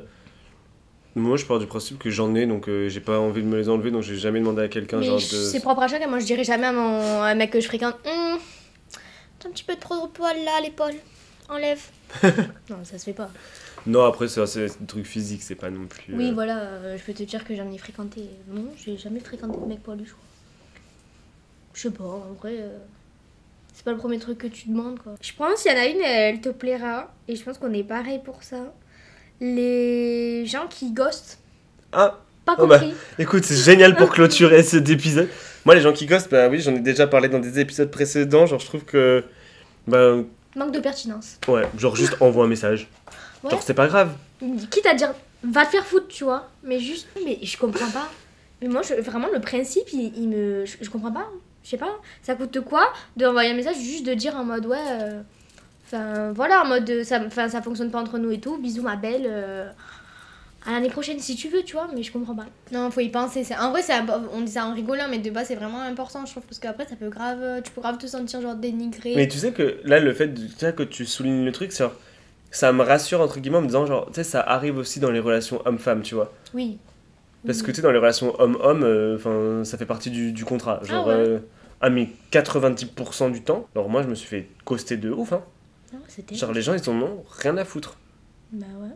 Moi 1.16 1.36
je 1.36 1.46
pars 1.46 1.60
du 1.60 1.66
principe 1.66 1.98
que 2.00 2.10
j'en 2.10 2.36
ai 2.36 2.46
donc 2.46 2.70
j'ai 2.88 3.00
pas 3.02 3.20
envie 3.20 3.42
de 3.42 3.48
me 3.48 3.58
les 3.58 3.70
enlever 3.70 3.90
donc 3.92 4.04
j'ai 4.04 4.16
jamais 4.18 4.40
demandé 4.40 4.62
à 4.62 4.68
quelqu'un 4.68 5.02
genre 5.02 5.16
de. 5.16 5.20
c'est 5.22 5.60
propre 5.60 5.82
à 5.82 5.88
chacun. 5.88 6.08
Moi, 6.08 6.20
je 6.20 6.26
dirais 6.26 6.44
jamais 6.44 6.68
à, 6.68 6.72
mon, 6.72 7.22
à 7.22 7.26
un 7.28 7.36
mec 7.36 7.50
que 7.52 7.60
je 7.60 7.66
fréquente 7.68 7.96
Hum, 8.06 8.38
T'as 9.40 9.50
un 9.50 9.52
petit 9.52 9.64
peu 9.64 9.76
trop 9.76 10.06
de 10.08 10.12
poils 10.12 10.38
là 10.46 10.52
à 10.60 10.62
l'épaule. 10.62 10.94
Enlève. 11.50 11.82
non, 12.70 12.78
ça 12.84 12.98
se 13.00 13.06
fait 13.06 13.14
pas. 13.14 13.30
Non 13.88 14.04
après 14.06 14.28
c'est 14.28 14.44
des 14.44 14.86
trucs 14.86 15.06
physiques 15.08 15.42
c'est 15.42 15.56
pas 15.56 15.70
non 15.72 15.86
plus. 15.88 16.14
Oui, 16.14 16.30
euh, 16.30 16.34
voilà, 16.34 16.58
euh, 16.60 16.98
je 16.98 17.04
peux 17.04 17.14
te 17.14 17.24
dire 17.24 17.44
que 17.46 17.56
j'en 17.56 17.72
ai 17.72 17.78
fréquenté. 17.78 18.22
Non, 18.50 18.66
j'ai 18.78 18.98
jamais 18.98 19.20
fréquenté 19.22 19.58
de 19.60 19.66
mec 19.66 19.82
poilu, 19.82 20.04
je 20.06 20.12
crois. 20.12 20.24
Je 21.74 21.82
sais 21.84 21.92
pas, 21.92 22.04
en 22.04 22.34
vrai. 22.40 22.56
euh, 22.60 22.78
C'est 23.74 23.84
pas 23.86 23.92
le 23.92 23.98
premier 23.98 24.20
truc 24.20 24.40
que 24.40 24.48
tu 24.48 24.68
demandes, 24.70 25.00
quoi. 25.00 25.14
Je 25.22 25.32
pense 25.38 25.62
qu'il 25.64 25.72
y 25.72 25.76
en 25.76 25.78
a 25.80 25.86
une, 25.86 26.02
elle 26.02 26.42
te 26.42 26.50
plaira. 26.50 27.14
Et 27.28 27.36
je 27.36 27.44
pense 27.44 27.58
qu'on 27.60 27.72
est 27.74 27.84
pareil 27.84 28.20
pour 28.26 28.44
ça. 28.44 28.74
Les 29.40 30.46
gens 30.46 30.68
qui 30.68 30.92
ghostent. 30.92 31.40
Ah 31.92 32.20
Pas 32.46 32.56
Oh 32.60 32.66
bah. 32.68 32.80
compris. 32.80 32.96
écoute 33.20 33.44
c'est 33.46 33.56
génial 33.56 33.96
pour 33.96 34.10
clôturer 34.10 34.64
cet 34.64 34.90
épisode. 34.90 35.30
Moi 35.66 35.76
les 35.76 35.82
gens 35.82 35.94
qui 35.94 36.06
ghostent 36.08 36.32
bah 36.32 36.48
oui 36.50 36.60
j'en 36.60 36.74
ai 36.76 36.80
déjà 36.80 37.08
parlé 37.08 37.30
dans 37.30 37.40
des 37.40 37.60
épisodes 37.60 37.90
précédents 37.92 38.46
genre 38.48 38.60
je 38.60 38.66
trouve 38.66 38.84
que. 38.84 39.24
Bah 39.88 40.16
Manque 40.56 40.72
de 40.74 40.80
pertinence. 40.80 41.38
ouais 41.48 41.64
genre 41.78 41.96
juste 41.96 42.18
envoie 42.20 42.46
un 42.46 42.48
message. 42.48 42.88
Ouais. 43.44 43.52
Genre 43.52 43.62
c'est 43.62 43.74
pas 43.74 43.88
grave. 43.88 44.16
quitte 44.72 44.86
à 44.86 44.94
dire 44.94 45.14
va 45.44 45.66
te 45.66 45.72
faire 45.72 45.86
foutre 45.86 46.08
tu 46.08 46.24
vois. 46.24 46.50
Mais 46.64 46.80
juste 46.80 47.08
mais 47.24 47.40
je 47.42 47.58
comprends 47.58 47.90
pas. 47.90 48.10
Mais 48.62 48.68
moi 48.68 48.82
je, 48.82 48.96
vraiment 48.96 49.28
le 49.32 49.40
principe 49.40 49.92
il, 49.94 50.12
il 50.18 50.30
me 50.30 50.66
je, 50.66 50.78
je 50.82 50.90
comprends 50.90 51.12
pas. 51.12 51.28
Je 51.64 51.70
sais 51.72 51.78
pas. 51.78 52.00
Ça 52.24 52.36
coûte 52.36 52.60
quoi 52.62 52.92
d'envoyer 53.16 53.52
un 53.52 53.56
message 53.56 53.78
juste 53.78 54.06
de 54.06 54.14
dire 54.14 54.36
en 54.36 54.44
mode 54.44 54.66
ouais 54.66 54.78
euh, 54.90 55.22
enfin 55.86 56.32
voilà 56.32 56.64
en 56.64 56.68
mode 56.68 56.90
euh, 56.90 57.04
ça 57.04 57.22
enfin 57.26 57.50
ça 57.50 57.62
fonctionne 57.62 57.92
pas 57.92 58.00
entre 58.00 58.18
nous 58.18 58.32
et 58.32 58.40
tout. 58.40 58.58
Bisous 58.58 58.82
ma 58.82 58.96
belle 58.96 59.26
euh, 59.28 59.70
à 60.66 60.72
l'année 60.72 60.90
prochaine 60.90 61.20
si 61.20 61.36
tu 61.36 61.50
veux 61.50 61.64
tu 61.64 61.74
vois. 61.74 61.88
Mais 61.94 62.02
je 62.04 62.12
comprends 62.12 62.36
pas. 62.36 62.46
Non 62.72 62.90
faut 62.90 63.02
y 63.02 63.10
penser. 63.10 63.44
C'est 63.44 63.58
en 63.58 63.72
vrai 63.72 63.82
on 64.34 64.42
dit 64.42 64.52
ça 64.54 64.66
en 64.66 64.74
rigolant 64.74 65.08
mais 65.10 65.20
de 65.20 65.30
base 65.30 65.48
c'est 65.48 65.56
vraiment 65.56 65.82
important 65.82 66.26
je 66.26 66.32
trouve 66.32 66.44
parce 66.44 66.60
qu'après 66.60 66.88
ça 66.88 66.96
peut 66.96 67.10
grave 67.10 67.62
tu 67.64 67.72
peux 67.72 67.82
grave 67.82 67.98
te 67.98 68.08
sentir 68.08 68.42
genre 68.42 68.56
dénigré 68.56 69.14
Mais 69.16 69.28
tu 69.28 69.38
sais 69.38 69.52
que 69.52 69.80
là, 69.84 70.00
le 70.00 70.14
fait 70.14 70.30
de, 70.30 70.48
tu 70.48 70.54
sais, 70.58 70.74
que 70.74 70.84
tu 70.84 71.06
soulignes 71.06 71.46
le 71.46 71.52
truc, 71.52 71.72
c'est 71.72 71.84
genre, 71.84 71.94
ça 72.52 72.72
me 72.74 72.84
rassure 72.84 73.22
entre 73.22 73.40
guillemets 73.40 73.58
en 73.58 73.62
me 73.62 73.68
disant 73.68 73.86
genre 73.86 74.06
tu 74.08 74.14
sais 74.16 74.24
ça 74.24 74.42
arrive 74.42 74.78
aussi 74.78 75.00
dans 75.00 75.12
les 75.12 75.20
relations 75.20 75.62
homme-femme 75.66 76.02
tu 76.02 76.16
vois 76.16 76.32
Oui. 76.54 76.78
parce 77.46 77.62
que 77.62 77.68
tu 77.72 77.76
sais 77.78 77.82
dans 77.82 77.92
les 77.92 78.00
relations 78.00 78.40
homme-homme 78.40 78.84
euh, 78.84 79.16
enfin 79.18 79.64
ça 79.64 79.78
fait 79.78 79.86
partie 79.86 80.10
du, 80.10 80.32
du 80.32 80.46
contrat 80.46 80.80
genre 80.84 81.06
Ah 81.06 81.10
ouais. 81.10 81.14
euh, 81.28 81.40
ah 81.82 81.90
mais 81.90 82.10
90% 82.32 83.32
du 83.32 83.42
temps 83.44 83.68
alors 83.76 83.90
moi 83.90 84.02
je 84.02 84.08
me 84.08 84.16
suis 84.16 84.28
fait 84.28 84.48
ghoster 84.66 84.98
de 84.98 85.12
ouf 85.12 85.34
hein 85.34 85.44
Ah 85.94 85.98
ouais, 85.98 86.36
genre 86.36 86.52
les 86.54 86.62
gens 86.62 86.74
ils 86.74 86.90
en 86.90 87.00
ont 87.02 87.24
rien 87.40 87.58
à 87.58 87.66
foutre 87.66 87.98
Bah 88.52 88.66
ouais. 88.80 88.90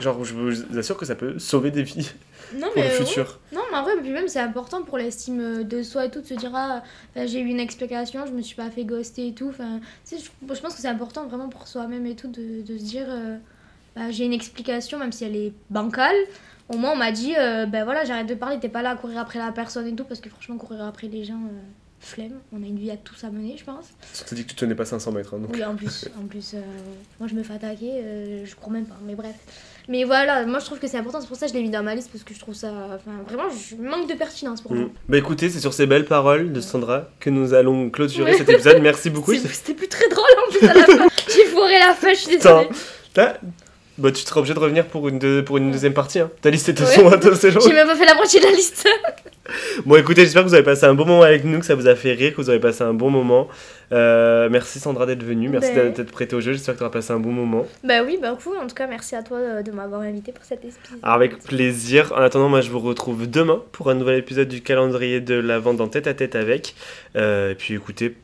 Genre 0.00 0.24
je 0.24 0.34
vous 0.34 0.78
assure 0.78 0.96
que 0.96 1.04
ça 1.06 1.14
peut 1.14 1.38
sauver 1.38 1.70
des 1.70 1.82
vies 1.82 2.10
Non, 2.54 2.68
pour 2.72 2.76
mais. 2.82 2.98
le 2.98 3.04
futur 3.04 3.38
Non, 3.52 3.60
mais 3.70 3.76
en 3.78 3.82
vrai, 3.82 3.92
puis 4.00 4.10
même, 4.10 4.28
c'est 4.28 4.40
important 4.40 4.82
pour 4.82 4.98
l'estime 4.98 5.64
de 5.64 5.82
soi 5.82 6.06
et 6.06 6.10
tout, 6.10 6.20
de 6.20 6.26
se 6.26 6.34
dire, 6.34 6.50
ah, 6.54 6.82
bah, 7.14 7.26
j'ai 7.26 7.40
eu 7.40 7.46
une 7.46 7.60
explication, 7.60 8.24
je 8.26 8.32
me 8.32 8.42
suis 8.42 8.56
pas 8.56 8.70
fait 8.70 8.84
ghoster 8.84 9.28
et 9.28 9.32
tout. 9.34 9.48
Enfin, 9.50 9.80
tu 10.08 10.16
sais, 10.16 10.22
je, 10.22 10.54
je 10.54 10.60
pense 10.60 10.74
que 10.74 10.80
c'est 10.80 10.88
important 10.88 11.26
vraiment 11.26 11.48
pour 11.48 11.68
soi-même 11.68 12.06
et 12.06 12.14
tout, 12.16 12.28
de, 12.28 12.62
de 12.62 12.78
se 12.78 12.84
dire, 12.84 13.06
euh, 13.08 13.36
bah, 13.96 14.10
j'ai 14.10 14.24
une 14.24 14.32
explication, 14.32 14.98
même 14.98 15.12
si 15.12 15.24
elle 15.24 15.36
est 15.36 15.52
bancale. 15.70 16.16
Au 16.68 16.78
moins, 16.78 16.92
on 16.92 16.96
m'a 16.96 17.12
dit, 17.12 17.34
euh, 17.36 17.66
ben 17.66 17.84
voilà, 17.84 18.04
j'arrête 18.04 18.28
de 18.28 18.34
parler, 18.34 18.58
t'es 18.58 18.68
pas 18.70 18.82
là 18.82 18.90
à 18.90 18.96
courir 18.96 19.18
après 19.18 19.38
la 19.38 19.52
personne 19.52 19.86
et 19.86 19.94
tout, 19.94 20.04
parce 20.04 20.20
que 20.20 20.30
franchement, 20.30 20.56
courir 20.56 20.84
après 20.84 21.08
les 21.08 21.24
gens, 21.24 21.34
euh, 21.44 21.60
flemme. 22.00 22.40
On 22.52 22.62
a 22.62 22.66
une 22.66 22.78
vie 22.78 22.90
à 22.90 22.96
tous 22.96 23.22
à 23.24 23.30
mener, 23.30 23.56
je 23.56 23.64
pense. 23.64 23.90
on 24.20 24.28
t'a 24.28 24.34
dit 24.34 24.44
que 24.44 24.50
tu 24.50 24.56
tenais 24.56 24.74
pas 24.74 24.84
500 24.84 25.12
mètres 25.12 25.34
hein, 25.34 25.38
donc 25.38 25.50
Oui, 25.52 25.62
en 25.64 25.76
plus, 25.76 26.08
en 26.20 26.26
plus 26.26 26.54
euh, 26.54 26.60
moi 27.20 27.28
je 27.28 27.34
me 27.34 27.42
fais 27.44 27.52
attaquer, 27.54 28.00
euh, 28.02 28.44
je 28.44 28.54
crois 28.56 28.72
même 28.72 28.86
pas, 28.86 28.96
mais 29.04 29.14
bref. 29.14 29.36
Mais 29.88 30.04
voilà, 30.04 30.46
moi 30.46 30.58
je 30.60 30.64
trouve 30.66 30.78
que 30.78 30.86
c'est 30.86 30.96
important, 30.96 31.20
c'est 31.20 31.26
pour 31.26 31.36
ça 31.36 31.46
que 31.46 31.52
je 31.52 31.56
l'ai 31.56 31.62
mis 31.62 31.70
dans 31.70 31.82
ma 31.82 31.94
liste, 31.94 32.10
parce 32.12 32.22
que 32.24 32.34
je 32.34 32.38
trouve 32.40 32.54
ça. 32.54 32.68
Enfin, 32.94 33.10
vraiment, 33.26 33.48
je 33.50 33.74
manque 33.76 34.08
de 34.08 34.14
pertinence 34.14 34.60
pour 34.60 34.72
moi. 34.74 34.84
Mm. 34.84 34.90
Bah 35.08 35.18
écoutez, 35.18 35.50
c'est 35.50 35.60
sur 35.60 35.72
ces 35.72 35.86
belles 35.86 36.04
paroles 36.04 36.52
de 36.52 36.60
Sandra 36.60 37.08
que 37.20 37.30
nous 37.30 37.52
allons 37.54 37.90
clôturer 37.90 38.36
cet 38.38 38.48
épisode. 38.48 38.80
Merci 38.80 39.10
beaucoup. 39.10 39.34
C'était 39.34 39.74
plus 39.74 39.88
très 39.88 40.08
drôle 40.08 40.24
en 40.46 40.52
plus 40.52 40.68
à 40.68 40.74
la 40.74 40.84
fin. 40.84 41.08
J'ai 41.34 41.44
fourré 41.46 41.78
la 41.78 41.94
fin, 41.94 42.10
je 42.14 42.18
suis 42.18 42.36
désolée. 42.36 42.68
Bah 43.98 44.10
tu 44.10 44.22
seras 44.22 44.40
obligé 44.40 44.54
de 44.54 44.58
revenir 44.58 44.86
pour 44.86 45.06
une, 45.08 45.18
deux- 45.18 45.44
pour 45.44 45.58
une 45.58 45.70
deuxième 45.70 45.92
partie. 45.92 46.18
Hein. 46.18 46.30
Ta 46.40 46.48
liste 46.48 46.68
est 46.70 46.72
de 46.72 46.82
Ouais. 46.82 46.86
son 46.94 47.06
à. 47.08 47.60
J'ai 47.60 47.72
même 47.74 47.86
pas 47.86 47.94
fait 47.94 48.06
la 48.06 48.14
moitié 48.14 48.40
de 48.40 48.46
la 48.46 48.52
liste. 48.52 48.88
Bon 49.86 49.96
écoutez, 49.96 50.22
j'espère 50.22 50.42
que 50.42 50.48
vous 50.48 50.54
avez 50.54 50.62
passé 50.62 50.84
un 50.86 50.94
bon 50.94 51.04
moment 51.04 51.22
avec 51.22 51.44
nous, 51.44 51.58
que 51.58 51.66
ça 51.66 51.74
vous 51.74 51.88
a 51.88 51.94
fait 51.94 52.12
rire, 52.12 52.32
que 52.32 52.36
vous 52.36 52.50
avez 52.50 52.60
passé 52.60 52.82
un 52.82 52.94
bon 52.94 53.10
moment. 53.10 53.48
Euh, 53.90 54.48
merci 54.50 54.78
Sandra 54.78 55.04
d'être 55.06 55.22
venue, 55.22 55.48
merci 55.48 55.70
Ben. 55.74 55.92
d'être 55.92 56.10
prêtée 56.10 56.36
au 56.36 56.40
jeu, 56.40 56.52
j'espère 56.52 56.74
que 56.74 56.78
tu 56.78 56.84
auras 56.84 56.92
passé 56.92 57.12
un 57.12 57.18
bon 57.18 57.32
moment. 57.32 57.66
bah 57.84 58.02
oui, 58.04 58.18
bah 58.20 58.36
cool, 58.42 58.56
en 58.58 58.66
tout 58.66 58.74
cas, 58.74 58.86
merci 58.86 59.16
à 59.16 59.22
toi 59.22 59.38
euh, 59.38 59.62
de 59.62 59.72
m'avoir 59.72 60.02
invité 60.02 60.32
pour 60.32 60.44
cet 60.44 60.64
épisode. 60.64 60.80
Avec 61.02 61.38
plaisir. 61.38 62.12
En 62.12 62.20
attendant, 62.22 62.48
moi 62.48 62.60
je 62.60 62.70
vous 62.70 62.80
retrouve 62.80 63.28
demain 63.28 63.62
pour 63.72 63.90
un 63.90 63.94
nouvel 63.94 64.18
épisode 64.18 64.48
du 64.48 64.62
calendrier 64.62 65.20
de 65.20 65.34
la 65.34 65.58
vente 65.58 65.80
en 65.80 65.88
tête 65.88 66.06
à 66.06 66.14
tête 66.14 66.36
avec. 66.36 66.74
Euh, 67.16 67.50
et 67.52 67.54
puis 67.54 67.74
écoutez, 67.74 68.14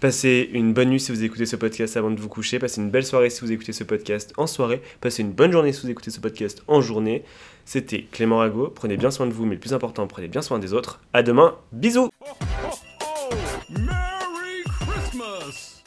passez 0.00 0.48
une 0.52 0.72
bonne 0.74 0.90
nuit 0.90 1.00
si 1.00 1.10
vous 1.12 1.24
écoutez 1.24 1.46
ce 1.46 1.56
podcast 1.56 1.96
avant 1.96 2.10
de 2.10 2.20
vous 2.20 2.28
coucher. 2.28 2.58
Passez 2.58 2.80
une 2.80 2.90
belle 2.90 3.04
soirée 3.06 3.30
si 3.30 3.40
vous 3.40 3.50
écoutez 3.52 3.72
ce 3.72 3.84
podcast 3.84 4.32
en 4.36 4.46
soirée. 4.46 4.82
Passez 5.00 5.22
une 5.22 5.32
bonne 5.32 5.50
journée 5.50 5.72
si 5.72 5.82
vous 5.82 5.90
écoutez 5.90 6.10
ce 6.10 6.20
podcast 6.20 6.62
en 6.68 6.80
journée. 6.80 7.24
C'était 7.70 8.04
Clément 8.10 8.38
Rago. 8.38 8.72
Prenez 8.74 8.96
bien 8.96 9.10
soin 9.10 9.26
de 9.26 9.32
vous, 9.34 9.44
mais 9.44 9.56
le 9.56 9.60
plus 9.60 9.74
important, 9.74 10.06
prenez 10.06 10.28
bien 10.28 10.40
soin 10.40 10.58
des 10.58 10.72
autres. 10.72 11.02
À 11.12 11.22
demain. 11.22 11.54
Bisous 11.70 12.08
Oh, 12.22 13.28
Merry 13.68 14.64
Christmas! 14.64 15.77